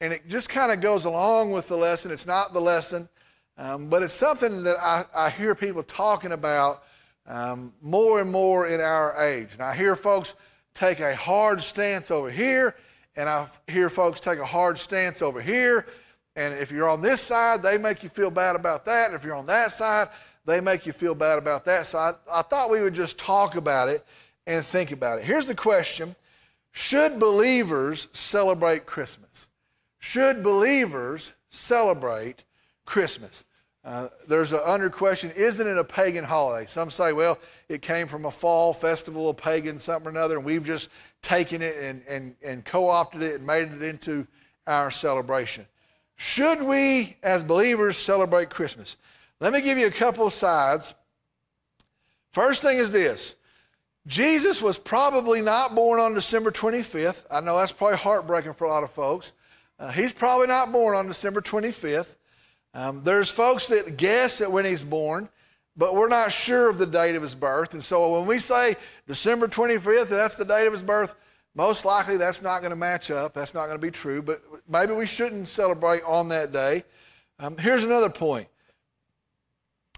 and 0.00 0.12
it 0.12 0.28
just 0.28 0.48
kind 0.48 0.70
of 0.70 0.80
goes 0.80 1.04
along 1.04 1.52
with 1.52 1.68
the 1.68 1.76
lesson. 1.76 2.12
It's 2.12 2.26
not 2.26 2.52
the 2.52 2.60
lesson, 2.60 3.08
um, 3.58 3.88
but 3.88 4.02
it's 4.02 4.14
something 4.14 4.62
that 4.64 4.76
I, 4.78 5.04
I 5.14 5.30
hear 5.30 5.54
people 5.54 5.82
talking 5.82 6.32
about 6.32 6.84
um, 7.26 7.72
more 7.82 8.20
and 8.20 8.30
more 8.30 8.66
in 8.66 8.80
our 8.80 9.20
age. 9.22 9.54
And 9.54 9.62
I 9.62 9.74
hear 9.74 9.96
folks 9.96 10.34
take 10.74 11.00
a 11.00 11.14
hard 11.16 11.62
stance 11.62 12.10
over 12.10 12.30
here, 12.30 12.76
and 13.16 13.28
I 13.28 13.46
hear 13.66 13.88
folks 13.88 14.20
take 14.20 14.38
a 14.38 14.44
hard 14.44 14.78
stance 14.78 15.22
over 15.22 15.40
here. 15.40 15.86
And 16.36 16.52
if 16.54 16.70
you're 16.70 16.88
on 16.88 17.00
this 17.00 17.20
side, 17.20 17.62
they 17.62 17.78
make 17.78 18.02
you 18.02 18.08
feel 18.08 18.30
bad 18.30 18.56
about 18.56 18.84
that. 18.84 19.06
And 19.06 19.14
if 19.14 19.24
you're 19.24 19.34
on 19.34 19.46
that 19.46 19.72
side, 19.72 20.08
they 20.44 20.60
make 20.60 20.86
you 20.86 20.92
feel 20.92 21.14
bad 21.14 21.38
about 21.38 21.64
that. 21.64 21.86
So 21.86 21.98
I, 21.98 22.12
I 22.32 22.42
thought 22.42 22.70
we 22.70 22.82
would 22.82 22.94
just 22.94 23.18
talk 23.18 23.56
about 23.56 23.88
it 23.88 24.04
and 24.46 24.64
think 24.64 24.92
about 24.92 25.18
it. 25.18 25.24
Here's 25.24 25.46
the 25.46 25.54
question 25.54 26.14
Should 26.72 27.18
believers 27.18 28.08
celebrate 28.12 28.86
Christmas? 28.86 29.48
Should 29.98 30.42
believers 30.42 31.32
celebrate 31.48 32.44
Christmas? 32.84 33.44
Uh, 33.86 34.08
there's 34.26 34.52
an 34.52 34.58
under 34.66 34.90
question 34.90 35.30
isn't 35.36 35.64
it 35.64 35.78
a 35.78 35.84
pagan 35.84 36.24
holiday? 36.24 36.66
Some 36.66 36.90
say, 36.90 37.12
well, 37.12 37.38
it 37.68 37.82
came 37.82 38.08
from 38.08 38.24
a 38.24 38.30
fall 38.32 38.74
festival, 38.74 39.30
a 39.30 39.34
pagan 39.34 39.78
something 39.78 40.08
or 40.08 40.10
another, 40.10 40.36
and 40.36 40.44
we've 40.44 40.66
just 40.66 40.90
taken 41.22 41.62
it 41.62 41.76
and, 41.80 42.02
and, 42.08 42.34
and 42.44 42.64
co 42.64 42.90
opted 42.90 43.22
it 43.22 43.36
and 43.36 43.46
made 43.46 43.70
it 43.70 43.82
into 43.82 44.26
our 44.66 44.90
celebration. 44.90 45.64
Should 46.16 46.62
we, 46.62 47.16
as 47.22 47.44
believers, 47.44 47.96
celebrate 47.96 48.50
Christmas? 48.50 48.96
Let 49.38 49.52
me 49.52 49.62
give 49.62 49.78
you 49.78 49.86
a 49.86 49.92
couple 49.92 50.26
of 50.26 50.32
sides. 50.32 50.94
First 52.32 52.62
thing 52.62 52.78
is 52.78 52.90
this 52.90 53.36
Jesus 54.04 54.60
was 54.60 54.78
probably 54.78 55.40
not 55.42 55.76
born 55.76 56.00
on 56.00 56.12
December 56.12 56.50
25th. 56.50 57.24
I 57.30 57.40
know 57.40 57.56
that's 57.56 57.70
probably 57.70 57.98
heartbreaking 57.98 58.54
for 58.54 58.64
a 58.64 58.68
lot 58.68 58.82
of 58.82 58.90
folks. 58.90 59.32
Uh, 59.78 59.92
he's 59.92 60.12
probably 60.12 60.48
not 60.48 60.72
born 60.72 60.96
on 60.96 61.06
December 61.06 61.40
25th. 61.40 62.16
Um, 62.76 63.02
there's 63.02 63.30
folks 63.30 63.68
that 63.68 63.96
guess 63.96 64.42
at 64.42 64.52
when 64.52 64.66
he's 64.66 64.84
born, 64.84 65.30
but 65.78 65.94
we're 65.94 66.10
not 66.10 66.30
sure 66.30 66.68
of 66.68 66.76
the 66.76 66.84
date 66.84 67.16
of 67.16 67.22
his 67.22 67.34
birth. 67.34 67.72
And 67.72 67.82
so 67.82 68.12
when 68.18 68.26
we 68.26 68.38
say 68.38 68.76
December 69.06 69.48
25th, 69.48 70.10
that's 70.10 70.36
the 70.36 70.44
date 70.44 70.66
of 70.66 70.74
his 70.74 70.82
birth, 70.82 71.14
most 71.54 71.86
likely 71.86 72.18
that's 72.18 72.42
not 72.42 72.58
going 72.58 72.70
to 72.70 72.76
match 72.76 73.10
up. 73.10 73.32
That's 73.32 73.54
not 73.54 73.68
going 73.68 73.80
to 73.80 73.86
be 73.86 73.90
true, 73.90 74.20
but 74.20 74.36
maybe 74.68 74.92
we 74.92 75.06
shouldn't 75.06 75.48
celebrate 75.48 76.02
on 76.06 76.28
that 76.28 76.52
day. 76.52 76.82
Um, 77.38 77.56
here's 77.56 77.82
another 77.82 78.10
point 78.10 78.46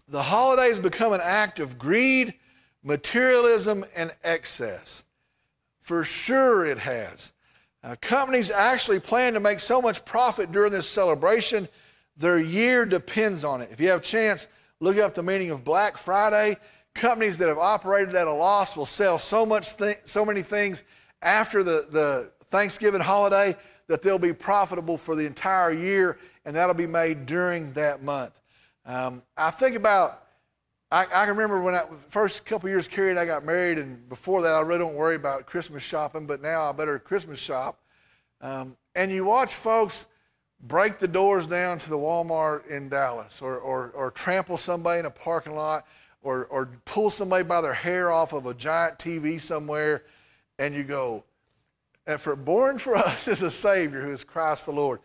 the 0.06 0.22
holidays 0.22 0.78
become 0.78 1.12
an 1.12 1.20
act 1.20 1.58
of 1.58 1.80
greed, 1.80 2.32
materialism, 2.84 3.84
and 3.96 4.12
excess. 4.22 5.04
For 5.80 6.04
sure 6.04 6.64
it 6.64 6.78
has. 6.78 7.32
Uh, 7.82 7.96
companies 8.00 8.52
actually 8.52 9.00
plan 9.00 9.32
to 9.32 9.40
make 9.40 9.58
so 9.58 9.82
much 9.82 10.04
profit 10.04 10.52
during 10.52 10.70
this 10.70 10.88
celebration 10.88 11.66
their 12.18 12.40
year 12.40 12.84
depends 12.84 13.44
on 13.44 13.60
it. 13.62 13.70
If 13.70 13.80
you 13.80 13.88
have 13.88 14.00
a 14.00 14.04
chance, 14.04 14.48
look 14.80 14.98
up 14.98 15.14
the 15.14 15.22
meaning 15.22 15.50
of 15.50 15.64
Black 15.64 15.96
Friday. 15.96 16.56
Companies 16.94 17.38
that 17.38 17.48
have 17.48 17.58
operated 17.58 18.14
at 18.16 18.26
a 18.26 18.32
loss 18.32 18.76
will 18.76 18.86
sell 18.86 19.18
so 19.18 19.46
much, 19.46 19.76
th- 19.76 19.98
so 20.04 20.24
many 20.24 20.42
things 20.42 20.82
after 21.22 21.62
the, 21.62 21.86
the 21.90 22.32
Thanksgiving 22.46 23.00
holiday 23.00 23.54
that 23.86 24.02
they'll 24.02 24.18
be 24.18 24.32
profitable 24.32 24.98
for 24.98 25.14
the 25.14 25.24
entire 25.24 25.72
year, 25.72 26.18
and 26.44 26.56
that'll 26.56 26.74
be 26.74 26.86
made 26.86 27.24
during 27.24 27.72
that 27.72 28.02
month. 28.02 28.40
Um, 28.84 29.22
I 29.36 29.50
think 29.50 29.76
about, 29.76 30.22
I, 30.90 31.06
I 31.14 31.28
remember 31.28 31.60
when 31.60 31.74
I 31.74 31.82
first 32.08 32.44
couple 32.44 32.68
years 32.68 32.88
carried, 32.88 33.16
I 33.16 33.26
got 33.26 33.44
married, 33.44 33.78
and 33.78 34.08
before 34.08 34.42
that, 34.42 34.54
I 34.54 34.60
really 34.60 34.80
don't 34.80 34.94
worry 34.94 35.14
about 35.14 35.46
Christmas 35.46 35.82
shopping, 35.82 36.26
but 36.26 36.42
now 36.42 36.68
I 36.68 36.72
better 36.72 36.98
Christmas 36.98 37.38
shop. 37.38 37.78
Um, 38.40 38.76
and 38.94 39.12
you 39.12 39.24
watch 39.24 39.54
folks 39.54 40.06
break 40.60 40.98
the 40.98 41.08
doors 41.08 41.46
down 41.46 41.78
to 41.78 41.90
the 41.90 41.96
Walmart 41.96 42.66
in 42.66 42.88
Dallas 42.88 43.40
or, 43.40 43.58
or, 43.58 43.90
or 43.90 44.10
trample 44.10 44.56
somebody 44.56 45.00
in 45.00 45.06
a 45.06 45.10
parking 45.10 45.54
lot 45.54 45.86
or, 46.22 46.46
or 46.46 46.68
pull 46.84 47.10
somebody 47.10 47.44
by 47.44 47.60
their 47.60 47.74
hair 47.74 48.10
off 48.10 48.32
of 48.32 48.46
a 48.46 48.54
giant 48.54 48.98
TV 48.98 49.40
somewhere, 49.40 50.02
and 50.58 50.74
you 50.74 50.82
go, 50.82 51.24
and 52.06 52.20
for 52.20 52.34
born 52.34 52.78
for 52.78 52.96
us 52.96 53.28
is 53.28 53.42
a 53.42 53.50
Savior 53.50 54.02
who 54.02 54.12
is 54.12 54.24
Christ 54.24 54.66
the 54.66 54.72
Lord. 54.72 55.00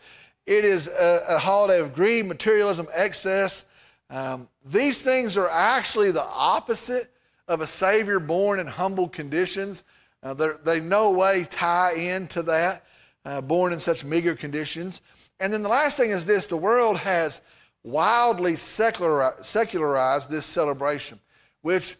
It 0.46 0.66
is 0.66 0.88
a, 0.88 1.20
a 1.30 1.38
holiday 1.38 1.80
of 1.80 1.94
greed, 1.94 2.26
materialism, 2.26 2.88
excess. 2.94 3.70
Um, 4.10 4.50
these 4.66 5.02
things 5.02 5.38
are 5.38 5.50
actually 5.50 6.12
the 6.12 6.24
opposite 6.24 7.10
of 7.48 7.62
a 7.62 7.68
Savior 7.68 8.20
born 8.20 8.60
in 8.60 8.68
humble 8.68 9.08
conditions. 9.08 9.84
Uh, 10.22 10.34
they 10.66 10.80
no 10.80 11.12
way 11.12 11.46
tie 11.50 11.94
into 11.94 12.42
that, 12.44 12.84
uh, 13.26 13.42
born 13.42 13.74
in 13.74 13.80
such 13.80 14.04
meager 14.04 14.36
conditions. 14.36 15.02
And 15.44 15.52
then 15.52 15.62
the 15.62 15.68
last 15.68 15.98
thing 15.98 16.12
is 16.12 16.26
this 16.26 16.48
the 16.48 16.56
world 16.56 16.98
has 17.00 17.42
wildly 17.84 18.56
secularized 18.56 20.30
this 20.30 20.46
celebration, 20.46 21.20
which 21.64 21.98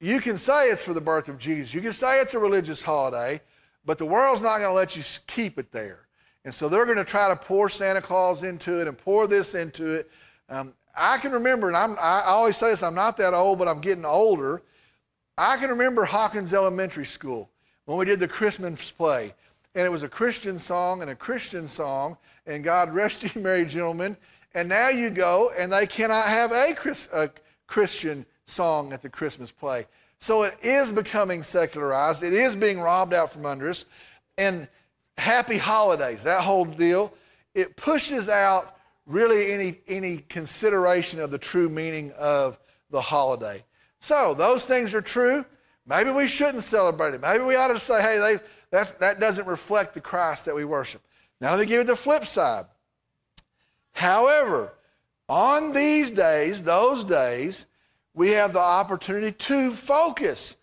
you 0.00 0.18
can 0.18 0.38
say 0.38 0.70
it's 0.70 0.82
for 0.82 0.94
the 0.94 1.00
birth 1.02 1.28
of 1.28 1.38
Jesus. 1.38 1.74
You 1.74 1.82
can 1.82 1.92
say 1.92 2.22
it's 2.22 2.32
a 2.32 2.38
religious 2.38 2.82
holiday, 2.82 3.42
but 3.84 3.98
the 3.98 4.06
world's 4.06 4.40
not 4.40 4.60
going 4.60 4.70
to 4.70 4.72
let 4.72 4.96
you 4.96 5.02
keep 5.26 5.58
it 5.58 5.72
there. 5.72 6.06
And 6.46 6.54
so 6.54 6.70
they're 6.70 6.86
going 6.86 6.96
to 6.96 7.04
try 7.04 7.28
to 7.28 7.36
pour 7.36 7.68
Santa 7.68 8.00
Claus 8.00 8.42
into 8.42 8.80
it 8.80 8.88
and 8.88 8.96
pour 8.96 9.26
this 9.26 9.54
into 9.54 9.96
it. 9.96 10.10
Um, 10.48 10.72
I 10.96 11.18
can 11.18 11.32
remember, 11.32 11.68
and 11.68 11.76
I'm, 11.76 11.98
I 12.00 12.22
always 12.28 12.56
say 12.56 12.70
this, 12.70 12.82
I'm 12.82 12.94
not 12.94 13.18
that 13.18 13.34
old, 13.34 13.58
but 13.58 13.68
I'm 13.68 13.82
getting 13.82 14.06
older. 14.06 14.62
I 15.36 15.58
can 15.58 15.68
remember 15.68 16.06
Hawkins 16.06 16.54
Elementary 16.54 17.04
School 17.04 17.50
when 17.84 17.98
we 17.98 18.06
did 18.06 18.20
the 18.20 18.28
Christmas 18.28 18.90
play 18.90 19.34
and 19.74 19.84
it 19.84 19.90
was 19.90 20.02
a 20.02 20.08
Christian 20.08 20.58
song 20.58 21.02
and 21.02 21.10
a 21.10 21.14
Christian 21.14 21.68
song, 21.68 22.16
and 22.46 22.62
God 22.62 22.92
rest 22.92 23.34
you, 23.34 23.40
merry 23.42 23.64
gentlemen. 23.64 24.16
And 24.54 24.68
now 24.68 24.88
you 24.88 25.10
go, 25.10 25.50
and 25.58 25.72
they 25.72 25.86
cannot 25.86 26.26
have 26.26 26.52
a, 26.52 26.74
Chris, 26.74 27.08
a 27.12 27.30
Christian 27.66 28.24
song 28.44 28.92
at 28.92 29.02
the 29.02 29.08
Christmas 29.08 29.50
play. 29.50 29.86
So 30.18 30.44
it 30.44 30.56
is 30.62 30.92
becoming 30.92 31.42
secularized. 31.42 32.22
It 32.22 32.32
is 32.32 32.54
being 32.54 32.78
robbed 32.78 33.14
out 33.14 33.32
from 33.32 33.46
under 33.46 33.68
us. 33.68 33.86
and 34.38 34.68
happy 35.16 35.58
holidays, 35.58 36.24
that 36.24 36.42
whole 36.42 36.64
deal, 36.64 37.14
it 37.54 37.76
pushes 37.76 38.28
out 38.28 38.76
really 39.06 39.52
any, 39.52 39.78
any 39.86 40.18
consideration 40.18 41.20
of 41.20 41.30
the 41.30 41.38
true 41.38 41.68
meaning 41.68 42.12
of 42.18 42.58
the 42.90 43.00
holiday. 43.00 43.62
So 44.00 44.34
those 44.34 44.66
things 44.66 44.94
are 44.94 45.00
true. 45.00 45.44
Maybe 45.86 46.10
we 46.10 46.26
shouldn't 46.26 46.62
celebrate 46.62 47.14
it. 47.14 47.20
Maybe 47.20 47.44
we 47.44 47.56
ought 47.56 47.68
to 47.68 47.78
say, 47.78 48.00
hey, 48.00 48.18
they, 48.18 48.44
that's, 48.74 48.92
that 48.92 49.20
doesn't 49.20 49.46
reflect 49.46 49.94
the 49.94 50.00
Christ 50.00 50.46
that 50.46 50.54
we 50.54 50.64
worship. 50.64 51.00
Now 51.40 51.50
let 51.50 51.60
me 51.60 51.66
give 51.66 51.78
you 51.78 51.84
the 51.84 51.96
flip 51.96 52.26
side. 52.26 52.64
However, 53.92 54.74
on 55.28 55.72
these 55.72 56.10
days, 56.10 56.64
those 56.64 57.04
days, 57.04 57.66
we 58.14 58.30
have 58.30 58.52
the 58.52 58.60
opportunity 58.60 59.32
to 59.32 59.70
focus 59.70 60.56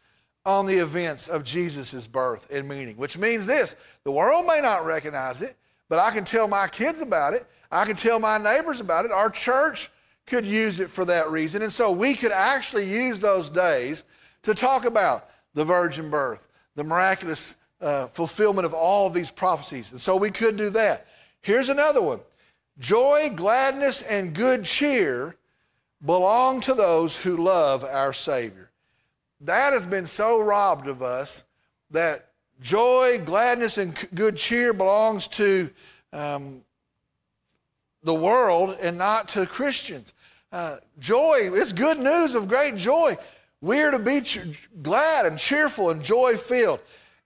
on 0.46 0.66
the 0.66 0.76
events 0.78 1.28
of 1.28 1.44
Jesus' 1.44 2.08
birth 2.08 2.52
and 2.52 2.68
meaning, 2.68 2.98
which 2.98 3.18
means 3.18 3.46
this 3.46 3.76
the 4.04 4.12
world 4.12 4.46
may 4.46 4.60
not 4.62 4.86
recognize 4.86 5.42
it, 5.42 5.56
but 5.88 6.00
I 6.00 6.12
can 6.12 6.26
tell 6.26 6.48
my 6.48 6.68
kids 6.68 7.02
about 7.02 7.34
it. 7.34 7.46
I 7.72 7.86
can 7.86 7.96
tell 7.96 8.20
my 8.20 8.38
neighbors 8.38 8.82
about 8.82 9.06
it. 9.06 9.12
Our 9.12 9.30
church 9.30 9.90
could 10.26 10.46
use 10.46 10.80
it 10.80 10.90
for 10.90 11.06
that 11.06 11.30
reason. 11.30 11.62
And 11.62 11.72
so 11.72 11.92
we 11.92 12.16
could 12.16 12.32
actually 12.32 12.92
use 12.92 13.20
those 13.20 13.50
days 13.50 14.06
to 14.44 14.54
talk 14.54 14.86
about 14.86 15.30
the 15.54 15.64
virgin 15.64 16.10
birth, 16.10 16.48
the 16.76 16.84
miraculous 16.84 17.56
uh, 17.82 18.08
fulfillment 18.08 18.66
of 18.66 18.74
all 18.74 19.08
of 19.08 19.14
these 19.14 19.32
prophecies. 19.32 19.92
And 19.92 20.00
so 20.00 20.16
we 20.16 20.30
could 20.30 20.58
do 20.58 20.70
that. 20.72 21.08
Here's 21.42 21.70
another 21.70 22.02
one 22.02 22.20
joy, 22.80 23.30
gladness, 23.36 24.02
and 24.02 24.34
good 24.34 24.66
cheer 24.66 25.36
belong 26.06 26.62
to 26.62 26.74
those 26.74 27.20
who 27.20 27.38
love 27.38 27.84
our 27.84 28.14
Savior. 28.14 28.72
That 29.42 29.74
has 29.74 29.86
been 29.86 30.06
so 30.06 30.42
robbed 30.42 30.88
of 30.88 31.02
us 31.02 31.46
that 31.92 32.30
joy, 32.62 33.20
gladness, 33.26 33.78
and 33.78 33.96
good 34.14 34.38
cheer 34.38 34.74
belongs 34.74 35.28
to 35.30 35.70
um, 36.14 36.64
the 38.04 38.14
world 38.14 38.78
and 38.82 38.98
not 38.98 39.28
to 39.30 39.46
Christians. 39.46 40.14
Uh, 40.52 40.78
joy, 41.00 41.50
it's 41.54 41.72
good 41.72 41.98
news 41.98 42.36
of 42.36 42.48
great 42.48 42.76
joy. 42.76 43.16
We're 43.62 43.92
to 43.92 44.00
be 44.00 44.22
ch- 44.22 44.70
glad 44.82 45.26
and 45.26 45.38
cheerful 45.38 45.92
and 45.92 46.04
joy 46.04 46.36
filled. 46.36 46.82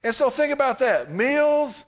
And 0.06 0.14
so 0.14 0.30
think 0.30 0.54
about 0.54 0.78
that. 0.80 1.12
Meals, 1.12 1.86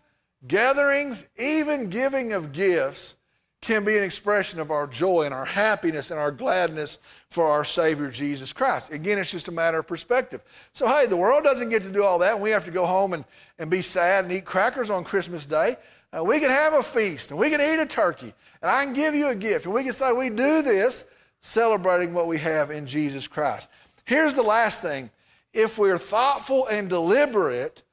gatherings, 0.48 1.30
even 1.38 1.88
giving 1.88 2.34
of 2.34 2.52
gifts 2.52 3.16
can 3.62 3.86
be 3.86 3.96
an 3.96 4.04
expression 4.04 4.60
of 4.60 4.72
our 4.72 4.88
joy 4.88 5.24
and 5.24 5.34
our 5.36 5.46
happiness 5.46 6.10
and 6.10 6.20
our 6.20 6.32
gladness 6.32 6.98
for 7.30 7.46
our 7.46 7.64
Savior 7.64 8.10
Jesus 8.10 8.52
Christ. 8.54 8.92
Again, 8.92 9.20
it's 9.20 9.32
just 9.32 9.50
a 9.50 9.52
matter 9.52 9.78
of 9.78 9.88
perspective. 9.88 10.44
So, 10.74 10.88
hey, 10.88 11.06
the 11.06 11.16
world 11.16 11.44
doesn't 11.44 11.70
get 11.70 11.84
to 11.84 11.92
do 11.92 12.04
all 12.04 12.18
that, 12.18 12.34
and 12.34 12.42
we 12.42 12.50
have 12.50 12.66
to 12.66 12.72
go 12.72 12.88
home 12.88 13.14
and, 13.14 13.24
and 13.60 13.70
be 13.70 13.82
sad 13.82 14.26
and 14.26 14.34
eat 14.34 14.46
crackers 14.46 14.90
on 14.90 15.04
Christmas 15.04 15.46
Day. 15.46 15.76
Uh, 16.12 16.24
we 16.24 16.40
can 16.40 16.50
have 16.50 16.74
a 16.74 16.82
feast 16.82 17.30
and 17.30 17.40
we 17.40 17.52
can 17.52 17.62
eat 17.62 17.80
a 17.80 17.86
turkey, 17.86 18.34
and 18.64 18.72
I 18.72 18.84
can 18.84 18.96
give 18.96 19.14
you 19.14 19.30
a 19.30 19.36
gift, 19.36 19.66
and 19.66 19.76
we 19.76 19.84
can 19.84 19.94
say 19.94 20.12
we 20.12 20.30
do 20.30 20.64
this 20.64 21.06
celebrating 21.42 22.16
what 22.16 22.26
we 22.26 22.40
have 22.40 22.72
in 22.72 22.88
Jesus 22.88 23.28
Christ. 23.28 23.70
Here's 24.06 24.34
the 24.34 24.42
last 24.42 24.82
thing 24.82 25.12
if 25.54 25.78
we're 25.78 26.00
thoughtful 26.00 26.66
and 26.68 26.90
deliberate, 26.90 27.84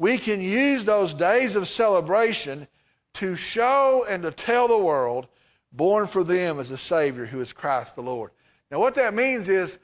we 0.00 0.16
can 0.16 0.40
use 0.40 0.82
those 0.82 1.12
days 1.12 1.56
of 1.56 1.68
celebration 1.68 2.66
to 3.12 3.36
show 3.36 4.06
and 4.08 4.22
to 4.22 4.30
tell 4.30 4.66
the 4.66 4.78
world, 4.78 5.28
born 5.72 6.06
for 6.06 6.24
them 6.24 6.58
as 6.58 6.70
a 6.70 6.78
Savior 6.78 7.26
who 7.26 7.38
is 7.42 7.52
Christ 7.52 7.96
the 7.96 8.02
Lord. 8.02 8.30
Now, 8.70 8.78
what 8.78 8.94
that 8.94 9.12
means 9.12 9.50
is 9.50 9.78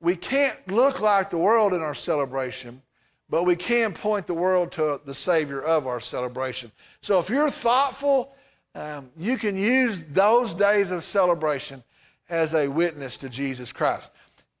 we 0.00 0.16
can't 0.16 0.56
look 0.66 1.00
like 1.00 1.30
the 1.30 1.38
world 1.38 1.72
in 1.72 1.82
our 1.82 1.94
celebration, 1.94 2.82
but 3.28 3.44
we 3.44 3.54
can 3.54 3.92
point 3.92 4.26
the 4.26 4.34
world 4.34 4.72
to 4.72 5.00
the 5.06 5.14
Savior 5.14 5.62
of 5.62 5.86
our 5.86 6.00
celebration. 6.00 6.72
So 7.00 7.20
if 7.20 7.30
you're 7.30 7.48
thoughtful, 7.48 8.34
um, 8.74 9.08
you 9.16 9.36
can 9.36 9.56
use 9.56 10.02
those 10.02 10.52
days 10.52 10.90
of 10.90 11.04
celebration 11.04 11.84
as 12.28 12.54
a 12.54 12.66
witness 12.66 13.16
to 13.18 13.28
Jesus 13.28 13.72
Christ. 13.72 14.10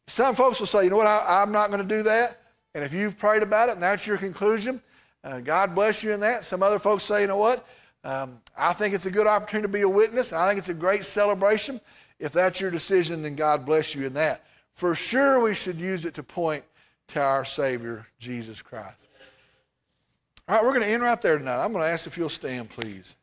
Some 0.06 0.36
folks 0.36 0.60
will 0.60 0.68
say, 0.68 0.84
you 0.84 0.90
know 0.90 0.98
what, 0.98 1.08
I, 1.08 1.42
am 1.42 1.50
not 1.50 1.70
going 1.70 1.82
to 1.82 1.96
do 1.96 2.04
that. 2.04 2.36
And 2.76 2.84
if 2.84 2.94
you've 2.94 3.18
prayed 3.18 3.42
about 3.42 3.70
it 3.70 3.72
and 3.72 3.82
that's 3.82 4.06
your 4.06 4.16
conclusion, 4.16 4.80
uh, 5.24 5.40
God 5.40 5.74
bless 5.74 6.02
you 6.02 6.12
in 6.12 6.20
that. 6.20 6.44
Some 6.44 6.62
other 6.62 6.78
folks 6.78 7.04
say, 7.04 7.22
you 7.22 7.28
know 7.28 7.36
what, 7.36 7.66
um, 8.04 8.40
I 8.56 8.72
think 8.72 8.94
it's 8.94 9.06
a 9.06 9.10
good 9.10 9.26
opportunity 9.26 9.66
to 9.66 9.72
be 9.72 9.82
a 9.82 9.88
witness. 9.88 10.32
I 10.32 10.48
think 10.48 10.58
it's 10.58 10.68
a 10.68 10.74
great 10.74 11.04
celebration. 11.04 11.80
If 12.18 12.32
that's 12.32 12.60
your 12.60 12.70
decision, 12.70 13.22
then 13.22 13.34
God 13.34 13.66
bless 13.66 13.94
you 13.94 14.06
in 14.06 14.14
that. 14.14 14.44
For 14.72 14.94
sure, 14.94 15.40
we 15.40 15.54
should 15.54 15.76
use 15.76 16.04
it 16.04 16.14
to 16.14 16.22
point 16.22 16.64
to 17.08 17.20
our 17.20 17.44
Savior, 17.44 18.06
Jesus 18.18 18.62
Christ. 18.62 19.06
All 20.48 20.56
right, 20.56 20.64
we're 20.64 20.72
going 20.72 20.86
to 20.86 20.92
end 20.92 21.02
right 21.02 21.20
there 21.20 21.38
tonight. 21.38 21.62
I'm 21.62 21.72
going 21.72 21.84
to 21.84 21.90
ask 21.90 22.06
if 22.06 22.16
you'll 22.16 22.28
stand, 22.28 22.70
please. 22.70 23.16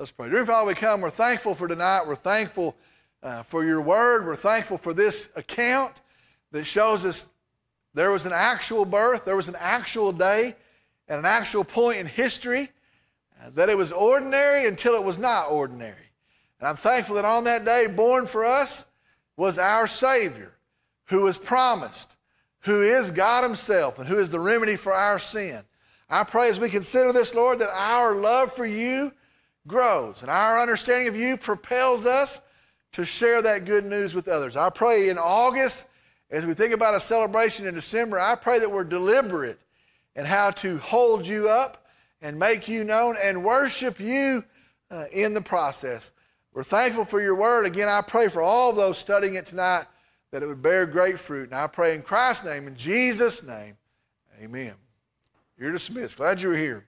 Let's 0.00 0.10
pray. 0.10 0.30
Dear 0.30 0.46
Father, 0.46 0.66
we 0.66 0.72
come. 0.72 1.02
We're 1.02 1.10
thankful 1.10 1.54
for 1.54 1.68
tonight. 1.68 2.04
We're 2.06 2.14
thankful 2.14 2.74
uh, 3.22 3.42
for 3.42 3.66
your 3.66 3.82
word. 3.82 4.24
We're 4.24 4.34
thankful 4.34 4.78
for 4.78 4.94
this 4.94 5.30
account 5.36 6.00
that 6.52 6.64
shows 6.64 7.04
us 7.04 7.28
there 7.92 8.10
was 8.10 8.24
an 8.24 8.32
actual 8.34 8.86
birth, 8.86 9.26
there 9.26 9.36
was 9.36 9.50
an 9.50 9.56
actual 9.60 10.10
day, 10.12 10.54
and 11.06 11.18
an 11.18 11.26
actual 11.26 11.64
point 11.64 11.98
in 11.98 12.06
history 12.06 12.70
uh, 13.42 13.50
that 13.50 13.68
it 13.68 13.76
was 13.76 13.92
ordinary 13.92 14.66
until 14.66 14.94
it 14.94 15.04
was 15.04 15.18
not 15.18 15.50
ordinary. 15.50 16.08
And 16.60 16.68
I'm 16.70 16.76
thankful 16.76 17.16
that 17.16 17.26
on 17.26 17.44
that 17.44 17.66
day, 17.66 17.86
born 17.86 18.24
for 18.24 18.46
us 18.46 18.88
was 19.36 19.58
our 19.58 19.86
Savior, 19.86 20.54
who 21.08 21.20
was 21.20 21.36
promised, 21.36 22.16
who 22.60 22.80
is 22.80 23.10
God 23.10 23.44
Himself, 23.44 23.98
and 23.98 24.08
who 24.08 24.16
is 24.16 24.30
the 24.30 24.40
remedy 24.40 24.76
for 24.76 24.94
our 24.94 25.18
sin. 25.18 25.60
I 26.08 26.24
pray 26.24 26.48
as 26.48 26.58
we 26.58 26.70
consider 26.70 27.12
this, 27.12 27.34
Lord, 27.34 27.58
that 27.58 27.68
our 27.68 28.14
love 28.14 28.50
for 28.50 28.64
you 28.64 29.12
grows 29.70 30.22
and 30.22 30.30
our 30.30 30.60
understanding 30.60 31.08
of 31.08 31.16
you 31.16 31.36
propels 31.36 32.04
us 32.04 32.42
to 32.92 33.04
share 33.04 33.40
that 33.40 33.64
good 33.64 33.84
news 33.84 34.14
with 34.14 34.28
others. 34.28 34.56
I 34.56 34.68
pray 34.68 35.08
in 35.08 35.16
August, 35.16 35.88
as 36.30 36.44
we 36.44 36.54
think 36.54 36.74
about 36.74 36.94
a 36.94 37.00
celebration 37.00 37.66
in 37.66 37.74
December, 37.74 38.18
I 38.18 38.34
pray 38.34 38.58
that 38.58 38.70
we're 38.70 38.84
deliberate 38.84 39.58
in 40.16 40.24
how 40.24 40.50
to 40.50 40.76
hold 40.78 41.26
you 41.26 41.48
up 41.48 41.86
and 42.20 42.38
make 42.38 42.68
you 42.68 42.84
known 42.84 43.14
and 43.22 43.44
worship 43.44 44.00
you 44.00 44.44
uh, 44.90 45.04
in 45.12 45.32
the 45.32 45.40
process. 45.40 46.12
We're 46.52 46.64
thankful 46.64 47.04
for 47.04 47.20
your 47.20 47.36
word. 47.36 47.64
Again, 47.64 47.88
I 47.88 48.02
pray 48.02 48.28
for 48.28 48.42
all 48.42 48.72
those 48.72 48.98
studying 48.98 49.36
it 49.36 49.46
tonight 49.46 49.84
that 50.32 50.42
it 50.42 50.46
would 50.46 50.62
bear 50.62 50.84
great 50.84 51.18
fruit. 51.18 51.50
And 51.50 51.54
I 51.54 51.68
pray 51.68 51.94
in 51.94 52.02
Christ's 52.02 52.44
name, 52.44 52.66
in 52.66 52.74
Jesus' 52.74 53.46
name, 53.46 53.76
amen. 54.42 54.74
You're 55.56 55.72
dismissed. 55.72 56.16
Glad 56.16 56.42
you 56.42 56.48
were 56.48 56.56
here. 56.56 56.86